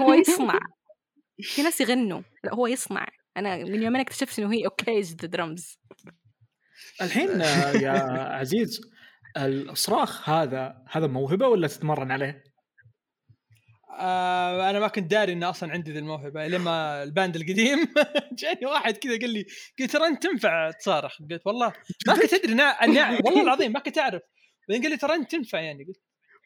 هو 0.00 0.14
يصنع. 0.14 0.58
في 1.40 1.62
ناس 1.62 1.80
يغنوا. 1.80 2.22
لا 2.44 2.54
هو 2.54 2.66
يصنع. 2.66 3.06
أنا 3.36 3.56
من 3.56 3.82
يومين 3.82 4.00
اكتشفت 4.00 4.38
إنه 4.38 4.52
he 4.52 4.64
وكيز 4.64 5.16
the 5.20 5.28
drums 5.28 5.78
الحين 7.02 7.42
آه، 7.42 7.72
يا 7.72 7.90
عزيز 8.22 8.80
الصراخ 9.36 10.28
هذا 10.30 10.82
هذا 10.90 11.06
موهبة 11.06 11.48
ولا 11.48 11.68
تتمرن 11.68 12.10
عليه؟ 12.10 12.44
آه 13.98 14.70
أنا 14.70 14.78
ما 14.80 14.88
كنت 14.88 15.10
داري 15.10 15.32
إنه 15.32 15.50
أصلا 15.50 15.72
عندي 15.72 15.92
ذي 15.92 15.98
الموهبة 15.98 16.46
لما 16.48 17.02
الباند 17.02 17.36
القديم 17.36 17.78
جاني 18.38 18.66
واحد 18.66 18.96
كذا 18.96 19.18
قال 19.18 19.30
لي 19.30 19.46
قلت 19.80 19.90
ترى 19.92 20.06
أنت 20.06 20.22
تنفع 20.22 20.70
تصارخ 20.70 21.16
قلت 21.30 21.42
والله 21.46 21.72
ما 22.06 22.14
كنت 22.14 22.34
أدري 22.34 22.56
إنها- 22.56 22.76
إنها- 22.82 23.24
والله 23.26 23.42
العظيم 23.42 23.72
ما 23.72 23.80
كنت 23.80 23.98
أعرف 23.98 24.22
بعدين 24.68 24.82
قال 24.82 24.90
لي 24.92 24.96
ترى 24.96 25.14
أنت 25.14 25.30
تنفع 25.30 25.60
يعني 25.60 25.84
قلت 25.84 26.00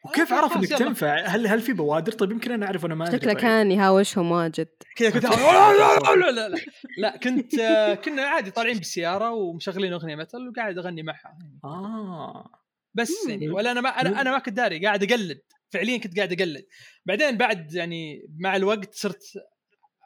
وكيف 0.05 0.33
آه، 0.33 0.37
عرف 0.37 0.57
إنك. 0.57 0.69
تنفع؟ 0.69 1.25
هل 1.25 1.47
هل 1.47 1.61
في 1.61 1.73
بوادر؟ 1.73 2.11
طيب 2.11 2.31
يمكن 2.31 2.51
أنا 2.51 2.65
أعرف 2.65 2.83
وأنا 2.83 2.95
ما 2.95 3.05
أدري 3.07 3.17
شكله 3.17 3.33
طيب. 3.33 3.41
كان 3.41 3.71
يهاوشهم 3.71 4.31
واجد 4.31 4.67
كذا 4.95 5.09
كنت 5.09 5.23
لا 5.25 5.29
لا 5.29 6.15
لا 6.15 6.31
لا, 6.31 6.49
لا. 6.49 6.57
لا 6.97 7.17
كنت 7.17 7.59
آه، 7.59 7.93
كنا 7.93 8.21
عادي 8.21 8.51
طالعين 8.51 8.77
بالسيارة 8.77 9.31
ومشغلين 9.31 9.93
أغنية 9.93 10.15
متل 10.15 10.47
وقاعد 10.49 10.77
أغني 10.77 11.03
معها 11.03 11.37
آه 11.63 12.49
بس 12.95 13.11
مم. 13.25 13.31
يعني 13.31 13.49
ولا 13.49 13.71
أنا 13.71 13.81
ما 13.81 13.89
أنا 13.89 14.21
أنا 14.21 14.31
ما 14.31 14.39
كنت 14.39 14.53
داري 14.53 14.85
قاعد 14.85 15.03
أقلد 15.03 15.41
فعليا 15.69 15.97
كنت 15.97 16.17
قاعد 16.17 16.41
أقلد 16.41 16.65
بعدين 17.05 17.37
بعد 17.37 17.73
يعني 17.73 18.27
مع 18.39 18.55
الوقت 18.55 18.93
صرت 18.93 19.23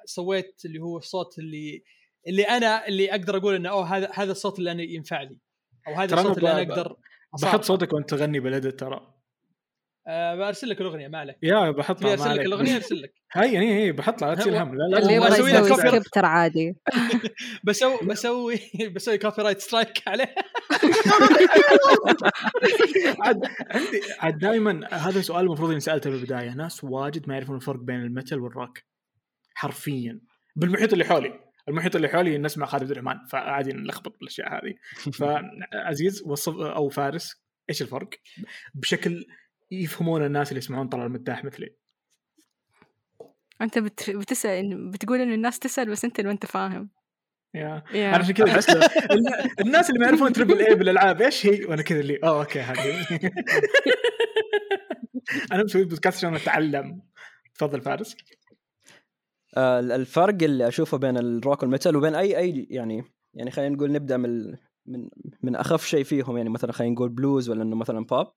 سويت 0.05 0.61
اللي 0.65 0.79
هو 0.79 0.97
الصوت 0.97 1.39
اللي 1.39 1.83
اللي 2.27 2.43
أنا 2.43 2.87
اللي 2.87 3.11
أقدر 3.11 3.37
أقول 3.37 3.55
إنه 3.55 3.69
أوه 3.69 3.97
هذا 3.97 4.09
هذا 4.13 4.31
الصوت 4.31 4.59
اللي 4.59 4.71
أنا 4.71 4.83
ينفع 4.83 5.21
لي 5.21 5.37
أو 5.87 5.93
هذا 5.93 6.13
أنا 6.13 6.21
الصوت 6.21 6.37
اللي 6.37 6.51
أنا 6.51 6.61
أقدر 6.61 6.95
بحط. 7.41 7.63
صوتك 7.63 7.93
وأنت 7.93 8.09
تغني 8.09 8.39
بال 8.39 8.53
edit 8.53 8.80
ترى 8.79 9.18
آه 10.12 10.36
برسل 10.36 10.70
لك 10.70 10.82
الأغنية 10.82 11.07
ما 11.07 11.18
عليك. 11.18 11.36
يا 11.43 11.72
بحطها 11.72 12.12
أرسل 12.12 12.36
لك. 12.36 12.45
الأغنية 12.45 12.76
أرسل 12.76 13.01
لك. 13.01 13.14
هاي 13.34 13.57
هي 13.57 13.74
هي 13.86 13.91
بحطها 13.91 14.36
لا 14.36 14.41
تشيل 14.41 14.55
هم 14.55 14.76
لا 14.76 14.84
لا 14.84 14.99
اللي 14.99 15.20
والله 15.20 15.38
يبغى 15.38 15.49
أسوي 15.49 15.51
لك 15.51 15.91
copy- 15.91 16.09
ترى 16.14 16.28
عادي. 16.28 16.76
بسوي 17.64 17.97
بسوي 18.03 18.60
بسوي 18.95 19.18
copyright 19.17 19.59
strike 19.59 20.03
عليه. 20.07 20.36
عاد 23.24 23.39
عندي 23.72 24.01
عاد 24.20 24.39
دائما 24.39 24.88
هذا 24.93 25.22
سؤال 25.22 25.45
المفروض 25.45 25.70
إني 25.72 25.80
سألته 25.80 26.10
بالبداية. 26.10 26.49
ناس 26.53 26.84
واجد 26.84 27.28
ما 27.28 27.34
يعرفون 27.34 27.55
الفرق 27.55 27.80
بين 27.80 27.95
ال 28.01 28.08
metal 28.08 28.39
وال 28.39 28.53
rock 28.53 28.80
حرفيا. 29.53 30.20
بالمحيط 30.55 30.93
اللي 30.93 31.05
حولي. 31.05 31.39
المحيط 31.68 31.95
اللي 31.95 32.07
حولي 32.07 32.38
نسمع 32.38 32.66
خالد 32.66 32.84
عبد 32.84 32.91
الرحمن 32.91 33.26
فعادي 33.32 33.74
نلخبط 33.74 34.18
بالأشياء 34.20 34.47
هذه. 34.53 34.74
فعزيز 35.14 36.24
وصف 36.26 36.55
أو 36.55 36.89
فارس 36.89 37.43
إيش 37.70 37.82
الفرق؟ 37.82 38.10
بشكل 38.74 39.26
يفهمون 39.72 40.26
الناس 40.26 40.49
اللي 40.49 40.57
يسمعون 40.57 40.88
طلال 40.88 41.05
المداح 41.05 41.43
مثلي. 41.45 41.76
أنت 43.61 43.80
بت... 43.80 44.09
بتسأل 44.09 44.91
بتقول 44.91 45.22
انه 45.22 45.34
الناس 45.34 45.59
تسأل 45.59 45.89
بس 45.91 46.05
أنت 46.05 46.20
اللي 46.20 46.28
ما 46.28 46.34
أنت 46.34 46.45
فاهم. 46.45 46.89
yeah. 47.53 47.84
أنا 47.93 48.17
عشان 48.17 48.34
كذا 48.34 48.51
احس 48.51 48.70
الن- 48.70 49.49
الناس 49.59 49.89
اللي 49.89 49.99
ما 49.99 50.05
يعرفون 50.05 50.34
triple 50.34 50.59
A 50.61 50.75
بالألعاب 50.76 51.22
إيش 51.22 51.45
هي؟ 51.45 51.65
وأنا 51.65 51.82
كذا 51.82 51.99
اللي 51.99 52.20
أوه 52.24 52.39
okay 52.39 52.59
هذه. 52.59 53.07
أنا 55.51 55.63
مسوي 55.63 55.84
بودكاست 55.84 56.17
عشان 56.17 56.36
أتعلم. 56.36 57.01
تفضل 57.55 57.82
فارس. 57.82 58.15
آه، 59.57 59.80
الفرق 59.80 60.43
اللي 60.43 60.67
أشوفه 60.67 60.97
بين 60.97 61.17
ال 61.17 61.26
rock 61.26 61.61
وال 61.61 61.71
metal 61.71 61.95
وبين 61.95 62.15
اي 62.15 62.38
أي 62.38 62.67
يعني 62.70 63.03
يعني 63.34 63.51
خلينا 63.51 63.76
نقول 63.76 63.91
نبدأ 63.91 64.17
من 64.17 64.55
من 64.86 65.09
من 65.43 65.55
أخف 65.55 65.86
شيء 65.86 66.03
فيهم 66.03 66.38
يعني 66.38 66.49
مثلا 66.49 66.72
خلينا 66.72 66.93
نقول 66.93 67.09
بلوز 67.09 67.49
ولا 67.49 67.63
إنه 67.63 67.76
مثلا 67.76 68.05
بوب 68.05 68.28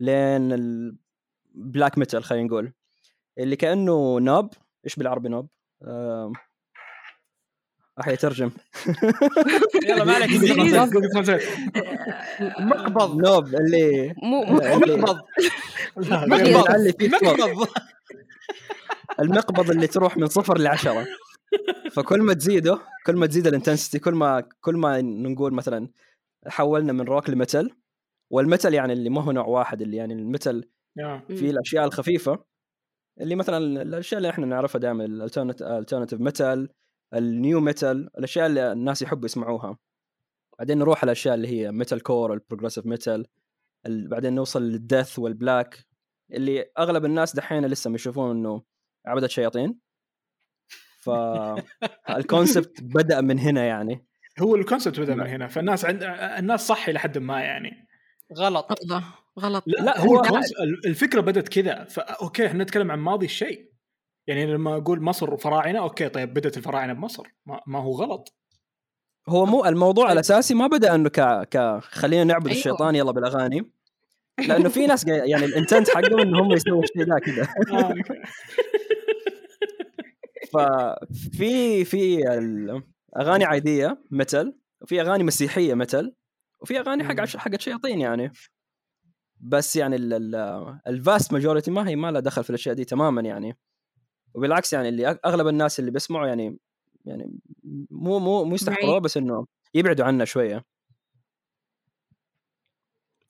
لين 0.00 0.52
ال 0.52 0.76
black 0.76 1.98
metal 1.98 2.24
خلينا 2.24 2.46
نقول 2.46 2.72
اللي 3.38 3.56
كأنه 3.56 4.20
knob 4.20 4.52
إيش 4.84 4.96
بالعربي 4.96 5.28
knob؟ 5.28 5.48
راح 7.98 8.08
يترجم 8.08 8.50
يلا 9.88 10.04
ما 10.04 10.12
عليك 10.12 10.30
جوجل 10.30 10.50
إنجليزي. 10.50 10.76
translate، 10.76 10.92
جوجل 10.92 11.10
translate. 11.10 11.42
مقبض 12.60 13.16
knob 13.16 13.46
اللي 13.46 14.14
مو 14.22 14.44
مقبض. 14.44 15.20
مقبض 15.96 17.68
المقبض 19.20 19.70
اللي 19.70 19.86
تروح 19.86 20.16
من 20.16 20.26
صفر 20.26 20.58
لعشرة 20.58 21.06
فكل 21.92 22.22
ما 22.22 22.34
تزيده 22.34 22.78
كل 23.06 23.16
ما 23.16 23.26
تزيد 23.26 23.46
ال 23.46 23.51
intensity 23.51 23.98
كل 23.98 24.14
ما 24.14 24.40
كل 24.60 24.76
ما 24.76 25.00
نقول 25.00 25.54
مثلا 25.54 25.88
حولنا 26.46 26.92
من 26.92 27.00
rock 27.00 27.30
ل 27.30 27.37
metal 27.37 27.70
وال 28.30 28.43
metal 28.43 28.74
يعني 28.74 28.92
اللي 28.92 29.10
ما 29.10 29.22
هو 29.22 29.32
نوع 29.32 29.46
واحد 29.46 29.82
اللي 29.82 29.96
يعني 29.96 30.14
ال 30.14 30.23
metal 30.23 30.70
yeah. 30.96 31.22
في 31.28 31.50
الأشياء 31.50 31.84
الخفيفة 31.84 32.44
اللي 33.20 33.34
مثلا 33.34 33.82
الأشياء 33.82 34.18
اللي 34.18 34.30
إحنا 34.30 34.46
نعرفها 34.46 34.78
دائما 34.78 35.04
ال 35.04 35.14
alternative 35.14 36.20
metal 36.20 36.68
ال 37.14 37.29
nu 37.29 37.60
metal 37.60 38.10
الأشياء 38.18 38.46
اللي 38.46 38.72
الناس 38.72 39.02
يحبوا 39.02 39.24
يسمعوها. 39.24 39.78
بعدين 40.58 40.78
نروح 40.78 41.02
على 41.02 41.08
الأشياء 41.08 41.34
اللي 41.34 41.48
هي 41.48 41.72
metalcore 41.72 42.02
ال 42.02 42.34
progressive 42.34 42.86
metal 42.86 43.26
بعدين 43.86 44.34
نوصل 44.34 44.62
لل 44.62 44.78
death 44.78 45.18
وال 45.18 45.37
black 45.37 45.86
اللي 46.32 46.70
أغلب 46.78 47.04
الناس 47.04 47.36
دحين 47.36 47.66
لسه 47.66 47.94
يشوفون 47.94 48.30
إنه 48.30 48.62
عبدة 49.06 49.28
شياطين. 49.28 49.78
فال 51.00 51.40
concept 51.40 52.82
بدأ 52.96 53.20
من 53.20 53.38
هنا 53.38 53.64
يعني. 53.64 54.06
هو 54.40 54.54
ال 54.54 54.60
concept 54.60 55.00
بدأ 55.00 55.14
من 55.14 55.26
هنا 55.26 55.48
فالناس 55.48 55.84
عند 55.84 56.02
الناس 56.38 56.66
صح 56.66 56.88
إلى 56.88 56.98
حد 56.98 57.18
ما 57.18 57.40
يعني. 57.40 57.89
غلط. 58.38 58.66
غلط. 58.90 59.02
غلط. 59.38 59.64
لا, 59.66 59.80
لا، 59.82 60.00
هو 60.00 60.22
الفكرة 60.86 61.20
بدأت 61.20 61.48
كذا 61.48 61.86
okay 62.22 62.46
إحنا 62.46 62.64
نتكلم 62.64 62.90
عن 62.90 62.98
ماضي 62.98 63.26
الشيء 63.26 63.70
يعني 64.26 64.46
لما 64.46 64.76
أقول 64.76 65.00
مصر 65.02 65.34
وفراعنه 65.34 65.78
okay 65.78 66.08
طيب 66.08 66.34
بدأت 66.34 66.56
الفراعنة 66.56 66.92
بمصر. 66.92 67.26
ما, 67.46 67.60
ما 67.66 67.78
هو 67.78 67.92
غلط. 67.92 68.34
هو 69.28 69.46
مو 69.46 69.64
الموضوع 69.64 70.12
الاساسي 70.12 70.54
ما 70.54 70.66
بدأ 70.66 70.94
إنه 70.94 71.08
ك 71.08 71.20
ك 71.56 71.78
خلينا 71.82 72.24
نعبد 72.24 72.46
أيوة. 72.46 72.58
الشيطان 72.58 72.94
يلا 72.94 73.12
بالأغاني. 73.12 73.72
لأنه 74.48 74.68
في 74.68 74.86
ناس 74.86 75.06
يعني 75.06 75.44
ال 75.44 75.51
intent 75.51 75.90
حقهم 75.90 76.20
إنه 76.20 76.40
هم 76.42 76.52
يسووا 76.52 76.82
الشيء 76.82 77.02
ذا 77.02 77.18
كذا. 77.18 77.48
آه، 77.72 77.94
ففي 80.52 81.84
في 81.84 82.28
ال- 82.38 82.82
أغاني 83.20 83.44
عادية 83.44 84.02
metal 84.10 84.56
وفي 84.82 85.00
أغاني 85.00 85.24
مسيحية 85.24 85.74
metal 85.74 86.14
وفي 86.62 86.80
أغاني 86.80 87.04
حق 87.04 87.20
عش- 87.20 87.36
حقت 87.36 87.60
شياطين 87.60 88.00
يعني. 88.00 88.32
بس 89.40 89.76
يعني 89.76 89.96
ال 90.86 90.95
vast 90.95 91.32
majority 91.32 91.70
ما 91.70 91.88
هي 91.88 91.96
ما 91.96 92.10
لها 92.10 92.20
دخل 92.20 92.44
في 92.44 92.50
الأشياء 92.50 92.74
دي 92.74 92.84
تماما 92.84 93.20
يعني. 93.22 93.58
وبالعكس 94.34 94.72
يعني 94.72 94.88
اللي 94.88 95.06
أغلب 95.26 95.46
الناس 95.46 95.80
اللي 95.80 95.90
بيسمعوا 95.90 96.26
يعني 96.26 96.58
يعني 97.04 97.38
مو 97.90 98.18
مو 98.18 98.44
مو 98.44 98.54
يستحقروها 98.54 98.90
بعيد. 98.90 99.02
بس 99.02 99.16
إنه 99.16 99.46
يبعدوا 99.74 100.04
عنا 100.04 100.24
شوية. 100.24 100.64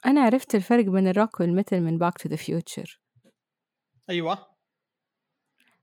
أنا 0.07 0.20
عرفت 0.20 0.55
الفرق 0.55 0.85
بين 0.85 1.09
ال 1.09 1.15
rock 1.15 1.41
وال 1.41 1.53
metal 1.53 1.82
من 1.83 1.99
Back 1.99 2.18
to 2.18 2.28
the 2.28 2.36
Future 2.36 3.01
أيوه. 4.11 4.47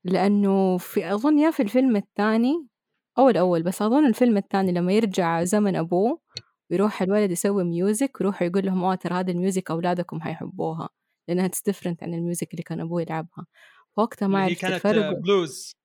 لأنه 0.04 0.78
في 0.78 1.14
أظن 1.14 1.40
يا 1.40 1.52
في 1.52 1.64
الفيلم 1.64 1.96
الثاني 1.96 2.68
أو 3.18 3.30
الأول 3.30 3.64
بس 3.64 3.82
أظن 3.82 4.06
الفيلم 4.06 4.38
الثاني 4.38 4.72
لما 4.72 4.94
يرجع 4.94 5.44
زمن 5.44 5.76
أبوه 5.76 6.20
ويروح 6.72 7.02
الولد 7.02 7.32
يسوي 7.32 7.64
music 7.64 8.22
ويروح 8.22 8.42
يقول 8.42 8.66
لهم 8.66 8.84
أوه 8.84 8.96
ترى 8.96 9.16
هذا 9.16 9.32
ال 9.32 9.38
music 9.38 9.72
أولادكم 9.72 10.22
حيحبوها. 10.22 10.90
لأنها 11.28 11.50
different 11.66 12.04
عن 12.04 12.14
ال 12.14 12.20
music 12.20 12.52
اللي 12.52 12.64
كان 12.64 12.80
أبوه 12.82 13.02
يلعبها. 13.02 13.46
وقتها 13.98 14.28
ما 14.28 14.44
عرفت 14.44 14.62
كانت 14.62 14.74
الفرق 14.74 15.12
بلوز 15.20 15.76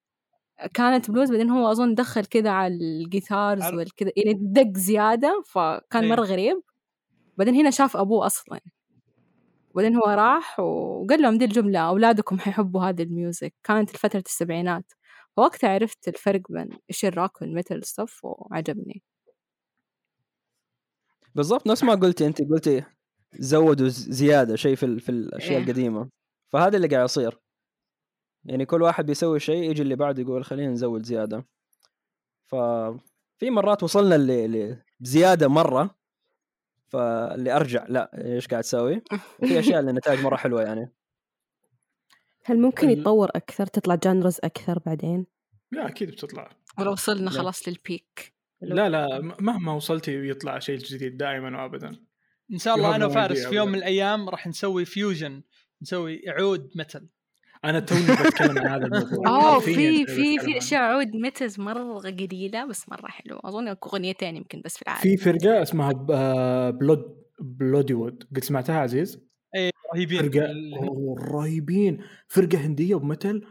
كانت 0.74 1.10
بلوز 1.10 1.30
بعدين 1.30 1.50
هو 1.50 1.70
أظن 1.72 1.94
دخل 1.94 2.24
كذا 2.24 2.50
على 2.50 2.74
ال 2.74 2.85
guitars 2.85 3.62
عر- 3.62 3.74
والكذا 3.76 4.12
يعني 4.16 4.34
دق 4.40 4.78
زيادة 4.78 5.42
فكان 5.46 6.02
إيه. 6.04 6.10
مرة 6.10 6.22
غريب. 6.22 6.62
بعدين 7.38 7.54
هنا 7.54 7.70
شاف 7.70 7.96
أبوه 7.96 8.26
أصلا. 8.26 8.60
بعدين 9.74 9.96
هو 9.96 10.02
راح 10.02 10.60
وقال 10.60 11.22
لهم 11.22 11.38
دي 11.38 11.44
الجملة 11.44 11.78
أولادكم 11.80 12.38
حيحبوا 12.38 12.82
هذا 12.84 13.02
ال 13.02 13.10
music. 13.10 13.54
كانت 13.64 13.90
في 13.90 13.98
فترة 13.98 14.22
السبعينات. 14.26 14.92
فوقتها 15.36 15.70
عرفت 15.70 16.08
الفرق 16.08 16.40
بين 16.52 16.68
إيش 16.90 17.04
ال 17.04 17.12
rock 17.12 17.42
وال 17.42 17.54
metal 17.54 17.84
stuff 17.86 18.20
وعجبني. 18.24 19.02
بالضبط 21.34 21.66
نفس 21.66 21.84
ما 21.84 21.94
قلتي 21.94 22.26
انت 22.26 22.42
قلتي 22.42 22.84
زودوا 23.38 23.88
ز- 23.88 24.08
زيادة 24.10 24.56
شيء 24.56 24.76
في 24.76 24.86
ال- 24.86 25.00
في 25.00 25.08
الأشياء 25.08 25.58
إيه. 25.58 25.64
القديمة. 25.64 26.08
فهذا 26.48 26.76
اللي 26.76 26.88
قاعد 26.88 27.04
يصير. 27.04 27.38
يعني 28.44 28.66
كل 28.66 28.82
واحد 28.82 29.06
بيسوي 29.06 29.40
شيء 29.40 29.70
يجي 29.70 29.82
اللي 29.82 29.96
بعده 29.96 30.22
يقول 30.22 30.44
خلينا 30.44 30.72
نزود 30.72 31.02
زيادة. 31.04 31.44
ففي 32.46 33.50
مرات 33.50 33.82
وصلنا 33.82 34.14
ل- 34.14 34.78
لزياده 35.00 35.48
مرة 35.48 35.94
فاللي 36.88 37.56
أرجع 37.56 37.86
لا 37.88 38.24
إيش 38.24 38.48
قاعد 38.48 38.62
تسوي 38.62 39.02
وفي 39.42 39.58
أشياء 39.58 39.80
اللي 39.80 39.92
نتائج 39.92 40.20
مرة 40.20 40.36
حلوة 40.36 40.62
يعني. 40.62 40.92
هل 42.44 42.60
ممكن 42.60 42.90
يتطور 42.90 43.28
أكثر 43.34 43.66
تطلع 43.66 43.94
genres 43.94 44.38
أكثر 44.44 44.78
بعدين؟ 44.86 45.26
لا 45.70 45.88
أكيد 45.88 46.10
بتطلع. 46.10 46.50
ولو 46.78 46.92
وصلنا 46.92 47.30
لا. 47.30 47.30
خلاص 47.30 47.68
لل 47.68 47.90
peak 47.90 48.34
لا 48.62 48.88
لا 48.88 49.20
مهما 49.40 49.72
وصلتي 49.72 50.28
يطلع 50.28 50.58
شيء 50.58 50.78
جديد 50.78 51.16
دائما 51.16 51.62
وابدا. 51.62 51.96
إن 52.52 52.58
شاء 52.58 52.74
الله 52.74 52.96
أنا 52.96 53.06
وفارس 53.06 53.46
في 53.46 53.54
يوم. 53.54 53.68
من 53.68 53.74
الأيام 53.74 54.28
راح 54.28 54.46
نسوي 54.46 54.84
fusion 54.84 55.42
نسوي 55.82 56.22
عود 56.28 56.70
metal 56.76 57.08
أنا 57.64 57.80
توني 57.80 58.02
بتكلم 58.02 58.58
عن 58.58 58.66
هذا 58.66 58.86
الموضوع. 58.86 59.40
حرفياً 59.52 59.74
في 59.76 60.06
في 60.06 60.38
في 60.38 60.50
عنه. 60.50 60.58
أشياء 60.58 60.82
عود 60.82 61.16
metal 61.16 61.60
مرة 61.60 61.98
قليلة 61.98 62.66
بس 62.66 62.88
مرة 62.88 63.06
حلوة. 63.06 63.40
أظن 63.44 63.68
أغنيتين 63.68 64.36
يمكن 64.36 64.62
بس 64.64 64.76
في 64.76 64.82
العالم. 64.82 65.00
في 65.00 65.16
فرقة 65.16 65.62
اسمها 65.62 65.92
بلود 66.70 67.22
بلودي 67.40 67.94
وود 67.94 68.24
قد 68.36 68.44
سمعتها 68.44 68.78
عزيز؟ 68.78 69.20
رهيبين. 69.94 70.22
فرقة 70.22 70.46
رهيبين. 71.34 71.98
فرقة 72.28 72.58
هندية 72.58 72.94
ومثل 72.94 73.42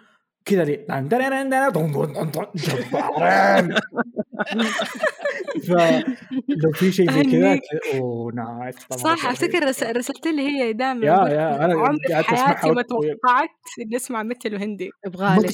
كذا 0.45 0.63
لي 0.63 0.85
جبارين 2.55 3.75
ف 5.67 5.71
لو 6.49 6.71
في 6.73 6.91
شيء 6.91 7.11
زي 7.11 7.23
كذا. 7.23 7.59
اوه 7.99 8.31
نايس 8.33 8.75
صح 8.95 9.25
افتكر 9.25 9.67
رسلت 9.97 10.27
لي 10.27 10.41
هي 10.41 10.73
دائما 10.73 11.05
يا- 11.05 11.11
يا، 11.29 11.67
في 12.07 12.13
قعدت 12.13 12.27
حياتي 12.27 12.71
ما. 12.71 12.81
توقعت 12.81 13.49
اني 13.81 13.95
اسمع 13.95 14.23
مثل 14.23 14.49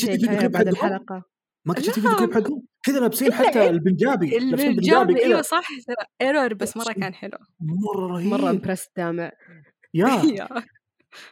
تدري 0.07 0.27
كذا 0.27 0.39
كيف 0.39 0.51
بعد 0.51 0.75
حقهم؟ 0.75 0.87
الحلقة 0.89 1.23
ما 1.65 1.73
كنت 1.73 1.85
شفتي 1.85 2.01
لا. 2.01 2.07
الفيديو 2.11 2.27
كليب 2.27 2.43
حقهم 2.45 2.63
كذا 2.83 2.99
لابسين 2.99 3.27
لا، 3.29 3.35
حتى 3.35 3.69
البنجابي 3.69 4.37
البنجابي 4.37 5.23
أيوه 5.25 5.41
صح 5.41 5.67
ترى 5.87 6.05
ايرور 6.21 6.53
بس 6.53 6.77
مره 6.77 6.93
كان 6.93 7.13
حلو 7.13 7.37
مره 7.59 8.07
رهيب 8.07 8.27
مرة 8.27 8.49
امبرست 8.49 8.91
دامع 8.97 9.31
يا. 9.93 10.47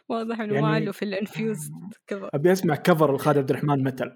واضح 0.08 0.40
إنه 0.40 0.54
يعني- 0.54 0.66
ما 0.66 0.78
له 0.80 0.92
في 0.92 1.04
الانفيوز 1.04 1.70
كذا 2.06 2.30
أبي 2.34 2.52
أسمع 2.52 2.74
كفر 2.74 3.10
الخالد 3.14 3.38
عبد 3.38 3.50
الرحمن 3.50 3.84
متل 3.84 4.12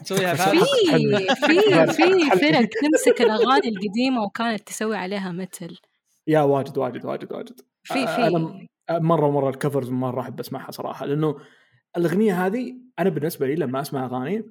نسويها 0.00 0.34
في- 0.34 0.58
في. 0.60 1.92
في. 1.92 2.30
فرق 2.30 2.68
تمسك 2.68 3.22
الأغاني 3.22 3.68
القديمة 3.68 4.22
وكانت 4.22 4.66
تسوي 4.68 4.96
عليها 4.96 5.32
مثل 5.32 5.78
يا 6.26 6.40
واجد 6.40 6.78
واجد 6.78 7.04
واجد 7.04 7.32
واجد 7.32 7.60
في 7.82 8.06
في 8.06 8.26
أنا 8.26 8.64
مرة 8.90 9.30
مره 9.30 9.50
الكفرز 9.50 9.90
مرة 9.90 10.20
أحب 10.20 10.40
أسمعها 10.40 10.70
صراحة 10.70 11.06
لأنه 11.06 11.36
الأغنية 11.96 12.46
هذه 12.46 12.76
أنا 12.98 13.10
بالنسبة 13.10 13.46
لي 13.46 13.54
لما 13.54 13.80
أسمع 13.80 14.04
أغاني 14.04 14.44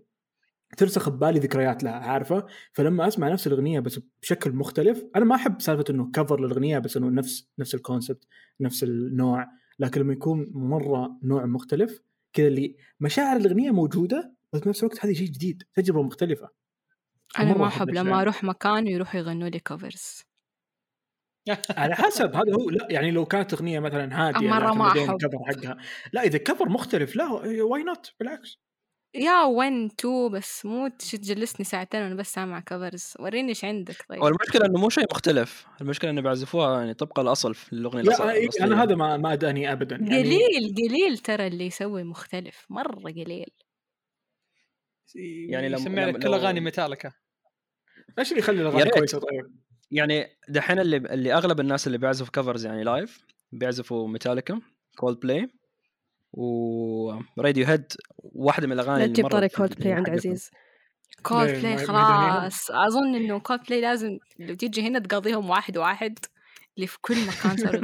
ترسخ 0.77 1.09
ببالي 1.09 1.39
ذكريات 1.39 1.83
لها 1.83 1.93
عارفة؟ 1.93 2.45
فلما 2.73 3.07
أسمع 3.07 3.29
نفس 3.29 3.47
الأغنية 3.47 3.79
بس 3.79 3.99
بشكل 4.21 4.51
مختلف 4.51 5.05
أنا 5.15 5.25
ما 5.25 5.35
أحب 5.35 5.61
سالفة 5.61 5.83
إنه 5.89 6.11
كفر 6.11 6.39
للأغنية 6.39 6.79
بس 6.79 6.97
إنه 6.97 7.09
نفس 7.09 7.49
نفس 7.59 7.75
الكونسبت 7.75 8.27
نفس 8.59 8.83
النوع 8.83 9.47
لكن 9.79 10.01
لما 10.01 10.13
يكون 10.13 10.51
مرة 10.53 11.19
نوع 11.23 11.45
مختلف 11.45 11.99
كذا 12.33 12.47
اللي 12.47 12.75
مشاعر 12.99 13.37
الأغنية 13.37 13.71
موجودة 13.71 14.33
بس 14.53 14.59
بنفس 14.59 14.83
الوقت 14.83 15.05
هذه 15.05 15.13
شيء 15.13 15.27
جديد 15.27 15.63
تجربة 15.73 16.01
مختلفة. 16.03 16.49
أنا 17.39 17.57
ما 17.57 17.67
أحب. 17.67 17.89
لما 17.89 18.21
أروح 18.21 18.43
مكان 18.43 18.83
ويروحوا 18.83 19.19
يغنوا 19.19 19.49
لي 19.49 19.59
كفرز 19.59 20.21
على 21.77 21.95
حسب 21.95 22.35
هذا 22.35 22.53
هو 22.53 22.69
لا 22.69 22.87
يعني 22.89 23.11
لو 23.11 23.25
كانت 23.25 23.53
أغنية 23.53 23.79
مثلا 23.79 24.27
هادية 24.27 24.37
لكن 24.39 24.77
ما 24.77 24.87
أحب. 24.87 25.17
كفر 25.17 25.39
حقها 25.45 25.77
لا 26.13 26.21
إذا 26.21 26.37
cover 26.37 26.69
مختلف 26.69 27.15
لا 27.15 27.25
why 27.63 27.83
not 27.83 28.13
بالعكس. 28.19 28.59
you 29.13 29.43
want 29.43 29.95
to 29.95 30.29
بس 30.29 30.65
مو 30.65 30.87
تجلسني 30.87 31.65
ساعتين 31.65 32.01
وأنا 32.01 32.15
بس 32.15 32.33
سامع 32.33 32.59
covers 32.59 33.13
وريني 33.19 33.49
إيش 33.49 33.65
عندك 33.65 34.05
طيب 34.09 34.21
والمشكلة 34.21 34.65
إنه 34.65 34.79
مو 34.79 34.89
شيء 34.89 35.03
مختلف 35.11 35.65
المشكلة 35.81 36.11
إنه 36.11 36.21
بيعزفوها 36.21 36.79
يعني 36.79 36.93
طبق 36.93 37.19
الأصل 37.19 37.55
في 37.55 37.73
الأغنية 37.73 38.03
لا 38.03 38.15
الأصل- 38.17 38.21
إيه،. 38.21 38.49
أنا 38.61 38.83
هذا 38.83 38.95
ما 38.95 39.17
ما 39.17 39.33
أداني 39.33 39.71
ابدا 39.71 39.95
يعني 39.95 40.17
قليل 40.17 40.75
قليل 40.89 41.17
ترى 41.17 41.47
اللي 41.47 41.65
يسوي 41.65 42.03
مختلف 42.03 42.65
مرة 42.69 42.99
قليل 42.99 43.45
يعني 45.49 45.69
لما- 45.69 45.77
يسمع 45.77 46.05
لك 46.05 46.23
كل 46.23 46.33
أغاني 46.33 46.59
ميتاليكا 46.59 47.11
إيش 48.19 48.29
اللي 48.29 48.39
يخلي 48.39 48.61
الأغاني. 48.61 48.89
كويسة 48.89 49.19
طيب؟ 49.19 49.55
يعني 49.91 50.25
دحين 50.49 50.79
اللي 50.79 50.97
اللي 50.97 51.33
أغلب 51.33 51.59
الناس 51.59 51.87
اللي 51.87 51.97
بيعزفوا 51.97 52.31
covers 52.31 52.65
يعني 52.65 52.83
live 52.83 53.19
بيعزفوا 53.51 54.07
Metallica 54.07 54.61
Coldplay 54.97 57.65
و 57.65 57.67
Radiohead 57.67 57.85
واحدة 58.17 58.67
من 58.67 58.73
الأغاني 58.73 58.97
لا 58.97 59.03
اللي 59.03 59.13
تجيب 59.13 59.27
طاري 59.27 59.49
في- 59.49 59.55
كولد 59.57 59.75
بلاي 59.79 59.93
عند. 59.93 60.09
عزيز 60.09 60.49
كولد؟ 61.23 61.49
بلاي 61.49 61.75
ما- 61.75 61.81
ما؟ 61.91 62.39
خلاص 62.39 62.71
أظن 62.71 63.15
إنه 63.15 63.39
كولد 63.39 63.61
بلاي 63.67 63.81
لازم 63.81 64.17
لو 64.39 64.55
تيجي 64.55 64.87
هنا 64.87 64.99
تقضيهم 64.99 65.49
واحد 65.49 65.77
واحد 65.77 66.19
اللي 66.77 66.87
في 66.87 66.97
كل 67.01 67.15
مكان 67.27 67.57
صاروا. 67.57 67.81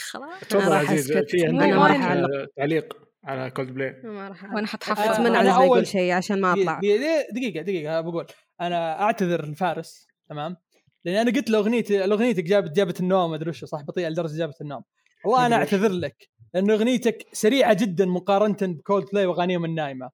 خلاص 0.00 0.40
تفضل 0.48 0.72
راح 0.72 0.90
عزيز 0.90 1.10
أسكت. 1.12 1.30
في 1.30 1.36
وايد. 1.48 2.00
آه، 2.02 2.46
تعليق 2.56 2.96
على 3.24 3.50
كولد 3.50 3.70
بلاي 3.74 4.00
ما 4.04 4.28
راح 4.28 4.44
وأنا 4.54 4.66
حتحفظ 4.66 5.00
أتمنى 5.10 5.28
أنا 5.28 5.38
عزيز 5.38 5.54
أول- 5.56 5.62
يقول 5.62 5.86
شيء 5.86 6.12
عشان 6.12 6.40
ما 6.40 6.52
أطلع 6.52 6.80
دي- 6.80 6.98
دي- 6.98 7.26
دقيقة 7.40 7.62
دقيقة 7.62 8.00
بقول 8.00 8.26
أنا 8.60 9.02
أعتذر 9.02 9.44
لفارس 9.46 10.06
تمام 10.28 10.56
لأن 11.04 11.16
أنا 11.16 11.30
قلت 11.36 11.50
له 11.50 11.58
اغنيتي 11.58 12.04
اغنيتك 12.04 12.44
جابت 12.44 12.76
جابت 12.76 13.00
النوم 13.00 13.30
ما 13.30 13.36
أدري 13.36 13.50
وش 13.50 13.64
صح 13.64 13.80
بطيئه 13.82 14.08
لدرجة 14.08 14.38
جابت 14.38 14.60
النوم 14.60 14.82
والله 15.24 15.46
أنا. 15.46 15.56
أعتذر 15.56 15.92
لك 15.92 16.28
لأن 16.54 16.70
أغنيتك 16.70 17.26
سريعة 17.32 17.76
جدا 17.80 18.04
مقارنه 18.06 18.56
بكولد 18.62 19.06
بلاي 19.12 19.26
وأغانيهم 19.26 19.64
النايمة. 19.64 20.10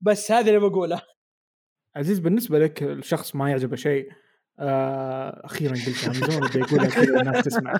بس 0.00 0.32
هذا 0.32 0.48
اللي 0.48 0.68
بقوله. 0.68 1.02
عزيز 1.96 2.18
بالنسبة 2.18 2.58
لك 2.58 2.82
الشخص 2.82 3.34
ما 3.36 3.50
يعجبه 3.50 3.76
شيء 3.76 4.12
آه 4.58 5.42
أخيرا 5.44 5.72
قلتها 5.72 6.08
من 6.08 6.14
زمان 6.14 6.48
بدي 6.48 6.62
اقولها 6.62 6.90
كذا 6.90 7.20
الناس 7.20 7.44
تسمع. 7.44 7.74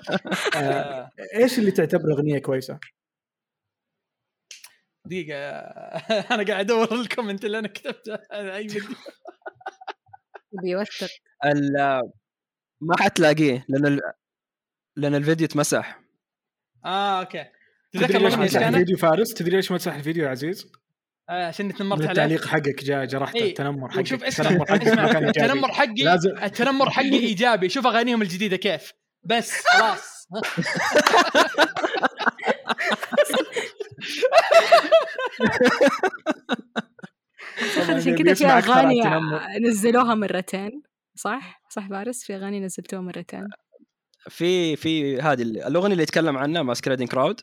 آه 0.55 1.09
إيش 1.35 1.59
اللي 1.59 1.71
تعتبره 1.71 2.13
أغنية 2.13 2.39
كويسة؟ 2.39 2.79
دقيقة 5.05 5.37
أنا 6.33 6.43
قاعد 6.43 6.71
أدور 6.71 6.93
ال 7.01 7.07
comment 7.07 7.45
اللي 7.45 7.59
أنا 7.59 7.67
كتبته. 7.67 8.15
أنا 8.15 8.55
أي 8.55 8.67
ال- 11.45 12.11
ما 12.81 12.95
حتلاقيه 12.99 13.65
لأن 13.69 13.85
ال... 13.85 13.99
لأن 14.97 15.15
الفيديو 15.15 15.47
اتمسح. 15.47 16.01
آه 16.85 17.19
أوكي. 17.19 17.45
تدري 17.93 18.19
ليش 18.19 18.33
مسح 18.33 18.59
كانت؟ 18.59 18.75
الفيديو 18.75 18.97
فارس؟ 18.97 19.33
تدري 19.33 19.55
ليش 19.55 19.71
مسح 19.71 19.93
الفيديو 19.95 20.25
يا 20.25 20.29
عزيز؟ 20.29 20.71
آه، 21.29 21.47
عشان 21.47 21.73
تنمرت 21.73 21.99
عليه 22.01 22.09
التعليق 22.11 22.45
حقك 22.47 22.83
جاء 22.83 23.05
جرحت 23.05 23.35
إيه. 23.35 23.49
التنمر 23.49 23.89
حقك 23.89 24.01
وشوف 24.01 24.23
اسمع 24.23 24.49
التنمر 24.49 25.55
ما 25.55 25.73
حقي 25.73 26.03
لازم 26.03 26.29
التنمر 26.43 26.89
حقي 26.89 27.19
إيجابي 27.27 27.69
شوف 27.69 27.87
أغانيهم 27.87 28.21
الجديدة 28.21 28.57
كيف 28.57 28.91
بس 29.23 29.51
خلاص 29.67 30.27
طبعاً 37.75 37.95
عشان 37.97 38.15
كذا 38.15 38.33
في 38.33 38.45
أغاني. 38.45 39.01
نزلوها 39.67 40.15
مرتين 40.15 40.81
صح؟ 41.15 41.61
صح 41.69 41.89
فارس 41.89 42.23
في 42.23 42.35
أغاني 42.35 42.59
نزلتوها 42.59 43.01
مرتين 43.01 43.47
في 44.29 44.75
في 44.75 45.21
هذه 45.21 45.41
ال- 45.41 45.63
الأغنية 45.63 45.91
اللي 45.91 46.03
يتكلم 46.03 46.37
عنها 46.37 46.63
ماسكريدنج 46.63 47.07
كراود 47.07 47.41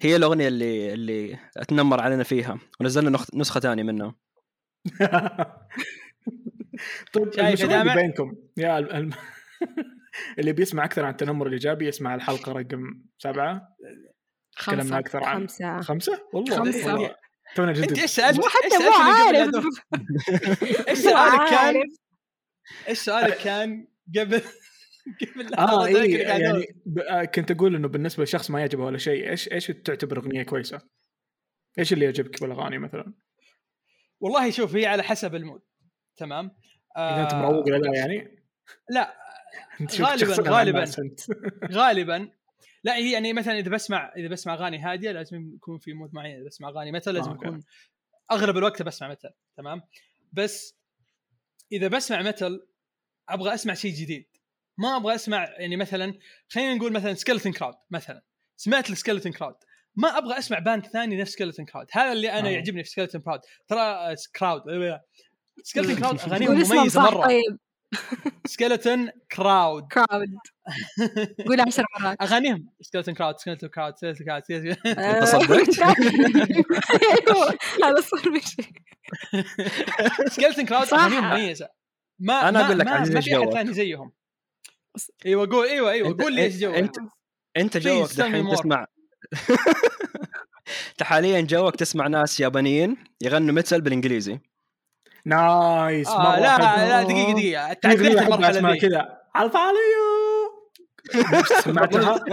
هي 0.00 0.16
الأغنية 0.16 0.48
اللي 0.48 0.92
اللي 0.92 1.38
أتنمر 1.56 2.00
علينا 2.00 2.22
فيها 2.22 2.58
ونزلنا 2.80 3.10
نخ- 3.10 3.34
نسخة 3.34 3.60
ثانية 3.60 3.82
منها 3.82 4.14
طيب 7.12 7.34
شايف؟ 7.34 7.66
بينكم 7.94 8.36
يا 8.56 8.78
ال- 8.78 8.92
الم- 8.92 9.10
اللي 10.38 10.52
بيسمع 10.52 10.84
أكثر 10.84 11.04
عن 11.04 11.10
التنمر 11.12 11.46
الإيجابي 11.46 11.86
يسمع 11.88 12.14
الحلقة 12.14 12.52
رقم 12.52 13.00
سبعة 13.18 13.68
تكلمنا 14.58 14.82
خمسة 14.82 14.98
أكثر 14.98 15.24
عن 15.24 15.40
خمسة 15.48 15.80
خمسة 15.80 16.22
والله. 16.32 16.60
والله 16.60 17.14
تونا 17.54 17.70
أنت 17.70 17.78
جدد 17.78 17.98
إيش 17.98 18.10
سألت؟ 18.10 18.40
حتى 18.44 18.78
مو 18.84 18.92
عارف. 19.02 19.54
إيش 20.88 20.98
سؤالك 20.98 21.50
كان؟ 21.50 21.74
إيش 22.88 22.98
سؤالك 22.98 23.36
كان 23.38 23.88
قبل 24.18 24.42
آه 25.58 25.86
اي 25.86 25.96
أقول. 25.96 26.10
يعني 26.10 26.66
آه، 27.10 27.24
كنت 27.24 27.50
أقول 27.50 27.74
إنه 27.74 27.88
بالنسبة 27.88 28.24
لشخص 28.24 28.50
ما 28.50 28.60
يعجبه 28.60 28.84
ولا 28.84 28.98
شيء 28.98 29.30
إيش 29.30 29.52
إيش 29.52 29.66
تعتبر 29.66 30.18
أغنية 30.18 30.42
كويسة؟ 30.42 30.80
إيش 31.78 31.92
اللي 31.92 32.04
يعجبك 32.04 32.40
بالأغاني 32.40 32.78
مثلا؟ 32.78 33.14
والله 34.20 34.50
شوف 34.50 34.76
هي 34.76 34.86
على 34.86 35.02
حسب 35.02 35.34
المود 35.34 35.62
تمام 36.16 36.50
إذا 36.98 37.22
أنت 37.22 37.32
آه، 37.32 37.42
مروق 37.42 37.66
ولا 37.66 37.76
لا 37.76 37.96
يعني؟ 37.96 38.44
لا 38.90 39.14
غالباً- 40.02 40.48
غالباً. 40.48 40.84
غالبا 41.80 42.30
لا 42.84 42.96
هي 42.96 43.12
يعني 43.12 43.32
مثلا 43.32 43.58
إذا 43.58 43.70
بسمع 43.70 44.12
إذا 44.16 44.28
بسمع 44.28 44.54
أغاني 44.54 44.78
هادية 44.78 45.12
لازم 45.12 45.54
يكون 45.54 45.78
في 45.78 45.92
mood 45.92 46.14
معين 46.14 46.36
إذا 46.36 46.46
بسمع 46.46 46.68
أغاني 46.68 46.92
metal 46.92 47.14
لازم 47.14 47.30
آه،. 47.30 47.34
يكون 47.34 47.62
أغلب 48.30 48.56
الوقت 48.56 48.82
بسمع 48.82 49.08
metal 49.08 49.30
تمام 49.56 49.82
بس 50.32 50.76
إذا 51.72 51.88
بسمع 51.88 52.22
metal 52.22 52.66
أبغى 53.28 53.54
أسمع 53.54 53.74
شيء 53.74 53.94
جديد 53.94 54.26
ما 54.78 54.96
أبغى 54.96 55.14
أسمع 55.14 55.44
يعني 55.58 55.76
مثلا 55.76 56.14
خلينا 56.48 56.74
نقول 56.74 56.92
مثلا 56.92 57.14
Skeleton 57.14 57.58
Crowd 57.58 57.74
مثلا. 57.90 58.22
سمعت 58.56 58.90
ال 58.92 58.96
Skeleton 58.96 59.28
Crowd 59.38 59.54
ما 59.96 60.18
أبغى 60.18 60.38
أسمع 60.38 60.58
band 60.58 60.86
ثاني 60.86 61.16
نفس 61.20 61.36
Skeleton 61.36 61.64
Crowd 61.72 61.86
هذا 61.92 62.12
اللي 62.12 62.32
أنا 62.32 62.48
آه. 62.48 62.52
يعجبني 62.52 62.84
في 62.84 62.90
Skeleton 62.90 63.16
Crowd 63.24 63.40
ترى 63.68 64.14
Crowd 64.38 64.62
Skeleton 65.62 65.98
Crowd 65.98 66.20
أغانيهم 66.20 66.52
مميزة 66.52 67.00
مرة. 67.02 67.26
طيب. 67.26 67.58
سكeleton 68.48 69.10
كراود 69.36 69.82
كراود 69.92 70.28
قول 71.48 71.60
عشر 71.60 71.84
مرات. 72.00 72.22
أغانيهم. 72.22 72.70
سكeleton 72.82 73.10
كراود 73.10 73.34
سكeleton 73.36 73.66
كراود 73.66 73.94
سكeleton 73.94 74.24
كراود 74.24 74.42
آه، 74.86 75.24
صدقت؟ 75.24 75.78
أيوه. 75.82 77.58
هذا 77.84 78.00
صار 78.00 78.30
مشي 78.30 78.62
Skeleton 80.30 80.60
Crowd. 80.68 80.94
أغانيهم 80.94 81.24
مميزة. 81.24 81.68
ما 82.18 82.48
أنا 82.48 82.58
ما- 82.58 82.66
أقول 82.66 82.78
لك 82.78 82.86
ما, 82.86 83.04
في 83.20 83.36
أحد. 83.38 83.52
ثاني 83.52 83.72
زيهم. 83.72 84.12
أيوه 85.26 85.48
قول 85.50 85.66
أيوه 85.66 85.90
أيوه 85.90 86.16
قول 86.22 86.32
لي 86.34 86.42
إيش 86.42 86.56
جوك؟ 86.56 86.74
أنت 86.74 86.96
أنت 87.56 87.76
جوك 87.76 88.12
دحين. 88.12 88.50
تسمع 88.50 88.86
أنت 90.90 91.02
حاليا 91.02 91.40
جوك 91.40 91.76
تسمع 91.76 92.06
ناس 92.06 92.40
يابانيين 92.40 92.96
يغنوا 93.20 93.54
metal 93.54 93.80
بالإنجليزي. 93.80 94.38
nice 95.24 96.08
آه 96.08 96.18
مرة 96.18 96.36
لا 96.40 96.88
لا 96.88 97.02
دقيقة 97.02 97.32
دقيقة. 97.32 97.72
تعديت 97.72 98.00
المرحله 98.22 98.50
اسمع 98.50 98.72
ذي 98.72 98.78
كذا. 98.80 99.18
نفس 101.14 101.52
سمعتها 101.52 102.24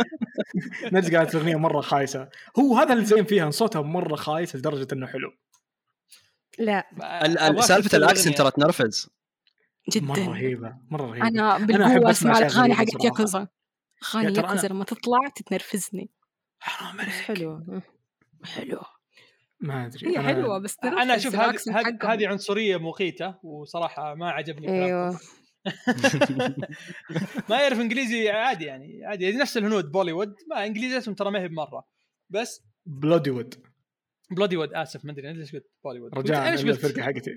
نفس 0.91 1.15
قالت 1.15 1.35
اغنيه 1.35 1.55
مرة 1.55 1.81
خايسة. 1.81 2.29
هو 2.59 2.77
هذا 2.77 2.93
اللي 2.93 3.05
زين 3.05 3.25
فيها 3.25 3.51
صوتها 3.51 3.81
مرة 3.81 4.15
خايس 4.15 4.55
لدرجة 4.55 4.87
إنه 4.93 5.07
حلو. 5.07 5.31
لا. 6.59 6.87
ال- 7.25 7.39
ال- 7.39 7.63
سالفة 7.63 7.97
ال 7.97 8.03
accent 8.03 8.37
ترى 8.37 8.51
تنرفز. 8.51 9.09
مرة 9.95 10.15
جدا. 10.15 10.27
رهيبة 10.31 10.77
مرة 10.89 11.05
رهيبة. 11.05 11.27
أنا 11.27 11.55
أحب 11.55 11.67
بالقوة 11.67 12.11
أسمع 12.11 12.37
الأغاني 12.37 12.73
حقت. 12.73 13.03
ياكوزا. 13.03 13.47
اغاني 14.15 14.37
ياكوزا 14.37 14.67
لما 14.67 14.83
تطلع 14.83 15.19
تتنرفزني. 15.35 16.09
حرام 16.59 17.01
عليك. 17.01 17.09
حلوة. 17.13 17.81
حلوة. 18.43 18.85
ما 19.59 19.85
أدري. 19.85 20.09
هي 20.09 20.15
أنا- 20.15 20.25
حلوة 20.25 20.59
بس 20.59 20.77
أنا 20.83 21.15
أشوف 21.15 21.35
هذه 21.35 21.57
هذه- 22.03 22.27
عنصرية 22.27 22.77
مقيته 22.77 23.35
وصراحة 23.43 24.15
ما 24.15 24.29
عجبني. 24.31 24.85
أيوه. 24.85 25.19
ما 27.49 27.61
يعرف 27.61 27.79
إنجليزي 27.79 28.29
عادي 28.29 28.65
يعني 28.65 29.05
عادي. 29.05 29.31
نفس 29.31 29.57
الهنود 29.57 29.91
بوليوود. 29.91 30.35
ما 30.49 30.65
انجليزيتهم 30.65 31.15
ترى 31.15 31.31
ما 31.31 31.39
هي 31.41 31.47
بمرة. 31.47 31.87
بس 32.29 32.61
بلودي 32.85 33.29
وود 33.29 33.55
بلودي 34.31 34.57
وود 34.57 34.73
آسف 34.73 35.05
ما 35.05 35.11
أدري 35.11 35.33
ليش 35.33 35.51
قلت؟ 35.55 35.71
بوليوود. 35.83 36.13
رجاء 36.19 36.51
إيش 36.51 36.61
أنا 36.63 36.71
قلت؟ 36.71 36.85
الفرقة 36.85 37.03
حقتي. 37.05 37.31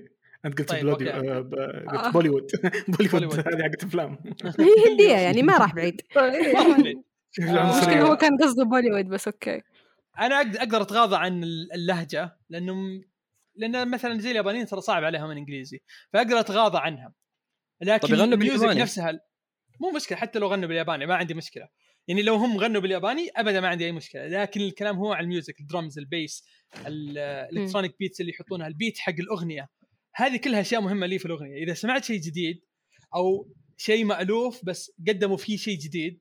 أنت 0.45 0.59
قلت 0.59 0.69
طيب، 0.69 0.83
bloody. 0.83 1.09
آه، 1.09 1.49
آه. 1.57 1.97
قلت 1.97 2.13
بوليوود. 2.13 2.51
بوليوود 2.97 3.11
بوليوود. 3.11 3.39
هذه 3.39 3.63
حقت 3.63 3.83
أفلام. 3.83 4.17
هي 4.59 4.91
هندية 4.91 5.15
يعني 5.17 5.41
ما 5.41 5.57
راح 5.57 5.75
بعيد. 5.75 6.01
مرة 6.15 6.81
بعيد. 6.81 7.03
المشكلة 7.39 8.01
هو 8.01 8.15
كان 8.15 8.37
قصده 8.37 8.63
بوليوود 8.63 9.05
بس 9.05 9.27
أوكي. 9.27 9.61
أنا 10.19 10.35
أقدر 10.35 10.81
أتغاضى 10.81 11.15
عن 11.15 11.43
اللهجة 11.73 12.37
لأنه 12.49 13.01
لأن 13.55 13.91
مثلا 13.91 14.19
زي 14.19 14.31
اليابانيين 14.31 14.65
ترى 14.65 14.81
صعب 14.81 15.03
عليهم 15.03 15.31
الانجليزي 15.31 15.81
فأقدر 16.13 16.39
أتغاضى 16.39 16.77
عنها. 16.77 17.13
لكن 17.81 18.07
طب 18.07 18.13
يغنوا 18.13 18.33
ال 18.33 18.38
music. 18.38 18.67
نفسها 18.67 19.19
مو 19.79 19.91
مشكلة 19.91 20.17
حتى 20.17 20.39
لو 20.39 20.47
غنوا 20.47 20.67
بالياباني 20.67 21.05
ما 21.05 21.15
عندي 21.15 21.33
مشكلة. 21.33 21.67
يعني 22.07 22.21
لو 22.21 22.35
هم 22.35 22.57
غنوا 22.57 22.81
بالياباني 22.81 23.29
ابدا 23.35 23.59
ما 23.61 23.67
عندي 23.67 23.85
أي 23.85 23.91
مشكلة. 23.91 24.27
لكن 24.27 24.61
الكلام 24.61 24.97
هو 24.97 25.13
على 25.13 25.23
الميوزك 25.23 25.59
الدرمز 25.59 25.99
البيس 25.99 26.45
الإلكترونيك 26.87 27.95
بيتس 27.99 28.21
اللي 28.21 28.31
يحطونها 28.31 28.67
ال 28.67 28.73
beat 28.73 28.97
حق 28.97 29.13
الأغنية. 29.19 29.69
هذه 30.17 30.37
كلها 30.37 30.61
أشياء 30.61 30.81
مهمة 30.81 31.07
لي 31.07 31.19
في 31.19 31.25
الأغنية 31.25 31.63
إذا 31.63 31.73
سمعت 31.73 32.03
شيء 32.03 32.19
جديد 32.19 32.61
أو 33.15 33.53
شيء 33.77 34.05
مألوف 34.05 34.65
بس 34.65 34.91
قدموا 35.07 35.37
فيه 35.37 35.57
شيء 35.57 35.77
جديد 35.79 36.19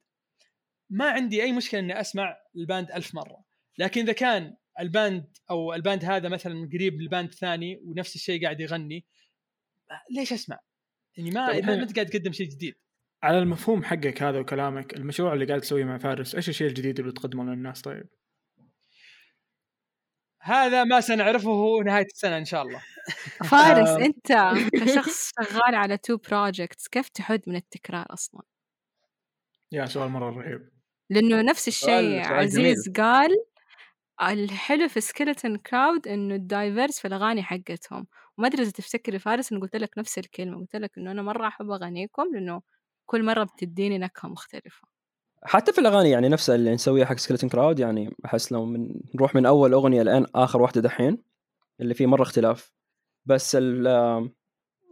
ما 0.91 1.11
عندي 1.11 1.43
أي 1.43 1.53
مشكلة 1.53 1.81
إني 1.81 2.01
أسمع 2.01 2.37
ال 2.57 2.64
band 2.64 2.91
ألف 2.91 3.15
مرة 3.15 3.45
لكن 3.79 4.01
إذا 4.01 4.13
كان 4.13 4.57
ال 4.81 4.90
band 4.90 5.27
أو 5.51 5.75
ال 5.75 5.81
band 5.81 6.05
هذا 6.05 6.29
مثلا 6.29 6.69
قريب 6.73 7.01
لل 7.01 7.10
band 7.10 7.29
الثاني 7.29 7.81
ونفس 7.85 8.15
الشيء 8.15 8.43
قاعد 8.43 8.61
يغني 8.61 9.07
ليش 10.11 10.33
أسمع؟ 10.33 10.59
يعني 11.17 11.31
ما 11.31 11.53
طيب 11.53 11.65
ما 11.65 11.75
انت 11.75 11.95
قاعد 11.95 12.07
تقدم 12.07 12.33
شيء 12.33 12.49
جديد 12.49 12.75
على 13.23 13.39
المفهوم 13.39 13.85
حقك 13.85 14.23
هذا 14.23 14.39
وكلامك 14.39 14.95
المشروع 14.95 15.33
اللي 15.33 15.45
قاعد 15.45 15.61
تسويه 15.61 15.85
مع 15.85 15.99
فارس 15.99 16.35
إيش 16.35 16.49
الشيء 16.49 16.67
الجديد 16.67 17.01
اللي 17.01 17.13
تقدمه 17.13 17.45
للناس 17.45 17.83
طيب؟ 17.83 18.09
هذا 20.47 20.85
ما 20.85 21.01
سنعرفه 21.01 21.83
نهاية 21.85 22.07
السنة 22.07 22.39
إن 22.39 22.45
شاء 22.45 22.63
الله. 22.63 22.83
فارس 23.51 23.89
آه. 23.89 24.05
أنت 24.05 24.33
كشخص 24.81 25.33
شغال 25.41 25.75
على 25.75 25.97
two 25.97 26.17
projects 26.17 26.89
كيف 26.89 27.09
تحد 27.09 27.43
من 27.47 27.57
التكرار 27.57 28.07
أصلا؟ 28.11 28.43
yeah 29.73 29.87
سؤال 29.87 30.09
مرة 30.09 30.31
رهيب. 30.31 30.71
لأنه 31.11 31.43
نفس 31.43 31.69
الشيء 31.69 32.27
عزيز 32.27 32.89
قال 32.97 33.31
الحلو 34.23 34.89
في 34.89 35.01
Skeleton 35.01 35.57
Crowd 35.57 36.09
إنه 36.09 36.35
ال 36.35 36.43
diverse 36.43 37.01
في 37.01 37.09
الأغاني 37.09 37.43
حقتهم. 37.43 38.07
وما 38.39 38.49
أدري 38.49 38.63
إذا 38.63 38.71
تفتكري 38.71 39.19
فارس 39.19 39.53
أنا 39.53 39.61
قلت 39.61 39.77
لك 39.77 39.99
نفس 39.99 40.19
الكلمة 40.19 40.59
قلت 40.59 40.77
لك 40.77 40.99
إنه 40.99 41.11
أنا 41.11 41.23
مرة 41.23 41.49
أحب 41.49 41.71
أغانيكم 41.71 42.25
لأنه 42.35 42.63
كل 43.07 43.25
مرة 43.25 43.45
بتديني 43.45 43.99
نكهة 43.99 44.29
مختلفة. 44.29 44.89
حتى 45.47 45.73
في 45.73 45.79
الأغاني 45.79 46.11
يعني 46.11 46.29
نفسها 46.29 46.55
اللي 46.55 46.75
نسويها 46.75 47.07
حق 47.07 47.17
Skeleton 47.17 47.49
Crowd 47.49 47.79
يعني 47.79 48.17
أحس 48.25 48.53
لو 48.53 48.65
من 48.65 49.01
نروح 49.15 49.35
من 49.35 49.47
أول 49.47 49.73
أغنية 49.73 50.03
لين 50.03 50.27
آخر 50.35 50.63
واحدة 50.63 50.81
دحين 50.81 51.23
اللي 51.81 51.95
فيه 51.95 52.07
مرة 52.07 52.23
اختلاف. 52.23 52.73
بس 53.27 53.59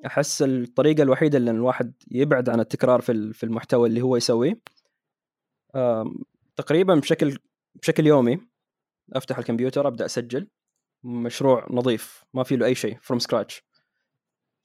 أحس 0.07 0.43
الطريقة 0.43 1.03
الوحيدة 1.03 1.39
اللي 1.39 1.51
الواحد 1.51 1.93
يبعد 2.11 2.49
عن 2.49 2.61
التكرار 2.61 3.01
في 3.01 3.33
في 3.33 3.45
المحتوى 3.45 3.89
اللي 3.89 4.03
هو 4.03 4.17
يسويه 4.17 4.61
تقريبا 6.57 6.95
بشكل 6.95 7.39
بشكل 7.75 8.07
يومي 8.07 8.41
أفتح 9.13 9.39
الكمبيوتر 9.39 9.89
أبدأ 9.89 10.05
أسجل 10.05 10.49
مشروع 11.05 11.67
نظيف 11.71 12.25
ما 12.35 12.43
في 12.43 12.57
له 12.57 12.67
أي 12.67 12.75
شيء 12.75 12.99
from 13.03 13.19
scratch 13.19 13.63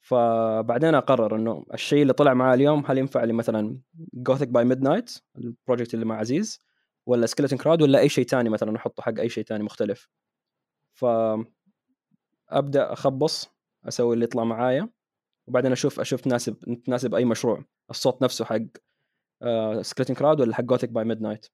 فبعدين 0.00 0.94
أقرر 0.94 1.36
إنه 1.36 1.64
الشيء 1.74 2.02
اللي 2.02 2.12
طلع 2.12 2.34
معاه 2.34 2.54
اليوم 2.54 2.84
هل 2.86 2.98
ينفع 2.98 3.24
لي 3.24 3.32
مثلا 3.32 3.78
Gothic 4.14 4.48
by 4.48 4.64
Midnight 4.64 4.82
ال 4.82 5.18
project 5.38 5.94
اللي 5.94 6.04
مع 6.04 6.16
عزيز 6.18 6.60
ولا 7.06 7.26
Skeleton 7.26 7.56
Crowd 7.56 7.82
ولا 7.82 7.98
أي 7.98 8.08
شيء 8.08 8.24
تاني 8.24 8.48
مثلا 8.48 8.76
أحطه 8.76 9.02
حق 9.02 9.18
أي 9.18 9.28
شيء 9.28 9.44
تاني 9.44 9.64
مختلف. 9.64 10.08
ف 10.94 11.04
أبدأ 12.48 12.92
أخبص 12.92 13.50
أسوي 13.88 14.14
اللي 14.14 14.24
يطلع 14.24 14.44
معايا 14.44 14.88
وبعدين 15.46 15.72
أشوف 15.72 16.00
أشوف 16.00 16.20
تناسب 16.20 16.82
تناسب 16.84 17.14
أي 17.14 17.24
مشروع 17.24 17.64
الصوت 17.90 18.22
نفسه 18.22 18.44
حق 18.44 18.62
Skeleton 19.82 20.14
Crowd 20.14 20.40
ولا 20.40 20.54
حق 20.54 20.64
Gothic 20.64 20.90
by 20.90 21.04
Midnight 21.04 21.46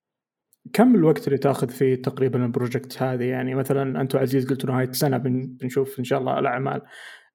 كم 0.72 0.94
الوقت 0.94 1.26
اللي 1.26 1.38
تأخذ 1.38 1.68
فيه 1.68 1.94
تقريبا 2.02 2.44
ال 2.44 2.52
project 2.52 3.02
هذه؟ 3.02 3.24
يعني 3.24 3.54
مثلا 3.54 4.00
أنتم 4.00 4.18
عزيز 4.18 4.48
قلتوا 4.50 4.70
نهايه 4.70 4.88
السنة 4.88 5.16
بن- 5.16 5.46
بنشوف 5.46 5.98
إن 5.98 6.04
شاء 6.04 6.18
الله 6.18 6.38
الاعمال 6.38 6.82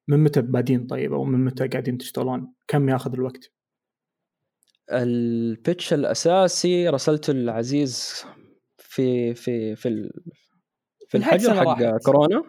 من 0.08 0.24
متى 0.24 0.42
بادين 0.42 0.88
طيب 0.88 1.14
أو 1.14 1.24
من 1.24 1.46
متى 1.46 1.68
قاعدين 1.68 1.98
تشتغلون؟ 1.98 2.54
كم 2.68 2.90
ياخذ 2.90 3.14
الوقت؟ 3.14 3.52
ال 4.92 5.09
pitch 5.09 5.94
الأساسي 5.94 6.90
رسلته 6.90 7.32
العزيز 7.32 8.24
في 8.78 9.34
في 9.34 9.76
في 9.76 9.90
ال- 9.90 10.24
في 11.08 11.18
الحجر 11.18 11.36
السنة 11.52 11.56
حق 11.74 11.82
راحت. 11.82 12.06
كورونا. 12.06 12.36
أوه. 12.38 12.46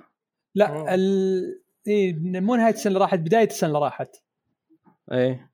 لا 0.55 0.95
ال... 0.95 1.63
إيه 1.87 2.15
مو 2.41 2.55
نهاية 2.55 2.75
السنة 2.75 2.89
اللي 2.89 3.01
راحت 3.01 3.19
بداية 3.19 3.47
السنة 3.47 3.69
اللي 3.69 3.79
راحت. 3.81 4.17
إيه. 5.13 5.51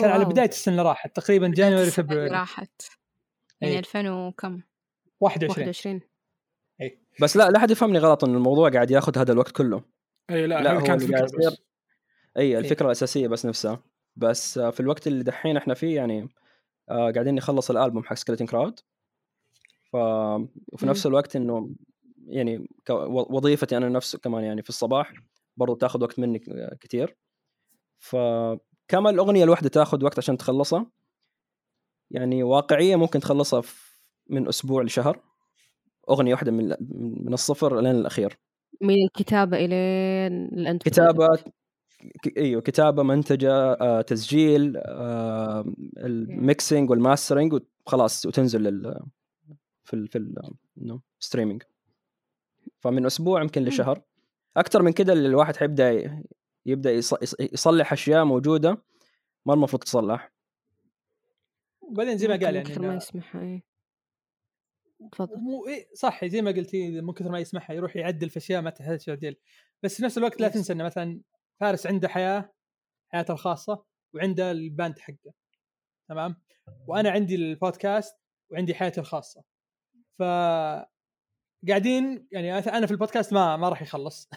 كان 0.00 0.10
على. 0.10 0.24
بداية 0.24 0.48
السنة 0.48 0.72
اللي 0.74 0.88
راحت 0.88 1.16
تقريبا 1.16 1.48
جانوري 1.48 1.90
فبراير. 1.90 2.32
راحت. 2.32 2.82
يعني 3.60 3.72
إيه. 3.74 3.78
2000 3.78 4.08
وكم 4.10 4.60
21 5.20 5.68
21 5.68 6.00
بس 7.20 7.36
لا 7.36 7.50
لا 7.50 7.58
أحد 7.58 7.70
يفهمني 7.70 7.98
غلط 7.98 8.24
إن 8.24 8.34
الموضوع 8.34 8.70
قاعد 8.70 8.90
ياخذ 8.90 9.18
هذا 9.18 9.32
الوقت 9.32 9.52
كله. 9.52 9.84
اي 10.30 10.46
لا, 10.46 10.62
لا، 10.62 10.72
هو 10.72 10.82
كانت 10.82 11.02
اللي 11.02 11.06
فكرة 11.06 11.16
قاعد 11.18 11.28
يصير- 11.40 11.50
بس 11.50 11.62
اي 12.36 12.58
الفكرة 12.58 12.86
الأساسية 12.86 13.28
بس 13.28 13.46
نفسها. 13.46 13.82
بس 14.16 14.58
آه، 14.58 14.70
في 14.70 14.80
الوقت 14.80 15.06
اللي 15.06 15.24
دحين 15.24 15.56
إحنا 15.56 15.74
فيه 15.74 15.96
يعني 15.96 16.28
آه، 16.88 17.10
قاعدين 17.10 17.34
نخلص 17.34 17.70
الألبوم 17.70 18.04
حق 18.04 18.14
سكلتن 18.16 18.46
كراود 18.46 18.80
ف 19.92 19.94
وفي 20.72 20.86
نفس 20.86 21.06
الوقت 21.06 21.36
إنه 21.36 21.70
يعني 22.26 22.68
وظيفتي 23.08 23.76
أنا 23.76 23.88
نفسه 23.88 24.18
كمان 24.18 24.44
يعني 24.44 24.62
في 24.62 24.68
الصباح 24.68 25.12
برضو 25.56 25.74
تاخذ 25.74 26.02
وقت 26.02 26.18
مني 26.18 26.38
ك- 26.38 26.78
كتير. 26.80 27.16
فكما 27.98 29.10
الأغنية 29.10 29.44
الواحدة 29.44 29.68
تاخذ 29.68 30.04
وقت 30.04 30.18
عشان 30.18 30.36
تخلصها. 30.36 30.90
يعني 32.10 32.42
واقعية 32.42 32.96
ممكن 32.96 33.20
تخلصها 33.20 33.62
من 34.26 34.48
أسبوع 34.48 34.82
لشهر. 34.82 35.20
أغنية 36.10 36.32
واحدة 36.34 36.52
من 36.52 36.76
من 37.26 37.32
الصفر 37.34 37.80
لين 37.80 37.94
الأخير. 37.94 38.38
من 38.80 38.94
الكتابة 39.04 39.56
إلين 39.56 40.44
الأنت 40.44 40.82
كتابة 40.82 41.28
ك- 42.22 42.36
إيوه 42.38 42.60
كتابة 42.62 43.02
منتجة 43.02 43.52
آه، 43.72 44.00
تسجيل 44.00 44.76
آه، 44.76 45.64
ال 45.98 46.11
mixing 46.11 46.90
وال 46.90 47.03
mastering 47.03 47.60
وخلاص 47.86 48.26
وتنزل 48.26 48.62
لل 48.62 49.00
في 49.84 49.94
ال 49.94 50.08
في 50.08 50.18
ال 50.18 50.34
إنه 50.78 51.00
streaming 51.20 51.62
فمن 52.80 53.06
أسبوع 53.06 53.42
يمكن 53.42 53.64
لشهر. 53.64 54.02
أكثر 54.56 54.82
من 54.82 54.92
كده 54.92 55.12
اللي 55.12 55.28
الواحد 55.28 55.56
حيبدأ 55.56 55.90
ي- 55.92 56.22
يبدأ 56.66 56.90
يص- 56.92 57.22
يص- 57.22 57.36
يصلح 57.40 57.92
أشياء 57.92 58.24
موجودة 58.24 58.78
ما 59.46 59.54
المفروض 59.54 59.82
تصلح. 59.82 60.32
وبعدين 61.80 62.18
زي 62.18 62.28
ما 62.28 62.34
قال 62.34 62.56
يعني 62.56 62.78
ما 62.78 62.94
يسمح 62.96 63.36
إيه. 63.36 63.62
تفضل. 65.12 65.36
مو 65.36 65.66
إيه 65.66 65.88
صح 65.94 66.24
زي 66.24 66.42
ما 66.42 66.50
قلتي 66.50 67.00
من 67.00 67.12
كثر 67.12 67.30
ما 67.30 67.38
يسمعها 67.38 67.72
يروح 67.72 67.96
يعدل 67.96 68.30
في 68.30 68.36
أشياء 68.36 68.62
ما 68.62 68.70
تحتاج 68.70 69.04
تعديل 69.04 69.36
بس 69.82 69.96
في 69.96 70.02
نفس 70.02 70.18
الوقت 70.18 70.40
لا. 70.40 70.48
تنسى 70.48 70.72
انه 70.72 70.84
مثلا 70.84 71.20
فارس 71.60 71.86
عنده 71.86 72.08
حياة 72.08 72.52
حياته 73.12 73.32
الخاصة 73.32 73.84
وعنده 74.14 74.50
الباند 74.50 74.98
حقه. 74.98 75.32
تمام؟ 76.08 76.36
وأنا 76.88 77.10
عندي 77.10 77.34
البودكاست 77.34 78.16
وعندي 78.50 78.74
حياتي 78.74 79.00
الخاصة. 79.00 79.44
ف 80.18 80.22
قاعدين 81.68 82.28
يعني 82.32 82.58
أنا 82.58 82.86
في 82.86 82.92
البودكاست 82.92 83.32
ما 83.32 83.56
ما 83.56 83.68
راح 83.68 83.82
يخلص. 83.82 84.30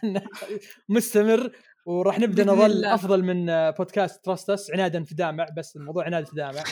مستمر 0.88 1.56
وراح 1.86 2.18
نبدأ 2.18 2.44
نظل. 2.44 2.84
أفضل 2.84 3.24
من 3.24 3.70
بودكاست 3.70 4.24
تراستس 4.24 4.70
عنادا 4.70 5.04
في 5.04 5.14
دامع 5.14 5.46
بس 5.56 5.76
الموضوع 5.76 6.04
عناد 6.04 6.26
في 6.26 6.36
دامع. 6.36 6.62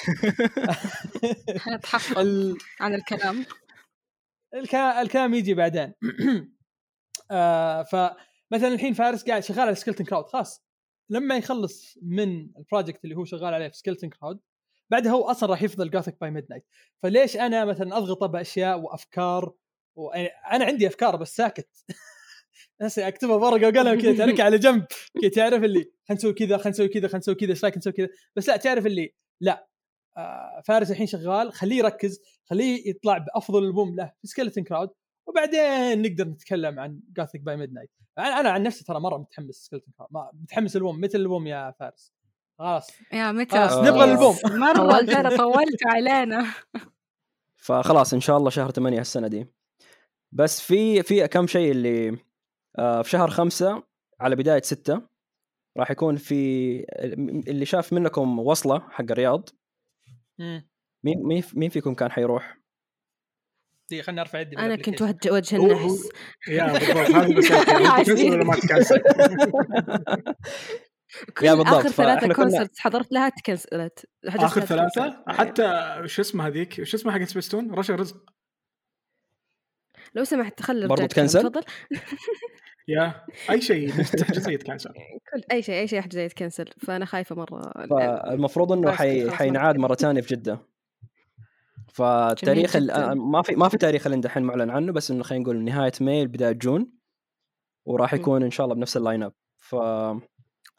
نتحفظ 1.76 2.18
ال- 2.18 2.56
عن 2.80 2.94
الكلام. 2.94 3.46
الكلام 4.54 4.98
الكلام 5.06 5.34
يجي 5.34 5.54
بعدين. 5.54 5.94
آه 7.30 7.82
فمثلا 7.82 8.68
الحين 8.68 8.94
فارس 8.94 9.24
قاعد 9.24 9.42
شغال 9.42 9.60
على 9.60 9.74
Skeleton 9.74 10.04
Crowd 10.04 10.26
خلاص. 10.26 10.64
لما 11.10 11.36
يخلص 11.36 11.98
من 12.02 12.50
ال 12.58 12.64
project 12.64 13.04
اللي 13.04 13.16
هو 13.16 13.24
شغال 13.24 13.54
عليه 13.54 13.68
في 13.68 13.76
Skeleton 13.76 14.08
Crowd 14.10 14.40
بعدها 14.90 15.12
هو 15.12 15.24
أصلا 15.30 15.50
راح 15.50 15.62
يفضل 15.62 15.90
Gothic 15.90 16.20
by 16.20 16.30
Midnight 16.30 16.66
فليش 17.02 17.36
أنا 17.36 17.64
مثلا 17.64 17.96
أضغطه 17.96 18.26
بأشياء 18.26 18.78
وأفكار 18.80 19.52
و... 19.96 20.12
يعني 20.12 20.28
أنا 20.28 20.64
عندي 20.64 20.86
أفكار 20.86 21.16
بس 21.16 21.36
ساكت. 21.36 21.68
هسه 22.82 23.08
اكتبها 23.08 23.36
ورقة 23.36 23.66
وقلم 23.68 24.00
كذا 24.00 24.16
تعرف 24.26 24.40
على 24.46 24.58
جنب. 24.58 24.84
كذا 25.22 25.30
تعرف 25.30 25.64
اللي 25.64 25.78
خلينا 26.08 26.18
نسوي 26.18 26.32
كذا 26.32 26.56
خلينا 26.56 26.68
نسوي 26.68 26.88
كذا 26.88 27.06
خلينا 27.08 27.18
نسوي 27.18 27.34
كذا 27.34 27.50
إيش 27.50 27.64
رايك 27.64 27.76
نسوي 27.76 27.92
كذا؟ 27.92 28.08
بس 28.36 28.48
لا 28.48 28.56
تعرف 28.56 28.86
اللي 28.86 29.14
لا. 29.40 29.66
آه 30.16 30.62
فارس 30.66 30.90
الحين 30.90 31.06
شغال 31.06 31.52
خليه 31.52 31.76
يركز 31.78 32.20
خليه 32.50 32.90
يطلع 32.90 33.18
بأفضل 33.18 33.64
ألبوم 33.64 33.96
له 33.96 34.12
في 34.22 34.28
Skeleton 34.28 34.62
Crowd 34.68 34.90
وبعدين 35.26 36.02
نقدر 36.02 36.24
نتكلم 36.28 36.80
عن 36.80 37.00
Gothic 37.16 37.40
by 37.40 37.56
Midnight 37.56 37.90
أنا 38.18 38.40
أنا 38.40 38.50
عن 38.50 38.62
نفسي 38.62 38.84
ترى 38.84 39.00
مرة 39.00 39.18
متحمس 39.18 39.68
Skeleton 39.70 39.90
Crowd 39.96 40.10
ما 40.12 40.30
متحمس 40.42 40.76
البوم 40.76 41.00
متى 41.00 41.16
البوم 41.16 41.46
يا 41.46 41.74
فارس. 41.80 42.12
خلاص. 42.58 42.90
يا 43.12 43.32
متى؟ 43.32 43.50
خلاص 43.50 43.72
آه. 43.72 43.84
نبغى 43.90 44.04
الألبوم. 44.04 44.36
مرة 44.60 44.72
طولت. 44.72 45.10
ترى 45.10 45.36
طولت 45.36 45.86
علينا. 45.86 46.46
فخلاص 47.56 48.14
إن 48.14 48.20
شاء 48.20 48.36
الله 48.36 48.50
شهر 48.50 48.70
8 48.70 49.00
السنة 49.00 49.28
دي. 49.28 49.46
بس 50.32 50.60
في 50.60 51.02
في 51.02 51.28
كم 51.28 51.46
شيء 51.46 51.70
اللي 51.70 52.18
في 53.02 53.10
شهر 53.10 53.30
خمسة 53.30 53.82
على 54.20 54.36
بداية 54.36 54.62
ستة 54.62 55.02
راح 55.78 55.90
يكون 55.90 56.16
في 56.16 56.34
اللي 57.48 57.64
شاف 57.66 57.92
منكم 57.92 58.38
وصلة 58.38 58.80
حق 58.90 59.04
الرياض. 59.10 59.48
مين 60.38 60.62
مين 61.04 61.42
مين 61.54 61.70
فيكم 61.70 61.94
كان 61.94 62.10
حيروح؟ 62.10 62.56
دقيقة 63.90 64.02
خليني 64.04 64.20
أرفع 64.20 64.40
يدي 64.40 64.58
أنا 64.58 64.76
كنت. 64.76 65.02
وجه, 65.02 65.32
وجه 65.32 65.56
النحس 65.56 66.08
yeah 66.48 66.72
بالضبط 66.72 67.36
بس 67.38 67.50
ولا 68.10 68.44
ما 68.44 68.54
yeah 71.42 71.54
بالضبط، 71.54 72.00
آخر 72.00 72.18
كنا- 72.20 72.34
concert 72.34 72.78
حضرت 72.78 73.12
لها 73.12 73.28
تكنسلت. 73.28 74.06
آخر 74.26 74.60
تكنسلت. 74.62 75.14
حتى 75.28 75.92
شو 76.06 76.22
اسمه 76.22 76.46
هذيك؟ 76.46 76.84
شو 76.84 76.96
اسمها 76.96 77.14
حق 77.18 77.22
سبيستون؟ 77.24 77.74
رشا 77.74 77.94
رزق. 77.94 78.16
لو 80.14 80.24
سمحت 80.24 80.62
خلي 80.62 80.80
برضو 80.80 80.94
الرجال 80.94 81.08
تكنسل؟ 81.08 81.40
تفضل. 81.42 81.62
yeah 82.90 83.24
أي 83.50 83.60
شيء 83.60 83.90
تحجز 84.02 84.48
يتكنسل 84.54 84.90
كل 85.32 85.42
أي 85.52 85.62
شيء 85.62 85.80
أي 85.80 85.88
شيء 85.88 85.98
يحجز 85.98 86.18
يتكنسل 86.18 86.70
فأنا 86.78 87.04
خايفة 87.04 87.36
مرة 87.36 87.86
فالمفروض 87.90 88.72
إنه 88.72 88.90
حي... 88.90 89.30
حينعاد 89.30 89.76
مرة 89.76 89.82
مرة 89.88 89.94
ثانية 89.94 90.20
في 90.20 90.34
جدة. 90.34 90.58
فالتاريخ 91.88 92.76
ال... 92.76 92.84
جداً. 92.84 93.14
ما 93.14 93.42
في 93.42 93.54
ما 93.56 93.68
في 93.68 93.76
تاريخ 93.78 94.06
اللي 94.06 94.20
دحين 94.20 94.42
معلن 94.42 94.70
عنه 94.70 94.92
بس 94.92 95.10
إنه 95.10 95.22
خلينا 95.22 95.44
نقول 95.44 95.64
نهاية 95.64 95.92
May 96.00 96.26
بداية 96.26 96.52
June 96.52 96.92
وراح 97.84 98.14
يكون 98.14 98.42
إن 98.42 98.50
شاء 98.50 98.64
الله 98.64 98.76
بنفس 98.76 98.96
ال 98.96 99.22
lineup 99.22 99.32
ف 99.56 99.74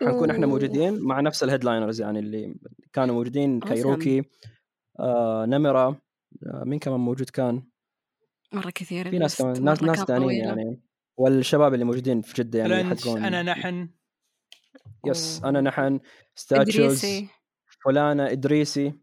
حنكون 0.02 0.32
إحنا. 0.32 0.48
موجودين 0.48 1.00
مع 1.00 1.20
نفس 1.20 1.44
ال 1.44 1.49
headliners 1.49 2.02
يعني 2.02 2.20
اللي 2.20 2.56
كانوا 2.94 3.16
موجودين. 3.16 3.60
كايروكي 3.60 4.24
آه 5.00 5.46
نمرة 5.46 5.88
آه 5.88 6.64
مين 6.66 6.80
كمان 6.80 7.00
موجود 7.00 7.30
كان؟ 7.30 7.64
مرة 8.54 8.70
كثير 8.70 9.10
في 9.10 9.20
ناس 9.20 9.42
كمان 9.42 9.64
ناس 9.64 9.84
مرة 9.84 9.90
ناس 9.90 10.00
ثانيين. 10.00 10.46
يعني. 10.46 10.82
والشباب 11.18 11.74
اللي 11.74 11.86
موجودين 11.86 12.22
في 12.22 12.34
جدة 12.34 12.60
يعني 12.60 12.96
حقون 12.96 13.26
أنا 13.26 13.42
نحن. 13.42 13.90
yes. 15.06 15.42
أنا 15.46 15.62
نحن 15.62 16.00
ستاتشوز 16.36 16.86
إدريسي 16.86 17.28
فلانة 17.86 18.32
إدريسي. 18.32 18.94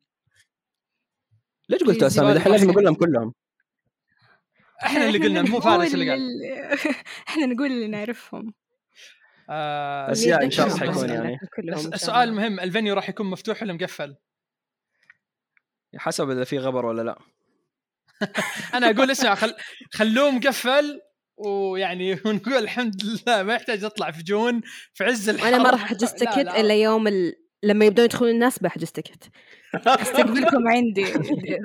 ليش 1.68 1.82
قلت 1.82 2.02
أسامي؟ 2.02 2.34
دحين 2.34 2.52
لازم. 2.52 2.70
أقول 2.70 2.84
لهم 2.84 2.94
كلهم. 2.94 3.34
إحنا 4.82 5.06
اللي 5.06 5.18
قلنا 5.18 5.42
مو 5.42 5.60
فارس 5.70 5.94
اللي 5.94 6.10
قال. 6.10 6.20
إحنا 7.28 7.46
نقول 7.46 7.66
اللي 7.66 7.86
نعرفهم. 7.86 8.54
آه 9.50 10.10
بس 10.10 10.26
yeah 10.26 10.42
إن 10.42 10.50
شاء 10.50 10.66
الله 10.66 10.78
حيكون 10.78 11.08
يعني. 11.08 11.38
السؤال. 11.94 12.28
المهم 12.28 12.60
ال 12.60 12.66
venue 12.66 12.94
راح 12.94 13.08
يكون 13.08 13.26
مفتوح 13.26 13.62
ولا 13.62 13.72
مقفل؟ 13.72 14.16
حسب 15.96 16.30
إذا 16.30 16.44
في 16.44 16.58
غبر 16.58 16.86
ولا 16.86 17.02
لا. 17.02 17.18
أنا 18.74 18.90
أقول 18.90 19.10
اسمع 19.10 19.34
خل... 19.34 19.54
خلوه 19.92 20.30
مقفل. 20.30 21.00
ويعني 21.38 22.12
ونقول 22.26 22.54
الحمد 22.54 23.02
لله 23.04 23.42
ما 23.42 23.54
يحتاج 23.54 23.84
أطلع 23.84 24.10
في 24.10 24.22
جون 24.22 24.60
في 24.94 25.04
عز 25.04 25.28
الحر 25.28 25.48
أنا 25.48 25.58
ما 25.58 25.70
راح 25.70 25.82
أحجز 25.82 26.12
تكت 26.12 26.36
لا. 26.38 26.60
إلا 26.60 26.74
يوم 26.74 27.08
ال... 27.08 27.32
لما 27.62 27.84
يبدون 27.84 28.04
يدخلون 28.04 28.30
الناس 28.30 28.58
بحجز 28.58 28.90
تكت 28.90 29.24
أستقبلكم 29.86 30.68
عندي 30.74 31.04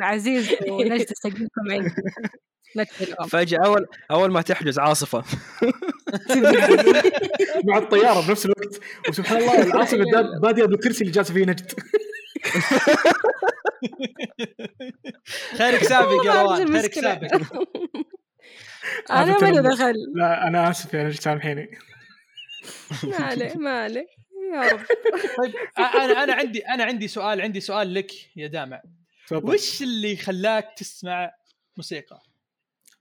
عزيز 0.02 0.50
ونجد 0.70 1.12
أستقبلكم 1.12 1.72
عندي. 1.72 1.90
فجأة 3.30 3.60
أول 3.66 3.86
أول 4.12 4.32
ما 4.32 4.42
تحجز 4.42 4.80
عاصفة. 4.80 5.24
مع 7.68 7.78
الطيارة 7.78 8.28
بنفس 8.28 8.46
الوقت. 8.46 8.80
وسبحان 9.10 9.38
الله 9.38 9.62
العاصفة 9.64 10.04
دا- 10.14 10.40
باديه 10.42 10.66
بالكرسي 10.66 11.02
اللي 11.02 11.12
جالس 11.12 11.32
فيه 11.32 11.46
نجد. 11.46 11.72
خيرك 15.58 15.84
سابق 15.84 16.26
يا 16.26 16.42
روان 16.42 16.80
خيرك. 16.82 16.94
سابق. 16.94 17.42
أنا 19.12 19.36
التنمر. 19.36 19.72
دخل. 19.72 19.94
لا 20.16 20.48
أنا 20.48 20.70
آسف 20.70 20.96
نجد 20.96 21.20
سامحيني. 21.20 21.78
ما 23.04 23.16
عليه 23.16 23.54
ما 23.56 23.84
عليه 23.84 24.08
يا 24.54 24.72
رب. 24.72 24.80
طيب 25.38 25.54
أنا 25.78 26.24
أنا 26.24 26.34
عندي 26.34 26.68
أنا 26.68 26.84
عندي 26.84 27.08
سؤال 27.08 27.42
عندي 27.42 27.60
سؤال 27.60 27.94
لك 27.94 28.12
يا 28.36 28.48
دامع. 28.48 28.82
تفضل. 29.28 29.54
وش 29.54 29.82
اللي 29.82 30.16
خلاك 30.16 30.74
تسمع 30.78 31.32
موسيقى؟ 31.78 32.20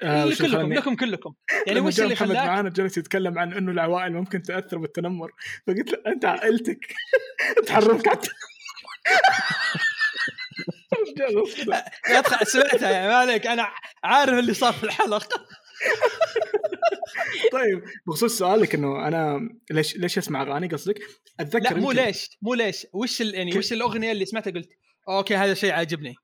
آه، 0.03 0.25
كلكم 0.25 0.73
لكم 0.73 0.97
كلكم. 0.97 1.35
يعني 1.67 1.81
وش 1.81 2.01
اللي 2.01 2.15
محمد 2.15 2.29
خلاك 2.29 2.47
معانا 2.47 2.69
جلس 2.71 2.99
يتكلم 2.99 3.39
عن 3.39 3.53
إنه 3.53 3.73
العوائل 3.73 4.13
ممكن 4.13 4.43
تأثر 4.43 4.79
بالتنمر. 4.79 5.31
فقلت 5.67 5.93
له 5.93 5.99
أنت 6.07 6.25
عائلتك؟ 6.25 6.95
تحرمك 7.67 8.09
على 8.09 8.19
سمعتها 12.45 12.91
يعني 12.91 13.09
ما 13.09 13.15
عليك 13.15 13.47
أنا 13.47 13.69
عارف 14.05 14.39
اللي 14.39 14.55
صار 14.55 14.73
في 14.73 14.85
الحلقة. 14.85 15.47
طيب 17.53 17.83
بخصوص 18.07 18.39
سؤالك 18.39 18.75
إنه 18.75 19.09
أنا 19.09 19.49
ليش 19.71 19.97
ليش 19.97 20.19
أسمع 20.19 20.43
أغاني 20.43 20.67
قصدك؟ 20.67 21.01
أتذكر 21.41 21.75
لا 21.75 21.81
مو 21.81 21.93
ليش 21.93 22.39
مو 22.43 22.55
ليش 22.55 22.87
وش. 22.93 23.21
يعني؟ 23.21 23.59
وش 23.59 23.73
الأغنية 23.73 24.13
اللي 24.13 24.25
سمعتها 24.25 24.51
قلت 24.51 24.69
أوكي 25.09 25.37
هذا 25.37 25.55
شيء 25.55 25.73
عاجبني 25.73 26.15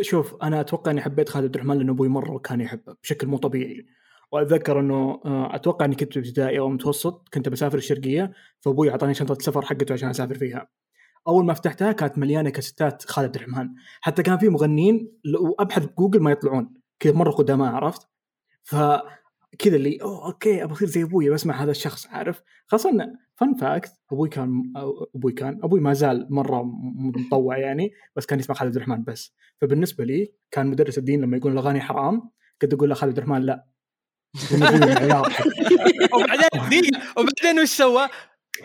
شوف 0.00 0.34
أنا 0.42 0.60
أتوقع 0.60 0.90
إني 0.90 1.00
حبيت 1.00 1.28
خالد 1.28 1.44
عبد 1.44 1.54
الرحمن 1.54 1.78
لأنه 1.78 1.92
أبوي 1.92 2.08
مرة 2.08 2.38
كان 2.38 2.60
يحبه 2.60 2.96
بشكل 3.02 3.26
مو 3.26 3.36
طبيعي 3.36 3.86
وأتذكر 4.32 4.80
إنه 4.80 5.20
آه، 5.24 5.54
أتوقع 5.54 5.84
إني 5.84 5.96
كنت 5.96 6.16
ابتدائي 6.16 6.58
أو 6.58 6.68
متوسط 6.68 7.28
كنت 7.34 7.48
بسافر 7.48 7.78
الشرقية 7.78 8.32
فأبوي 8.60 8.90
أعطاني 8.90 9.14
شنطة 9.14 9.34
سفر 9.40 9.62
حقته 9.62 9.92
عشان 9.92 10.08
أسافر 10.08 10.34
فيها 10.34 10.68
أول 11.28 11.44
ما 11.44 11.54
فتحتها 11.54 11.92
كانت 11.92 12.18
مليانة 12.18 12.50
كاسيتات 12.50 13.04
خالد 13.04 13.26
عبد 13.26 13.36
الرحمن 13.36 13.68
حتى 14.00 14.22
كان 14.22 14.38
في 14.38 14.48
مغنيين 14.48 15.12
لو 15.24 15.56
أبحث 15.58 15.84
بجوجل 15.84 16.20
ما 16.20 16.30
يطلعون 16.30 16.74
كذا 16.98 17.12
مرة 17.12 17.30
قدماء 17.30 17.74
عرفت 17.74 18.08
فكذا 19.52 19.76
اللي 19.76 19.98
أوه 20.02 20.26
okay 20.26 20.64
أبغى 20.64 20.74
أصير 20.74 20.88
زي 20.88 21.02
أبوي 21.02 21.30
بسمع 21.30 21.62
هذا 21.62 21.70
الشخص 21.70 22.06
عارف 22.06 22.42
خاصه 22.66 22.90
انه 22.90 23.18
fun 23.36 23.54
fact 23.54 23.92
أبوي 24.12 24.28
كان 24.28 24.72
أبوي 25.14 25.32
كان 25.32 25.60
أبوي 25.62 25.80
ما 25.80 25.92
زال 25.92 26.26
مرة 26.30 26.62
متطوع 26.96 27.58
يعني 27.58 27.92
بس 28.16 28.26
كان 28.26 28.38
يسمع 28.38 28.56
خالد 28.56 28.68
عبد 28.68 28.76
الرحمن 28.76 29.04
بس 29.04 29.34
فبالنسبة 29.60 30.04
لي 30.04 30.32
كان 30.50 30.66
مدرس 30.66 30.98
الدين 30.98 31.20
لما 31.20 31.36
يقول 31.36 31.52
الأغاني 31.52 31.80
حرام 31.80 32.30
كنت 32.62 32.74
أقول 32.74 32.88
له 32.88 32.94
خالد 32.94 33.10
عبد 33.10 33.18
الرحمن 33.18 33.46
لا. 33.46 33.64
وبعدين 36.14 36.90
وبعدين 37.16 37.60
وش 37.62 37.68
سوى؟ 37.68 38.08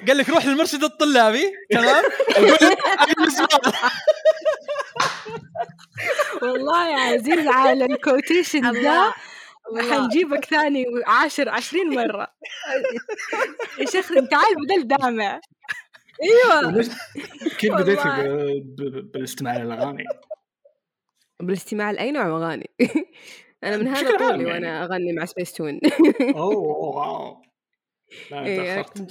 قال 0.08 0.18
لك 0.18 0.30
روح 0.30 0.46
للمرشد 0.46 0.84
الطلابي 0.84 1.44
تمام. 1.72 2.04
والله 6.42 6.90
يا 6.90 6.98
عزيز 6.98 7.48
على 7.48 7.86
الكوتيشن 7.86 8.62
ده 8.68 8.70
الله 8.70 9.14
حنجيبك 9.92 10.46
ثاني 10.46 10.86
عاشر 11.06 11.50
عشرين 11.50 11.90
مرة. 11.90 12.28
يا 13.80 13.86
شيخ 13.86 14.08
تعال 14.08 14.56
بدل 14.68 14.88
دامع. 14.88 15.40
أيوه. 16.24 16.86
كيف 17.58 17.74
بديتي 17.74 18.10
بالاستماع 19.14 19.58
للاغاني؟ 19.58 20.04
بالاستماع 21.40 21.92
لأي 21.92 22.12
نوع 22.12 22.26
اغاني 22.28 22.70
أنا 23.64 23.78
من 23.78 23.88
هذا 23.88 24.18
طولي 24.18 24.30
يعني. 24.30 24.46
وأنا 24.46 24.84
أغني 24.84 25.14
مع 25.14 25.26
سبيس 25.26 25.54
تون 25.54 25.80
أوه 26.36 26.58
wow. 26.58 27.42
لا 28.32 28.82
تون 28.82 29.08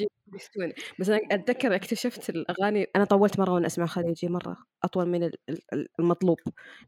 بس 0.99 1.09
أنا 1.11 1.21
أتذكر 1.31 1.75
اكتشفت 1.75 2.31
الأغاني 2.31 2.87
أنا 2.97 3.05
طولت 3.05 3.39
مرة 3.39 3.53
وأنا 3.53 3.67
أسمع 3.67 3.87
خليجي 3.87 4.29
مرة 4.29 4.57
أطول 4.85 5.09
من 5.09 5.25
ال- 5.25 5.39
ال- 5.73 5.89
المطلوب. 6.01 6.39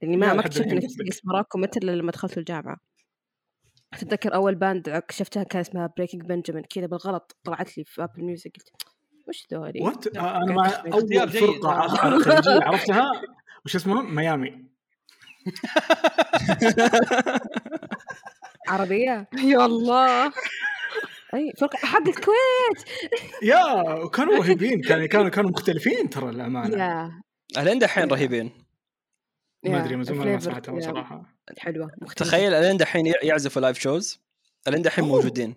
لأني 0.03 0.17
ما 0.17 0.41
اكتشفت 0.41 0.67
اني. 0.67 0.81
في 0.89 1.21
rock 1.25 1.59
و 1.59 1.63
metal 1.63 1.87
لما 1.87 2.13
دخلت 2.13 2.39
الجامعة. 2.39 2.77
أتذكر 4.03 4.35
أول 4.35 4.55
band 4.55 4.89
اكتشفتها 4.89 5.43
كان 5.43 5.61
اسمها 5.61 5.91
Breaking 5.97 6.23
Benjamin 6.23 6.65
كذا 6.65 6.87
بالغلط 6.87 7.37
طلعت 7.45 7.79
لي 7.79 7.85
في 7.85 8.03
Apple 8.05 8.25
Music 8.25 8.51
قلت 8.57 8.69
وش 9.29 9.47
ذولي؟ 9.53 9.81
what 9.81 10.07
أنا 10.17 10.55
مع 10.55 10.67
أول. 10.93 11.29
فرقة 11.29 11.71
عرفتها. 11.71 12.19
خليجية. 12.19 12.65
عرفتها؟ 12.65 13.11
وش 13.67 13.77
اسمها؟ 13.77 14.03
ميامي. 14.03 14.65
عربية؟ 18.69 19.29
يا 19.45 19.67
الله. 19.67 20.27
أي 21.35 21.53
فرقة 21.61 21.77
حق 21.77 22.09
الكويت 22.09 23.09
yeah 23.43 23.83
وكانوا 24.05 24.37
رهيبين. 24.37 24.81
كانوا 24.81 25.07
كانوا 25.07 25.29
كانوا 25.29 25.51
مختلفين 25.51 26.11
ترى 26.11 26.33
للأمانة. 26.33 26.77
yeah. 26.77 27.11
الين 27.59 27.79
دحين 27.79 28.09
رهيبين. 28.11 28.64
ما 29.65 29.85
أدري 29.85 29.97
من 29.97 30.05
زمان 30.05 30.29
ما 30.29 30.39
سمعتهم 30.39 30.81
صراحة 30.81 31.23
حلوة 31.59 31.91
مختلفة 32.03 32.31
تخيل 32.31 32.55
ألين 32.55 32.77
دحين 32.77 33.13
يعزفوا 33.23 33.63
live 33.63 33.79
shows 33.79 34.21
ألين 34.69 34.83
دحين. 34.83 35.05
موجودين 35.05 35.55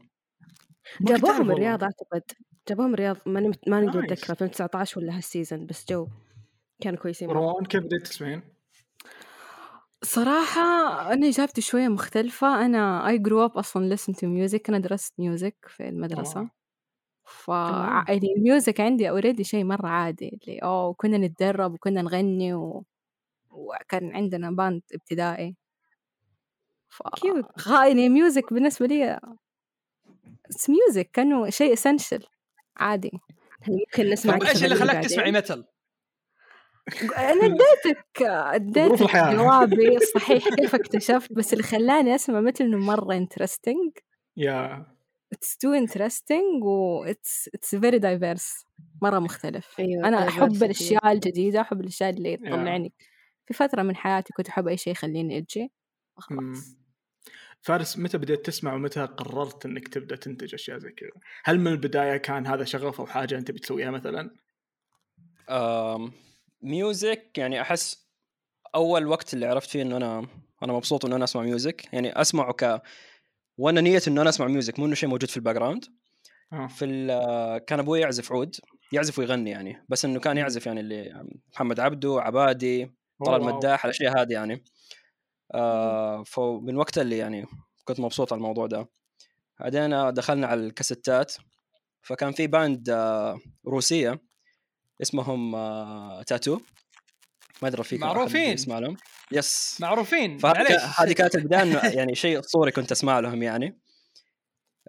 جابوهم. 1.02 1.52
الرياض 1.52 1.84
أعتقد 1.84 2.22
جابوهم 2.70 2.94
الرياض 2.94 3.18
ماني 3.26 3.52
ماني. 3.68 3.88
متذكره 3.88 4.32
2019 4.32 5.00
ولا 5.00 5.18
هال 5.18 5.30
season 5.30 5.66
بس 5.66 5.86
جو 5.90 6.08
كانوا 6.82 7.00
كويسين. 7.00 7.30
روان 7.30 7.66
كيف 7.66 7.84
بديت 7.84 8.02
تسمعين؟ 8.02 8.42
صراحة 10.04 10.62
أنا 11.14 11.28
إجابتي 11.28 11.62
شوية 11.62 11.88
مختلفة 11.88 12.66
أنا 12.66 13.08
I 13.08 13.20
grew 13.22 13.50
up 13.52 13.58
أصلا 13.58 13.96
listen 13.96 14.14
to 14.14 14.24
music 14.24 14.62
أنا 14.70 14.80
درست 14.80 15.14
music 15.20 15.56
في 15.68 15.90
المدرسة. 15.90 16.50
ف. 17.26 17.48
يعني 17.48 18.34
ال 18.38 18.45
music 18.45 18.82
عندي 18.82 19.10
already 19.10 19.44
شيء 19.44 19.64
مرة 19.64 19.88
عادي 19.88 20.40
اللي 20.44 20.60
أوه 20.60 20.94
كنا 20.94 21.18
نتدرب 21.18 21.74
وكنا 21.74 22.02
نغني 22.02 22.54
و... 22.54 22.84
وكان 23.58 24.16
عندنا 24.16 24.52
band 24.52 24.82
ابتدائي. 24.94 25.56
ف... 26.90 27.02
غا- 27.60 27.86
يعني 27.88 28.10
music 28.10 28.54
بالنسبة 28.54 28.86
لي 28.86 29.20
it's 30.46 30.70
music 30.70 31.10
كانه 31.14 31.50
شيء 31.50 31.74
essential 31.74 32.26
عادي. 32.78 33.12
ممكن 33.68 34.10
نسمع 34.10 34.38
طيب 34.38 34.50
إيش 34.50 34.64
اللي 34.64 34.76
خلاك؟ 34.76 35.04
تسمعي 35.04 35.32
metal؟ 35.32 35.66
أنا 37.18 37.46
اديتك 37.46 38.22
اديتك. 38.22 39.18
جوابي. 39.18 40.00
صحيح 40.16 40.50
كيف 40.56 40.76
اكتشفت؟ 40.76 41.34
بس 41.34 41.54
اللي 41.54 41.64
خلاني 41.64 42.16
أسمع 42.16 42.42
مثل 42.42 42.64
إنه 42.64 42.78
مرة 42.78 43.14
interesting 43.14 43.92
yeah. 44.38 44.86
it's 45.34 45.58
too 45.58 45.74
interesting 45.74 46.64
و 46.64 47.04
it's 47.04 47.50
it's 47.54 47.76
very 47.76 48.00
diverse 48.00 48.66
مرة 49.02 49.20
مختلف. 49.20 49.80
أيوة، 49.80 50.08
أنا 50.08 50.28
أحب. 50.28 50.64
الأشياء 50.64 51.12
الجديدة 51.12 51.62
أحب 51.62 51.82
الأشياء 51.82 52.10
اللي 52.10 52.38
تطلعني 52.38 52.94
في 53.48 53.54
فترة 53.54 53.82
من 53.84 53.96
حياتي 53.96 54.34
كنت 54.34 54.48
أحب 54.50 54.68
أي 54.68 54.78
شيء 54.78 54.94
يخليني 54.94 55.38
أجي 55.38 55.72
مم. 56.32 56.54
خلاص 56.54 56.78
فارس 57.62 57.98
متى 57.98 58.18
بديت 58.18 58.46
تسمع 58.46 58.74
ومتى 58.74 59.06
قررت 59.06 59.66
إنك 59.66 59.88
تبدأ 59.88 60.16
تنتج 60.16 60.54
أشياء 60.54 60.78
زي 60.78 60.92
كذا؟ 60.92 61.10
هل 61.46 61.60
من 61.60 61.68
البداية 61.72 62.18
كان 62.18 62.48
هذا 62.48 62.64
شغف 62.64 63.00
أو 63.00 63.06
حاجة 63.06 63.38
أنت 63.38 63.52
بتسويها 63.52 63.92
مثلا؟ 63.92 64.30
آم، 65.50 66.12
music 66.62 67.38
يعني 67.38 67.62
أحس 67.62 68.08
أول 68.76 69.08
وقت 69.08 69.34
اللي 69.34 69.46
عرفت 69.46 69.70
فيه 69.70 69.82
إنه 69.82 69.98
أنا 69.98 70.28
أنا 70.64 70.74
مبسوط 70.74 71.06
إنه 71.06 71.16
أنا 71.16 71.24
أسمع 71.24 71.42
music 71.42 71.94
يعني 71.94 72.22
أسمعه 72.22 72.54
ك 72.54 72.82
وأنا 73.58 73.82
نية 73.82 74.02
إنه 74.08 74.22
أنا 74.22 74.30
أسمع 74.30 74.48
music 74.48 74.80
مو 74.80 74.86
إنه 74.86 74.96
شيء 74.96 75.10
موجود 75.10 75.30
في 75.30 75.38
ال 75.38 75.56
background 75.56 75.86
آه. 76.54 76.68
في 76.68 76.86
ال- 76.86 77.66
كان 77.66 77.80
أبوي 77.80 78.00
يعزف 78.00 78.32
عود 78.32 78.56
يعزف 78.92 79.20
ويغني 79.20 79.50
يعني 79.50 79.86
بس 79.90 80.06
إنه 80.06 80.20
كان 80.20 80.38
يعزف 80.38 80.66
يعني 80.66 80.80
اللي 80.80 81.26
محمد 81.54 81.80
عبده 81.80 82.22
عبادي 82.22 82.92
طلال. 83.26 83.42
مداح 83.44 83.86
الأشياء 83.86 84.22
هذه 84.22 84.34
يعني. 84.34 84.64
آه 85.54 86.24
فمن 86.24 86.78
وقتها 86.78 87.02
اللي 87.02 87.18
يعني 87.18 87.46
كنت 87.86 88.00
مبسوط 88.00 88.34
على 88.34 88.40
الموضوع 88.40 88.68
ده. 88.68 88.90
بعدين 89.60 90.14
دخلنا 90.14 90.48
على 90.48 90.62
الكاسيتات. 90.68 91.34
فكان 92.02 92.32
في 92.32 92.48
band 92.48 92.90
آه 92.90 93.40
روسية 93.68 94.22
اسمهم 95.02 95.56
آه 95.56 96.24
t.A.T.u.. 96.24 96.60
ما 97.62 97.68
أدري 97.68 97.84
فيك 97.84 98.00
معروفين. 98.02 98.54
يسمع 98.54 98.80
لهم. 98.80 98.98
yes 99.32 99.78
معروفين. 99.82 100.38
هذه 101.00 101.14
كانت 101.14 101.36
البداية 101.40 101.62
إنه 101.62 101.80
يعني 101.86 102.16
شيء 102.16 102.40
أسطوري 102.40 102.72
كنت 102.72 102.92
أسمع 102.92 103.20
لهم 103.20 103.44
يعني. 103.44 103.80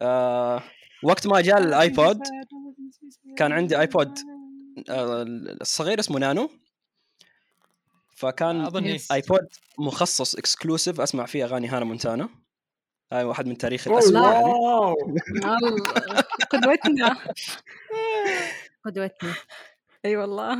آه 0.02 0.62
وقت 1.04 1.26
ما 1.26 1.40
جاء 1.40 1.58
ال 1.58 1.70
iPod 1.70 2.20
كان 3.38 3.52
عندي 3.52 3.80
iPod 3.80 4.18
آه 4.90 5.22
الصغير 5.60 6.00
اسمه 6.00 6.18
نانو. 6.18 6.50
فكان 8.18 8.60
أظن 8.60 8.84
yes. 8.84 9.12
iPod 9.12 9.48
مخصص 9.78 10.34
exclusive 10.36 11.00
أسمع 11.00 11.26
فيه 11.26 11.44
أغاني 11.44 11.68
Hannah 11.68 11.84
Montana. 11.84 12.28
هاي 13.12 13.24
واحد 13.24 13.46
من 13.46 13.58
تاريخ 13.58 13.88
الأسماء 13.88 14.32
يعني. 14.32 14.54
قدوتنا. 16.50 17.16
قدوتني 18.84 19.32
أي 20.04 20.16
والله. 20.16 20.58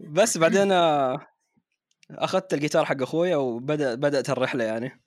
بس 0.00 0.38
بعدين 0.38 0.72
آه، 0.72 1.26
أخذت 2.10 2.54
الجيتار 2.54 2.84
حق 2.84 3.02
أخويا 3.02 3.36
وبدا 3.36 3.94
بدأت 3.94 4.30
الرحلة 4.30 4.64
يعني. 4.64 5.02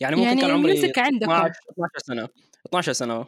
يعني 0.00 0.16
ممكن 0.16 0.28
يعني 0.28 0.40
كان 0.40 0.50
عمري 0.50 0.92
عندكم. 0.96 1.32
12 1.32 1.60
12 1.70 1.98
سنة. 1.98 2.28
12 2.66 2.92
سنة 2.92 3.26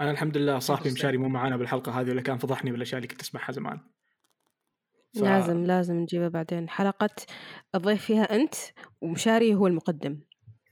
أنا 0.00 0.10
الحمد 0.10 0.36
لله 0.36 0.58
صاحبي. 0.58 0.90
مشاري 0.90 1.16
مو 1.16 1.28
معانا 1.28 1.56
بالحلقة 1.56 2.00
هذه 2.00 2.10
ولا 2.10 2.22
كان 2.22 2.38
فضحني 2.38 2.72
بالأشياء 2.72 2.96
اللي 2.98 3.08
كنت 3.08 3.20
أسمعها 3.20 3.52
زمان 3.52 3.80
ف- 5.14 5.18
لازم 5.22 5.64
لازم 5.64 5.94
نجيبه 5.96 6.28
بعدين 6.28 6.68
حلقة 6.68 7.10
الضيف 7.74 8.04
فيها 8.04 8.22
أنت 8.22 8.54
ومشاري 9.00 9.54
هو 9.54 9.66
المقدم 9.66 10.20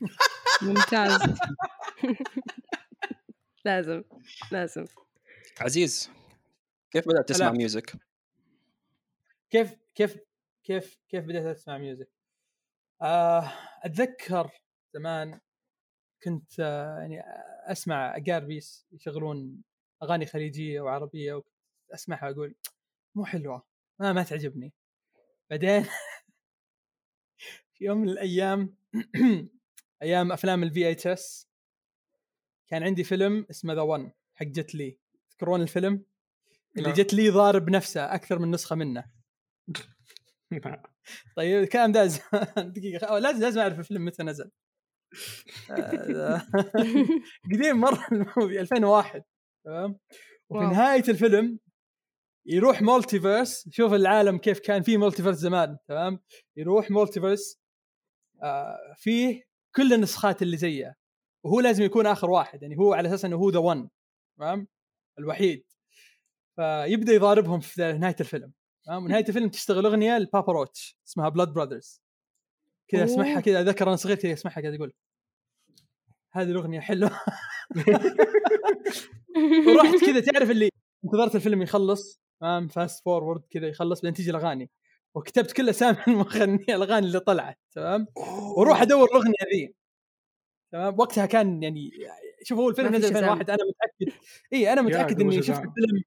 ممتاز 0.63 1.21
لازم 3.65 4.03
لازم 4.53 4.85
عزيز 5.61 6.11
كيف 6.91 7.09
بدأت 7.09 7.29
تسمع 7.29 7.47
لا. 7.47 7.53
music؟ 7.53 7.93
كيف 9.51 9.75
كيف 9.95 10.19
كيف 10.65 10.99
كيف 11.09 11.25
بديت 11.25 11.45
أسمع 11.45 11.79
music؟ 11.79 12.11
آه 13.03 13.53
أتذكر 13.85 14.51
زمان 14.95 15.41
كنت 16.27 16.61
آه 16.61 16.99
يعني 16.99 17.21
أسمع 17.73 18.17
اقاربيس 18.17 18.87
يشغلون 18.93 19.63
أغاني 20.03 20.27
خليجية 20.27 20.81
وعربية 20.81 21.43
أسمعها 21.95 22.31
أقول 22.31 22.55
مو 23.15 23.25
حلوة 23.25 23.67
ما 24.01 24.13
ما 24.13 24.23
تعجبني. 24.23 24.73
بعدين 25.51 25.83
في 27.75 27.85
يوم 27.85 27.99
من 27.99 28.09
الأيام 28.09 28.77
أيام 30.03 30.33
أفلام 30.33 30.63
ال 30.63 30.91
VHS 30.91 31.49
كان 32.69 32.83
عندي 32.83 33.05
فيلم 33.05 33.47
اسمه 33.51 33.75
The 33.75 33.81
One 33.81 34.13
حق 34.35 34.47
Jet 34.47 34.75
Li 34.75 34.99
تذكرون 35.31 35.63
الفيلم؟ 35.63 36.05
اللي. 36.77 36.93
Jet 36.93 37.15
Li 37.15 37.31
ضارب 37.31 37.71
نفسه 37.71 38.15
أكثر 38.15 38.39
من 38.39 38.51
نسخة 38.51 38.77
منه. 38.77 39.05
طيب 41.37 41.63
الكلام 41.63 41.93
ده 41.93 42.07
زمان. 42.07 42.73
دقيقة 42.73 43.19
لازم 43.19 43.41
لازم 43.41 43.61
أعرف 43.61 43.79
الفيلم 43.79 44.05
متى 44.05 44.23
نزل. 44.23 44.45
آه، 44.45 44.51
قديم 47.53 47.77
مرة 47.81 48.07
ال 48.13 48.21
movie 48.21 48.61
2001 48.61 49.23
تمام؟ 49.65 49.99
وفي 50.51 50.65
wow. 50.65 50.71
نهاية 50.71 51.05
الفيلم 51.09 51.59
يروح 52.47 52.83
multiverse 52.83 53.69
شوف 53.71 53.93
العالم 53.93 54.39
كيف 54.39 54.59
كان 54.61 54.83
فيه 54.83 54.97
multiverse 54.97 55.37
زمان 55.37 55.77
تمام؟ 55.89 56.21
يروح 56.57 56.91
multiverse 56.91 57.61
آه 58.43 58.77
فيه 58.97 59.43
كل 59.77 59.93
النسخات 59.93 60.43
اللي 60.43 60.57
زيه 60.57 60.95
وهو 61.45 61.61
لازم 61.61 61.85
يكون 61.85 62.07
آخر 62.07 62.31
واحد 62.31 62.63
يعني 62.63 62.79
هو 62.79 62.93
على 62.95 63.09
أساس 63.09 63.25
إنه 63.25 63.37
هو 63.37 63.51
the 63.51 63.59
one 63.59 63.91
تمام؟ 64.39 64.69
الوحيد. 65.19 65.65
فيبدأ 66.57 67.13
يضاربهم 67.13 67.61
في 67.61 67.93
نهاية 67.93 68.17
الفيلم 68.21 68.53
تمام؟ 68.87 69.05
ونهاية 69.05 69.25
الفيلم 69.29 69.49
تشتغل 69.49 69.87
أغنية 69.87 70.19
ل 70.19 70.26
Papa 70.26 70.53
Roach 70.53 70.99
اسمها 71.09 71.29
Blood 71.29 71.49
Brothers 71.49 72.03
كذا. 72.89 73.05
أسمعها 73.05 73.41
كذا 73.41 73.61
اتذكر 73.61 73.89
أنا 73.89 73.97
صغير 73.97 74.17
كذا 74.17 74.33
أسمعها 74.33 74.61
قاعد 74.61 74.75
يقول 74.75 74.93
هذه 76.33 76.51
الأغنية 76.51 76.81
حلوة. 76.81 77.11
ورحت 79.69 80.05
كذا 80.05 80.21
تعرف 80.21 80.51
اللي 80.51 80.69
انتظرت 81.05 81.35
الفيلم 81.35 81.63
يخلص 81.63 82.21
تمام 82.41 82.69
fast 82.69 83.05
forward 83.05 83.43
كذا 83.51 83.69
يخلص 83.69 84.01
بعدين 84.01 84.15
تيجي 84.15 84.31
الأغاني. 84.31 84.71
وكتبت 85.15 85.53
كل 85.53 85.69
أسامي 85.69 85.97
المغنية 86.09 86.65
الأغاني 86.77 87.07
اللي 87.07 87.21
طلعت 87.21 87.59
تمام؟ 87.73 88.07
وأروح 88.57 88.83
أدور 88.83 89.09
الأغنية 89.09 89.35
ذي 89.55 89.75
تمام؟ 90.73 90.99
وقتها 91.01 91.27
كان 91.27 91.63
يعني 91.63 91.91
شوف 92.43 92.59
هو 92.59 92.69
الفيلم 92.71 92.89
نزل 92.95 93.09
شزام. 93.09 93.17
2001 93.17 93.51
أنا 93.51 93.59
متأكد 93.69 94.21
إي 94.53 94.73
أنا 94.73 94.83
متأكد 94.83 95.21
إني 95.21 95.43
شفت. 95.43 95.49
الفيلم 95.59 96.03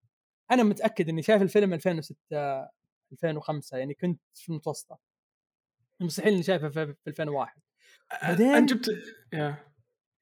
أنا 0.52 0.64
متأكد 0.64 1.10
إني 1.10 1.22
شايف 1.22 1.42
الفيلم 1.42 1.74
2006 1.74 2.16
2005 3.14 3.78
يعني 3.78 3.94
كنت 3.94 4.22
في 4.34 4.50
المتوسطة. 4.50 4.98
مستحيل 6.00 6.34
إني 6.34 6.44
شايفه 6.44 6.70
في 6.70 6.86
في 7.04 7.08
2001 7.08 7.62
بعدين- 8.24 8.48
انت 8.54 8.74
جبت 8.74 8.90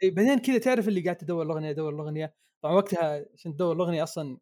إيه 0.03 0.11
بعدين 0.15 0.39
كذا 0.39 0.57
تعرف 0.57 0.87
اللي 0.87 1.01
قاعد 1.01 1.15
تدور 1.15 1.43
الأغنية 1.45 1.69
أدور 1.69 1.93
الأغنية. 1.93 2.33
طبعا 2.61 2.73
وقتها 2.75 3.25
عشان 3.33 3.53
تدور 3.53 3.75
الأغنية 3.75 4.03
أصلا 4.03 4.37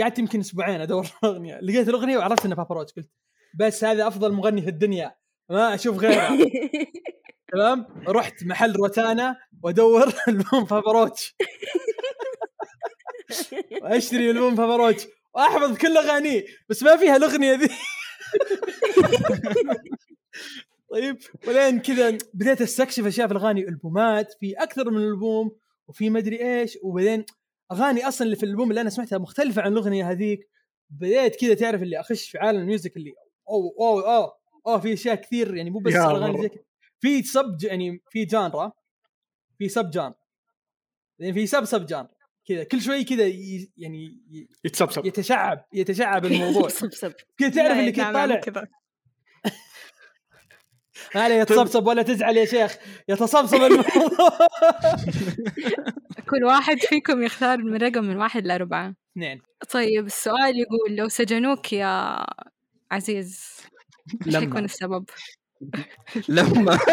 قعدت 0.00 0.18
يمكن 0.18 0.40
أسبوعين 0.40 0.80
أدور 0.80 1.06
الأغنية. 1.24 1.58
لقيت 1.60 1.88
الأغنية 1.88 2.18
وعرفت 2.18 2.44
إنها 2.44 2.56
بابا 2.56 2.74
روتش. 2.74 2.92
قلت 2.92 3.10
بس 3.54 3.84
هذا 3.84 4.06
أفضل 4.06 4.32
مغني 4.32 4.62
في 4.62 4.68
الدنيا. 4.68 5.14
ما 5.50 5.74
أشوف 5.74 5.98
غيره. 5.98 6.28
تمام؟ 7.52 7.86
رحت 8.08 8.44
محل 8.44 8.76
روتانا 8.76 9.36
وأدور 9.62 10.12
ألبوم 10.28 10.64
باباروتش 10.64 11.36
وأشتري 13.82 14.30
ألبوم 14.30 14.54
باباروتش 14.54 15.06
وأحفظ 15.34 15.76
كل 15.78 15.96
أغانيه. 15.96 16.44
بس 16.68 16.82
ما 16.82 16.96
فيها 16.96 17.16
الأغنية 17.16 17.52
ذي. 17.52 17.68
طيب 20.90 21.18
ولين 21.48 21.80
كذا 21.80 22.18
بديت 22.34 22.60
أستكشف 22.62 23.06
أشياء 23.06 23.26
في 23.26 23.32
الأغاني 23.32 23.68
ألبومات 23.68 24.32
في 24.40 24.52
أكثر 24.52 24.90
من 24.90 25.00
ألبوم 25.02 25.56
وفي 25.88 26.10
مدري 26.10 26.60
إيش 26.60 26.78
وبعدين 26.82 27.24
أغاني 27.72 28.08
أصلا 28.08 28.24
اللي 28.24 28.36
في 28.36 28.42
الألبوم 28.42 28.70
اللي 28.70 28.80
أنا 28.80 28.90
سمعتها 28.90 29.18
مختلفة 29.18 29.62
عن 29.62 29.72
الأغنية 29.72 30.10
هذيك. 30.10 30.50
بديت 30.90 31.36
كذا 31.40 31.54
تعرف 31.54 31.82
اللي 31.82 32.00
أخش 32.00 32.30
في 32.30 32.38
عالم 32.38 32.60
الميوزك 32.60 32.96
اللي 32.96 33.12
اوه 33.48 33.74
اوه 33.80 34.16
اوه 34.16 34.32
اوه 34.66 34.80
في 34.80 34.92
أشياء 34.92 35.14
كثير 35.14 35.54
يعني 35.56 35.70
مو 35.70 35.78
بس 35.78 35.92
الأغاني 35.92 36.32
مرة. 36.32 36.42
زي 36.42 36.48
كذا 36.48 36.62
في 37.00 37.22
سب 37.22 37.56
يعني 37.62 38.02
في 38.10 38.24
جانرا 38.24 38.72
في 39.58 39.68
سب 39.68 39.90
جان 39.90 40.12
يعني 41.18 41.32
في 41.32 41.46
سب 41.46 41.64
سب 41.64 41.86
جان 41.86 42.08
كذا 42.48 42.64
كل 42.64 42.80
شوي 42.80 43.04
كذا 43.04 43.26
يعني 43.76 44.22
يتسبسب. 44.64 45.06
يتشعب 45.06 45.64
يتشعب 45.72 46.24
الموضوع. 46.26 46.68
كذا 47.38 47.50
تعرف 47.50 47.78
اللي 47.78 47.92
كنت 47.92 48.00
نعم، 48.00 48.12
طالع. 48.14 48.40
كذا. 48.40 48.66
ما 51.14 51.22
عليه 51.22 51.34
يتصبصب 51.34 51.86
ولا 51.86 52.02
تزعل 52.02 52.36
يا 52.36 52.44
شيخ 52.44 52.76
يتصبصب 53.08 53.62
الموضوع 53.62 54.38
كل 56.30 56.44
واحد 56.44 56.78
فيكم 56.78 57.22
يختار 57.22 57.58
من 57.58 57.76
رقم 57.76 58.04
من 58.04 58.16
واحد 58.16 58.46
لأربعة 58.46 58.94
اثنين 59.12 59.40
طيب 59.72 60.06
السؤال 60.06 60.54
يقول 60.58 60.96
لو 60.96 61.08
سجنوك 61.08 61.72
يا 61.72 62.24
عزيز 62.90 63.60
إيش 64.26 64.34
لما. 64.34 64.40
حيكون 64.40 64.64
السبب؟ 64.64 65.04
لما 66.28 66.78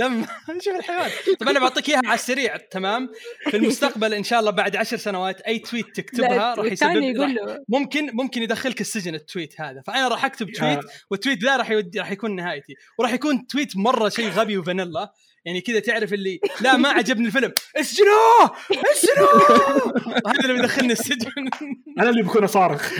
لما 0.00 0.26
شوف 0.64 0.74
الحيوان. 0.74 1.10
طب 1.40 1.48
أنا 1.48 1.60
بعطيك 1.60 1.88
إياها 1.88 2.00
على 2.04 2.14
السريع 2.14 2.56
تمام؟ 2.56 3.08
في 3.50 3.56
المستقبل 3.56 4.14
إن 4.14 4.24
شاء 4.24 4.40
الله 4.40 4.50
بعد 4.50 4.76
عشر 4.76 4.96
سنوات 4.96 5.40
أي 5.40 5.58
tweet 5.58 5.96
تكتبها 5.96 6.54
راح 6.54 6.72
يسبب 6.72 7.02
يقول 7.02 7.34
له 7.34 7.64
ممكن 7.68 8.10
ممكن 8.12 8.42
يدخلك 8.42 8.80
السجن 8.80 9.14
ال 9.14 9.22
tweet 9.22 9.60
هذا. 9.60 9.82
فأنا 9.86 10.08
راح 10.08 10.24
أكتب 10.24 10.52
tweet. 10.52 10.80
وال 11.10 11.20
tweet 11.20 11.44
ذا 11.44 11.56
راح 11.56 11.70
يودي 11.70 11.98
راح 11.98 12.10
يكون 12.10 12.36
نهايتي. 12.36 12.74
وراح 12.98 13.12
يكون 13.12 13.46
tweet 13.46 13.76
مرة 13.76 14.08
شيء 14.08 14.28
غبي 14.28 14.58
وفانيلا. 14.58 15.12
يعني 15.44 15.60
كذا 15.60 15.80
تعرف 15.80 16.12
اللي 16.12 16.40
لا 16.60 16.76
ما 16.76 16.88
عجبني 16.88 17.26
الفيلم. 17.26 17.52
اسجنوه! 17.76 18.56
اسجنوه! 18.70 19.94
هذا 20.28 20.40
اللي 20.40 20.52
بيدخلني 20.52 20.92
السجن. 20.92 21.50
أنا 21.98 22.10
اللي 22.10 22.22
بكون 22.22 22.44
اصارخ 22.44 22.92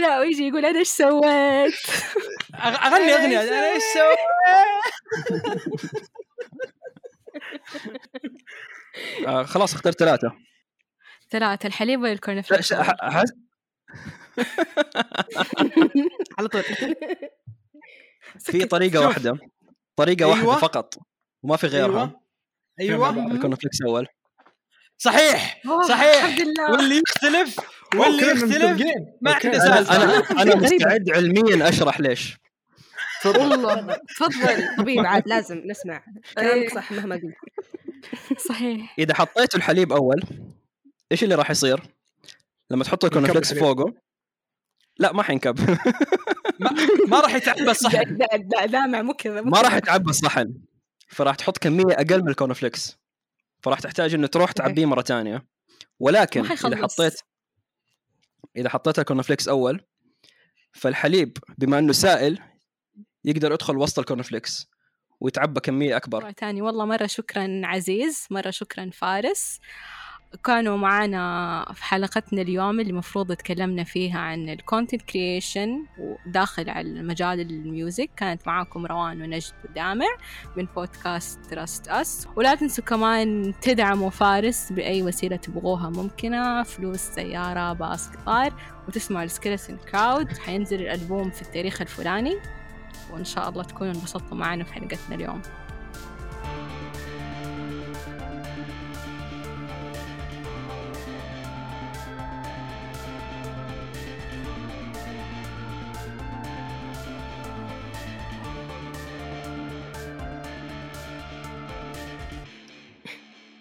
لا 0.00 0.20
ويجي 0.20 0.48
يقول 0.48 0.64
أنا 0.66 0.78
إيش 0.78 0.88
سويت؟ 0.88 1.72
أغ- 2.54 2.86
أغني 2.86 3.14
أغنية 3.14 3.40
أنا 3.42 3.72
إيش 3.72 3.82
سويت؟ 3.94 4.18
آه 9.26 9.42
خلاص 9.42 9.74
اخترت 9.74 9.98
ثلاثة. 9.98 10.32
ثلاثة 11.30 11.66
الحليب 11.66 12.00
ولا 12.00 12.12
الكورن 12.12 12.42
فليكس؟ 12.42 12.72
على 16.38 16.48
طول. 16.52 16.62
في 18.38 18.64
طريقة. 18.64 19.06
واحدة 19.06 19.38
طريقة 19.96 20.24
أيوة. 20.24 20.46
واحدة 20.46 20.60
فقط 20.60 20.94
وما 21.42 21.56
في 21.56 21.66
غيرها. 21.66 22.20
أيوه. 22.80 23.10
أيوه. 23.14 23.32
الكونفليكس 23.32 23.82
أول. 23.82 24.06
صحيح! 24.98 25.62
صحيح! 25.88 26.24
الحمد 26.24 26.40
لله. 26.40 26.70
واللي 26.72 27.02
يختلف 27.08 27.56
واللي 28.00 28.22
يختلف. 28.32 28.82
ما. 29.20 29.32
عنده 29.32 29.48
أنا 29.48 29.58
سالفة. 29.58 29.96
أنا 30.02 30.42
أنا 30.42 30.56
مستعد 30.56 31.10
علميا 31.10 31.68
أشرح 31.68 32.00
ليش 32.00 32.36
والله 33.24 33.96
تفضل 34.16 34.76
طبيب 34.78 35.06
عاد 35.06 35.28
لازم 35.28 35.62
نسمع 35.66 36.04
كلامك 36.34 36.52
إيه. 36.62 36.68
صح 36.68 36.92
مهما 36.92 37.14
قلت 37.14 38.40
صحيح 38.48 38.94
إذا 38.98 39.14
حطيتوا 39.14 39.58
الحليب 39.58 39.92
أول 39.92 40.22
إيش 41.12 41.24
اللي 41.24 41.34
راح 41.34 41.50
يصير؟ 41.50 41.80
لما 42.70 42.84
الكونفليكس 43.08 43.52
الحليب. 43.52 43.76
فوقه 43.76 43.94
لا 44.98 45.12
ما 45.12 45.22
حينكب 45.22 45.60
ما, 46.60 46.70
ما 47.08 47.20
راح 47.20 47.34
يتعبى 47.34 47.70
الصحن 47.70 48.16
دا- 48.16 48.26
دا- 48.36 48.66
دامع 48.66 49.02
مو 49.02 49.12
كذا 49.14 49.40
ما 49.40 49.60
راح. 49.60 49.74
يتعبى 49.74 50.10
الصحن 50.10 50.54
فراح 51.08 51.34
تحط 51.36 51.58
كمية 51.58 51.84
أقل 51.94 52.22
من 52.22 52.28
الكونفليكس 52.28 52.96
فراح 53.62 53.80
تحتاج 53.80 54.14
انه 54.14 54.26
تروح 54.26 54.52
تعبيه 54.52 54.86
مرة 54.86 55.02
ثانية 55.02 55.44
ولكن 56.00 56.40
إذا. 56.40 56.82
حطيت 56.82 57.20
إذا 58.56 58.68
حطيت 58.68 58.98
الكونفليكس 58.98 59.48
أول 59.48 59.80
فالحليب 60.72 61.38
بما 61.58 61.78
إنه 61.78 61.92
سائل 61.92 62.38
يقدر 63.24 63.52
يدخل 63.52 63.76
وسط 63.76 63.98
الكونفليكس 63.98 64.70
ويتعبى 65.20 65.60
كمية 65.60 65.96
أكبر. 65.96 66.22
مرة 66.22 66.30
تاني 66.30 66.62
والله 66.62 66.84
مرة 66.84 67.06
شكرا 67.06 67.60
عزيز 67.64 68.26
مرة 68.30 68.50
شكرا 68.50 68.90
فارس. 68.90 69.60
كانوا 70.44 70.76
معانا 70.76 71.64
في 71.74 71.84
حلقتنا 71.84 72.42
اليوم 72.42 72.80
اللي 72.80 72.92
مفروض 72.92 73.32
تكلمنا 73.32 73.84
فيها 73.84 74.18
عن 74.18 74.48
ال 74.48 74.55
content 74.55 75.02
creation 75.02 75.86
وداخل 75.98 76.70
على 76.70 77.02
مجال 77.02 77.40
ال 77.40 77.50
music. 77.50 78.10
كانت 78.16 78.46
معاكم 78.46 78.86
روان 78.86 79.22
ونجد 79.22 79.52
ودامع 79.64 80.06
من 80.56 80.66
بودكاست 80.76 81.40
Trust 81.50 81.88
Us 81.88 82.28
ولا 82.36 82.54
تنسوا 82.54 82.84
كمان 82.84 83.54
تدعموا 83.60 84.10
فارس 84.10 84.72
بأي 84.72 85.02
وسيلة 85.02 85.36
تبغوها 85.36 85.90
ممكنة. 85.90 86.62
فلوس 86.62 87.00
سيارة 87.00 87.72
باص 87.72 88.08
قطار 88.08 88.52
وتسمعوا 88.88 89.24
ال 89.24 89.30
Skeleton 89.30 89.76
Crowd 89.76 90.38
حينزل 90.38 90.80
الألبوم 90.80 91.30
في 91.30 91.42
التاريخ 91.42 91.80
الفلاني. 91.80 92.36
وإن 93.10 93.24
شاء 93.24 93.48
الله 93.48 93.62
تكونوا 93.62 93.92
انبسطتوا 93.92 94.36
معنا 94.36 94.64
في 94.64 94.72
حلقتنا 94.72 95.14
اليوم. 95.14 95.42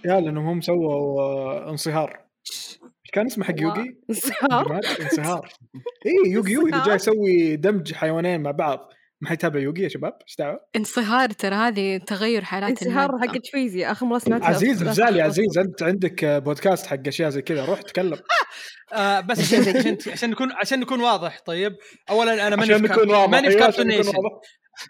يا 0.06 0.20
لأنهم 0.20 0.48
هم 0.48 0.62
سووا 0.62 1.22
آه، 1.22 1.70
انصهار. 1.70 2.26
إيش 2.52 3.12
كان 3.14 3.26
اسمه 3.26 3.46
حق 3.46 3.62
يوغي؟ 3.62 3.98
انصهار؟ 4.10 4.80
انصهار. 5.02 5.54
اي 6.06 6.32
يوغي 6.32 6.52
يوغي 6.52 6.72
اللي 6.72 6.84
جاي 6.86 6.96
يسوي 6.96 7.56
دمج 7.56 7.94
حيوانين 7.94 8.42
مع 8.42 8.52
بعض. 8.52 8.90
ما 9.22 9.30
حيتابع 9.30 9.60
يوغي 9.60 9.84
يا 9.84 9.90
شباب؟ 9.90 10.14
إيش 10.22 10.36
دعوة؟ 10.40 10.60
انصهار 10.76 11.30
ترى 11.30 11.56
هذه 11.56 11.98
تغير 11.98 12.44
حالات 12.44 12.84
انصهار. 12.84 13.10
حق 13.22 13.38
فيزياء 13.52 13.92
آخر 13.92 14.06
مرة 14.06 14.20
سمعتها. 14.20 14.48
عزيز 14.48 15.00
يا 15.00 15.24
عزيز 15.24 15.58
أنت 15.58 15.84
عندك 15.84 16.26
بودكاست 16.26 16.86
حق 16.86 17.08
أشياء 17.08 17.30
زي 17.30 17.42
كذا. 17.42 17.66
روح 17.66 17.82
تكلم. 17.82 18.18
آه 18.96 19.20
بس 19.20 19.40
عشان 19.40 19.60
عشان 19.78 19.98
عشان 20.08 20.30
نكون 20.30 20.52
عشان 20.52 20.80
نكون 20.80 21.02
واضح 21.02 21.40
طيب. 21.46 21.76
اولا 22.10 22.48
أنا 22.48 22.56
ماني 22.56 22.76
في 22.76 22.82
ماني 23.28 23.50
في 23.52 23.58
أيوة، 23.58 23.68
عشان 23.68 23.88
نكون 23.88 24.02
كارتونيشن 24.02 24.08
واضح. 24.08 24.42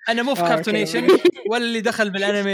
أنا 0.10 0.24
مو 0.24 0.36
في 0.36 0.41
آه،. 0.41 0.47
كارتونيشن 0.47 1.08
ولا 1.51 1.64
اللي 1.64 1.82
دخل 1.82 2.10
بالأنمي 2.10 2.51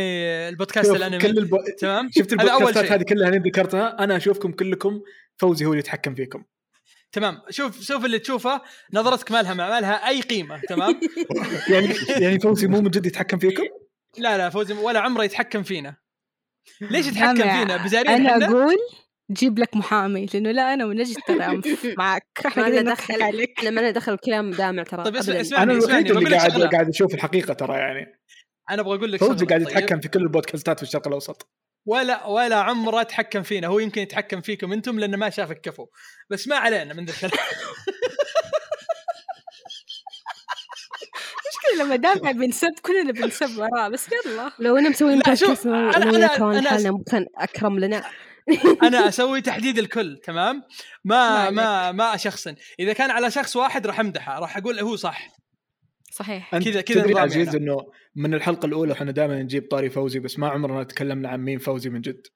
البودكاست 0.49 0.91
الأنمي. 0.91 1.17
كل 1.17 1.37
البو... 1.37 1.57
تمام؟ 1.79 2.09
شفت 2.11 2.33
البودكاستات. 2.33 2.91
هذه 2.91 3.03
كلها 3.03 3.27
اللي 3.27 3.39
ذكرتها 3.39 4.03
أنا 4.03 4.17
أشوفكم 4.17 4.51
كلكم 4.51 5.01
فوزي 5.37 5.65
هو 5.65 5.69
اللي 5.69 5.79
يتحكم 5.79 6.15
فيكم. 6.15 6.43
تمام. 7.11 7.41
شوف 7.49 7.81
شوف 7.81 8.05
اللي 8.05 8.19
تشوفه 8.19 8.61
نظرتك 8.93 9.31
ما 9.31 9.41
لها 9.41 9.53
ما 9.53 9.79
لها 9.79 10.07
أي 10.07 10.21
قيمة 10.21 10.61
تمام؟ 10.69 10.99
يعني 11.71 11.95
يعني 12.09 12.39
فوزي 12.39 12.67
مو 12.67 12.81
من 12.81 12.89
جد 12.89 13.05
يتحكم 13.05 13.39
فيكم؟ 13.39 13.63
لا 14.17 14.37
لا 14.37 14.49
فوزي 14.49 14.73
ولا 14.73 14.99
عمره 14.99 15.23
يتحكم 15.23 15.63
فينا. 15.63 15.95
ليش 16.81 17.07
يتحكم 17.07 17.35
فينا؟ 17.35 17.77
بزارين 17.77 18.09
أنا 18.11 18.45
أقول 18.45 18.75
جيب 19.33 19.59
لك 19.59 19.75
محامي 19.75 20.25
لأنه 20.33 20.51
لا 20.51 20.73
أنا 20.73 20.85
ونجد 20.85 21.15
ترى 21.27 21.61
معك. 21.97 22.25
إحنا 22.45 22.69
ما 22.69 22.81
دخل 22.81 23.21
عليك. 23.21 23.53
إحنا 23.57 23.69
ما 23.69 23.79
لنا 23.81 23.91
دخل 23.91 24.17
كلام 24.17 24.51
دامع 24.51 24.83
ترى 24.83 25.03
طيب 25.03 25.15
اسمع 25.15 25.33
أبداً. 25.33 25.41
اسمعني 25.41 25.71
أنا 25.71 25.77
اسمعني. 25.79 26.09
الوحيد 26.09 26.25
اللي 26.25 26.37
قاعد 26.37 26.51
شغلة. 26.51 26.69
قاعد 26.69 26.89
أشوف 26.89 27.13
الحقيقة 27.13 27.53
ترى 27.53 27.77
يعني. 27.77 28.19
أنا 28.69 28.81
أبغى 28.81 28.97
أقول 28.97 29.11
لك 29.11 29.19
فوزي 29.19 29.45
قاعد 29.45 29.63
طيب؟ 29.65 29.77
يتحكم 29.77 29.99
في 29.99 30.07
كل 30.07 30.19
البودكاستات 30.21 30.77
في 30.77 30.83
الشرق 30.83 31.07
الأوسط. 31.07 31.49
ولا 31.87 32.25
ولا 32.27 32.55
عمره 32.55 33.03
تحكم 33.03 33.43
فينا. 33.43 33.67
هو 33.67 33.79
يمكن 33.79 34.01
يتحكم 34.01 34.41
فيكم 34.41 34.73
أنتم 34.73 34.99
لأنه 34.99 35.17
ما 35.17 35.29
شافك 35.29 35.61
كفو 35.61 35.85
بس 36.29 36.47
ما 36.47 36.55
علينا 36.55 36.93
من 36.93 37.05
ذا 37.05 37.13
الكلام 37.13 37.31
مشكلة 41.51 41.85
لما 41.85 41.95
دامع 41.95 42.31
بنسب 42.31 42.71
كلنا 42.81 43.11
بنسب 43.11 43.57
وراه. 43.59 43.89
بس 43.89 44.07
يلا. 44.25 44.51
لو 44.59 44.77
لا، 45.09 45.35
شوف، 45.35 45.67
بودكاست 45.67 45.67
أنا- 45.67 45.67
انا 46.43 46.69
حالنا 46.69 46.91
ممكن 46.91 47.25
أكرم 47.37 47.79
لنا. 47.79 48.03
أنا 48.83 49.07
أسوي 49.07 49.41
تحديد 49.41 49.77
الكل 49.77 50.17
تمام؟ 50.23 50.63
ما 51.03 51.49
ما 51.49 51.91
ما 51.91 52.15
اشخصن 52.15 52.55
إذا 52.79 52.93
كان 52.93 53.11
على 53.11 53.31
شخص 53.31 53.55
واحد 53.55 53.87
راح 53.87 53.99
أمدحه 53.99 54.39
راح 54.39 54.57
أقول 54.57 54.79
هو 54.79 54.95
صح. 54.95 55.27
صحيح. 56.11 56.57
كذا- 56.57 56.81
كذا 56.81 57.01
تدري 57.01 57.19
عزيز 57.19 57.47
أنا. 57.49 57.57
إنه 57.57 57.77
من 58.15 58.33
الحلقة 58.33 58.65
الأولى 58.65 58.93
إحنا 58.93 59.11
دائما 59.11 59.41
نجيب 59.43 59.67
طاري 59.71 59.89
فوزي 59.89 60.19
بس 60.19 60.39
ما 60.39 60.49
عمرنا 60.49 60.83
تكلمنا 60.83 61.29
عن 61.29 61.39
مين 61.39 61.59
فوزي 61.59 61.89
من 61.89 62.01
جد. 62.01 62.27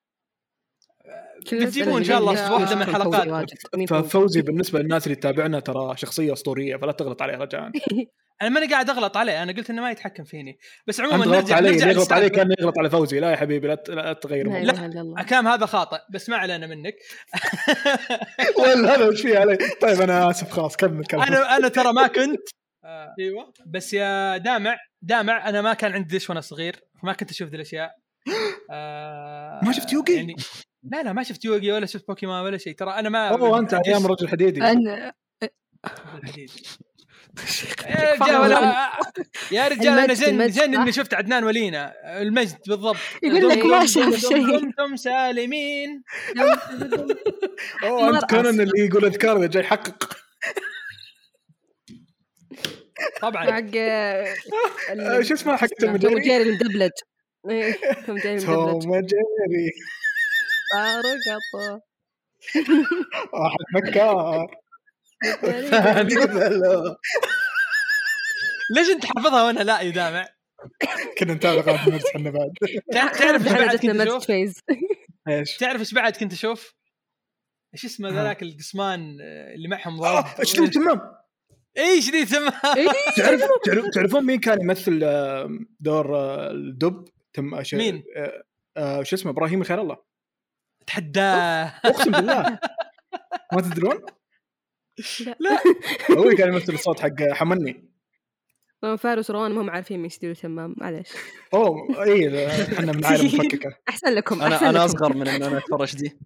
بتجيبوا 1.53 1.99
إن 1.99 2.03
شاء 2.03 2.17
الله 2.19 2.35
في 2.47 2.53
واحدة 2.53 2.75
من 2.75 2.81
الحلقات. 2.81 3.49
ففوزي 3.89 4.41
بالنسبة 4.41 4.79
للناس 4.79 5.07
اللي 5.07 5.15
تتابعنا 5.15 5.59
ترى 5.59 5.97
شخصية 5.97 6.33
أسطورية 6.33 6.77
فلا 6.77 6.91
تغلط 6.91 7.21
عليه 7.21 7.37
رجاء 7.37 7.71
أنا 8.41 8.49
ماني 8.49 8.67
قاعد 8.67 8.89
أغلط 8.89 9.17
عليه 9.17 9.43
أنا 9.43 9.51
قلت 9.51 9.69
إنه 9.69 9.81
ما 9.81 9.91
يتحكم 9.91 10.23
فيني. 10.23 10.57
بس 10.88 10.99
عموما 11.01 11.25
نرجع 11.25 11.55
علي 11.55 11.71
نرجع 11.71 11.88
يغلط 11.89 12.13
عليه 12.13 12.23
للسالفة. 12.27 12.43
كان 12.43 12.55
يغلط 12.59 12.79
على 12.79 12.89
فوزي. 12.89 13.19
لا 13.19 13.31
يا 13.31 13.36
حبيبي 13.36 13.67
لا 13.67 13.75
ت- 13.75 13.89
لا 13.89 14.13
تغير 14.13 14.49
لا 14.61 15.23
كلام 15.23 15.47
هذا 15.47 15.65
خاطئ 15.65 15.97
بس 16.13 16.29
ما 16.29 16.38
علينا 16.38 16.67
منك. 16.67 16.95
ولا 18.59 18.95
هذا؟ 18.95 19.07
وش 19.07 19.21
فيه 19.21 19.38
علي؟ 19.39 19.57
طيب 19.81 20.01
أنا 20.01 20.29
آسف 20.29 20.51
خلاص 20.51 20.75
كمل 20.75 21.05
كمل. 21.05 21.21
أنا 21.21 21.57
أنا 21.57 21.67
ترى 21.67 21.93
ما 21.93 22.07
كنت. 22.07 22.41
آه، 22.86 23.15
أيوه. 23.19 23.53
بس 23.65 23.93
يا 23.93 24.38
دامع 24.38 24.77
دامع 25.01 25.49
أنا 25.49 25.61
ما 25.61 25.73
كان 25.73 25.93
عندي 25.93 26.17
دش 26.17 26.29
وأنا 26.29 26.41
صغير 26.41 26.79
ما 27.03 27.13
كنت 27.13 27.31
أشوف 27.31 27.49
ذي 27.49 27.55
الأشياء. 27.55 27.91
آه، 28.71 29.59
ما 29.63 29.71
شفت 29.71 29.93
يوغي؟ 29.93 30.15
يعني 30.15 30.36
لا 30.83 31.03
لا 31.03 31.13
ما 31.13 31.23
شفت 31.23 31.45
يوغي 31.45 31.71
ولا 31.71 31.86
شفت 31.86 32.07
بوكيمون 32.07 32.41
ولا 32.41 32.57
شيء. 32.57 32.75
ترى 32.75 32.89
أنا 32.91 33.09
ما 33.09 33.29
اوه 33.29 33.59
أنت 33.59 33.73
أيام 33.73 34.05
رجل 34.11 34.27
حديدي 34.27 34.61
أنا. 34.61 35.13
يا 37.89 38.13
رجال 38.13 38.36
ولا 38.36 38.91
يا 39.51 39.67
رجال 39.67 39.99
أنا 39.99 40.13
زين 40.13 40.51
صح؟ 40.51 40.63
اني 40.63 40.91
شفت 40.91 41.13
عدنان 41.13 41.43
ولينا 41.43 41.93
المجد 42.21 42.57
بالضبط. 42.67 42.97
يقول 43.23 43.49
لك 43.49 43.65
ما 43.65 43.86
شاف 43.86 44.15
شيء. 44.15 44.59
دمتم 44.59 44.95
سالمين. 44.95 46.03
أوه 47.84 48.09
أنت. 48.09 48.26
كونان 48.30 48.61
اللي 48.61 48.86
يقول 48.86 49.05
أذكار 49.05 49.45
جاي 49.45 49.63
يحقق. 49.63 50.17
طبعا. 53.21 53.51
حق 53.51 53.76
آه، 53.78 54.34
آه، 54.99 55.21
شو 55.21 55.34
اسمه 55.34 55.55
حق 55.55 55.67
توم 55.67 55.97
توم 55.97 56.19
جيري 56.19 56.43
المدبلج 56.43 56.91
توم 58.05 58.17
جيري 58.17 58.38
المدبلج 58.38 58.45
توم 58.45 58.80
جيري 58.82 59.71
فارقطه 60.73 61.82
واحد 63.34 63.65
مكار. 63.76 64.55
ليش 68.76 68.89
انت 68.89 69.05
حافظها 69.05 69.43
وأنا 69.43 69.59
لا 69.59 69.82
يا 69.82 69.91
دامع؟ 69.91 70.28
كنا 71.17 71.34
نتابع 71.34 71.61
قناه 71.61 71.89
نرجس 71.89 72.05
إحنا 72.15 72.30
بعد. 72.30 72.51
تع- 72.91 73.07
تعرف 73.11 73.47
إيش 73.47 73.53
بعد 73.53 73.76
كنت 73.76 74.01
أشوف؟ 74.01 74.30
إيش؟ 75.30 75.57
تعرف 75.57 75.80
إيش 75.80 75.93
بعد 75.93 76.17
كنت 76.17 76.34
أشوف؟ 76.34 76.73
إيش 77.73 77.86
اسمه. 77.86 78.09
ذاك 78.09 78.43
القسمان 78.43 79.17
آه، 79.21 79.53
اللي 79.53 79.67
معهم 79.67 79.99
ضرب 79.99 80.26
آه 80.39 80.43
شديد 80.43 80.71
تمام. 80.71 81.01
اي 81.78 82.01
شديد 82.01 82.28
تمام؟ 82.28 82.51
تعرف 83.17 83.41
تعرف- 83.65 83.86
تعرفون 83.93 84.23
مين 84.26 84.39
كان 84.39 84.61
يمثل 84.61 84.99
آه، 85.03 85.49
دور 85.80 86.17
آه، 86.17 86.51
الدب؟ 86.51 87.05
تم 87.34 87.61
مين؟ 87.73 88.03
آه، 88.17 88.43
آه، 88.78 89.03
شو 89.03 89.15
اسمه 89.15 89.32
إبراهيم 89.32 89.63
خير 89.63 89.82
الله. 89.82 89.97
تحداه. 90.88 91.73
أقسم 91.86 92.11
بالله. 92.11 92.59
ما 93.53 93.61
تدرون؟ 93.61 94.05
لا. 95.39 95.57
هو 96.17 96.29
كان 96.37 96.53
يمثل 96.53 96.73
الصوت 96.73 96.99
حق 96.99 97.21
حمني 97.31 97.95
فارس 98.97 99.29
وروان 99.29 99.51
ما 99.51 99.61
هم 99.61 99.69
عارفين 99.69 99.97
مين 99.97 100.05
يستديروا 100.05 100.35
تمام 100.35 100.75
معلش 100.77 101.09
أوه 101.53 102.03
اي 102.03 102.47
إحنا 102.73 102.91
من 102.91 103.05
عائله 103.05 103.25
مفككة. 103.39 103.77
أحسن 103.89 104.13
لكم 104.13 104.41
أنا 104.41 104.55
أحسن 104.55 104.65
أنا. 104.65 104.85
أصغر 104.85 105.17
من 105.17 105.27
إن 105.27 105.43
أنا 105.43 105.57
أتفرج 105.57 105.95
دي. 105.95 106.17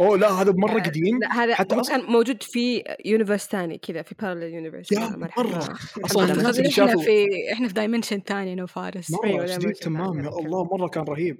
أوه 0.00 0.18
لا 0.18 0.28
هذا 0.30 0.52
مرة 0.52 0.80
قديم. 0.80 1.18
لا 1.20 1.32
هذا 1.32 1.54
حتى 1.54 1.80
كان 1.88 2.00
موجود 2.00 2.42
في 2.42 2.84
universe 3.04 3.46
ثاني 3.46 3.78
كذا 3.78 4.02
في 4.02 4.14
parallel 4.14 4.54
universe. 4.54 4.92
الناس 4.92 6.58
اللي 6.58 6.68
إحنا 6.68 6.96
في 7.02 7.26
إحنا 7.52 7.68
في 7.68 7.74
dimension 7.74 8.20
ثاني 8.26 8.52
أنا 8.52 8.62
وفارس 8.62 9.10
مرة 9.10 9.44
الله. 9.44 9.72
تمام. 9.72 10.24
يا 10.24 10.28
الله 10.28 10.64
مرة 10.64 10.88
كان 10.88 11.04
رهيب. 11.04 11.38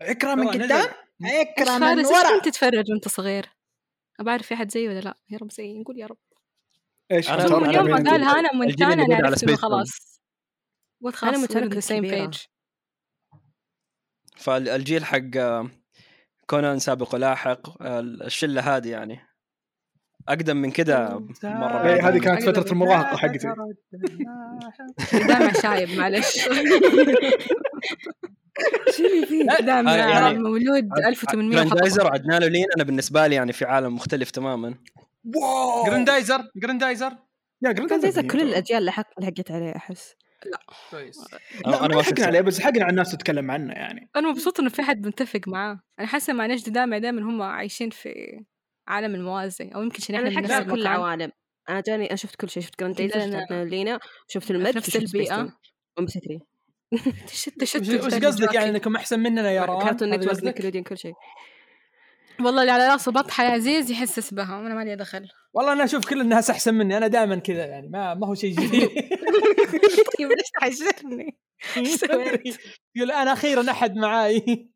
اقرا 0.00 0.34
من. 0.34 0.48
قدام 0.48 0.86
اقرا 1.24 1.78
من 1.78 2.02
فارس 2.02 2.06
ورا. 2.06 2.36
كنت 2.38 2.48
تتفرج 2.48 2.90
وأنت 2.90 3.08
صغير؟ 3.08 3.46
أبى 4.20 4.30
أعرف 4.30 4.46
في 4.46 4.54
أحد 4.54 4.70
زيي 4.70 4.88
ولا 4.88 5.00
لا؟ 5.00 5.14
يا 5.30 5.38
رب 5.38 5.52
زيي 5.52 5.78
نقول 5.78 5.98
يا 5.98 6.06
رب. 6.06 6.16
إيش 7.12 7.28
أنا- 7.28 7.32
مختار 7.32 7.60
من 7.60 7.64
أنا 7.68 7.74
يوم 7.78 7.86
ما؟ 7.90 8.10
قالها 8.10 8.38
أنا 8.40 8.52
مونتانا 8.54 8.92
أنا 9.04 9.16
عرفت 9.26 9.42
إنه. 9.44 9.56
خلاص. 9.56 10.20
قلت 11.04 11.14
خلاص 11.14 11.30
أنا 11.34 11.38
مونتانا 11.38 11.80
same 11.80 11.92
كبيرة. 11.92 12.30
page 12.30 12.46
فالجيل 14.36 15.04
حق 15.04 15.36
آه، 15.36 15.70
كونان 16.46 16.78
سابق 16.78 17.14
ولاحق 17.14 17.82
آه، 17.82 18.00
الشلة 18.00 18.76
هذه 18.76 18.88
يعني. 18.90 19.20
أقدم 20.28 20.56
من 20.56 20.70
كذا 20.70 21.08
مرة 21.44 21.76
إيه، 21.78 21.82
بعيد 21.82 21.98
هذه 22.04 22.06
عني. 22.06 22.20
كانت 22.20 22.42
فترة 22.42 22.72
المراهقة 22.72 23.16
حقتي. 23.16 23.38
دامع 25.28 25.52
شايب 25.52 25.98
معلش. 25.98 26.38
شو 28.96 29.04
اللي 29.06 29.26
فيه؟ 29.26 29.44
دامع 29.66 29.96
يعني- 29.96 30.38
مولود 30.38 30.88
1800 31.06 31.62
جراندايزر 31.62 32.02
وحط- 32.04 32.12
عدنان 32.12 32.44
ولين 32.44 32.64
أنا 32.76 32.84
بالنسبة 32.84 33.26
لي 33.26 33.34
يعني 33.34 33.52
في 33.52 33.64
عالم 33.64 33.94
مختلف 33.94 34.30
تماما. 34.30 34.74
واو! 35.36 35.84
جراندايزر؟ 35.86 36.50
جراندايزر؟ 36.56 37.12
يا 37.62 37.72
جراند 37.72 38.06
زي 38.08 38.22
كل 38.22 38.40
الأجيال 38.40 38.84
لحق 38.84 39.20
لحقت 39.20 39.50
عليه 39.50 39.76
أحس. 39.76 40.14
كويس. 40.90 41.18
لا 41.66 41.84
أنا 41.86 41.94
ما 41.96 42.02
شفت 42.02 42.12
حقنا 42.12 42.26
عليه 42.26 42.40
بس 42.40 42.60
حقنا 42.60 42.82
على 42.84 42.90
الناس 42.90 43.12
تتكلم 43.12 43.50
عنه 43.50 43.72
يعني. 43.72 44.10
أنا 44.16 44.30
مبسوطه 44.30 44.60
إنه 44.60 44.68
في 44.70 44.82
حد 44.82 45.06
متفق 45.06 45.40
معاه. 45.46 45.80
أنا 45.98 46.06
حاسة 46.06 46.32
مع 46.32 46.46
نجد 46.46 46.72
دامع 46.72 46.98
دائما 46.98 47.22
هم 47.22 47.42
عايشين 47.42 47.90
في 47.90 48.40
عالم 48.88 49.14
الموازي 49.14 49.70
أو 49.74 49.82
يمكن 49.82 49.98
عشان 50.02 50.14
أنا 50.14 50.28
إحنا 50.28 50.40
نفس 50.40 50.50
على 50.52 50.64
كل 50.64 50.70
المكان. 50.70 50.92
العوالم. 50.92 51.32
أنا 51.68 51.80
جاني 51.86 52.06
أنا 52.06 52.16
شفت 52.16 52.36
كل 52.36 52.48
شيء 52.50 52.62
شفت 52.62 52.80
جرانديزر 52.80 53.18
لا، 53.18 53.40
شفت 53.40 53.52
لينا 53.52 53.98
شفت 54.28 54.50
المد 54.50 54.76
نفس 54.76 54.88
وشفت 54.88 55.02
البيئة. 55.14 55.40
MBC 55.98 56.06
3 56.12 56.40
تشتت 57.28 57.62
وش 57.62 57.76
وش 57.76 58.14
قصدك 58.14 58.54
يعني 58.54 58.70
إنكم 58.70 58.96
أحسن 58.96 59.20
مننا 59.20 59.50
يا 59.50 59.64
روان 59.64 59.84
Cartoon 59.86 60.10
Network؟ 60.10 60.44
Nickelodeon 60.44 60.84
كل 60.84 60.98
شيء. 60.98 61.12
والله 62.40 62.60
اللي 62.60 62.72
على 62.72 62.88
راسه 62.88 63.12
بطحه 63.12 63.44
يا 63.44 63.50
عزيز 63.50 63.90
يحسس 63.90 64.34
بها. 64.34 64.60
أنا 64.60 64.74
مالي 64.74 64.96
دخل. 64.96 65.28
والله 65.54 65.72
أنا 65.72 65.84
أشوف 65.84 66.08
كل 66.08 66.20
الناس 66.20 66.50
أحسن 66.50 66.74
مني. 66.74 66.96
أنا 66.96 67.06
دائما 67.06 67.36
كذا 67.36 67.66
يعني 67.66 67.88
ما 67.88 68.14
ما 68.14 68.26
هو 68.26 68.34
شيء 68.34 68.52
جديد. 68.52 68.88
طيب 70.18 70.28
ليش 70.28 70.50
تحشرني؟ 70.60 71.38
يقول 72.96 73.10
أنا 73.10 73.32
أخيرا 73.32 73.70
أحد 73.70 73.96
معاي. 73.96 74.70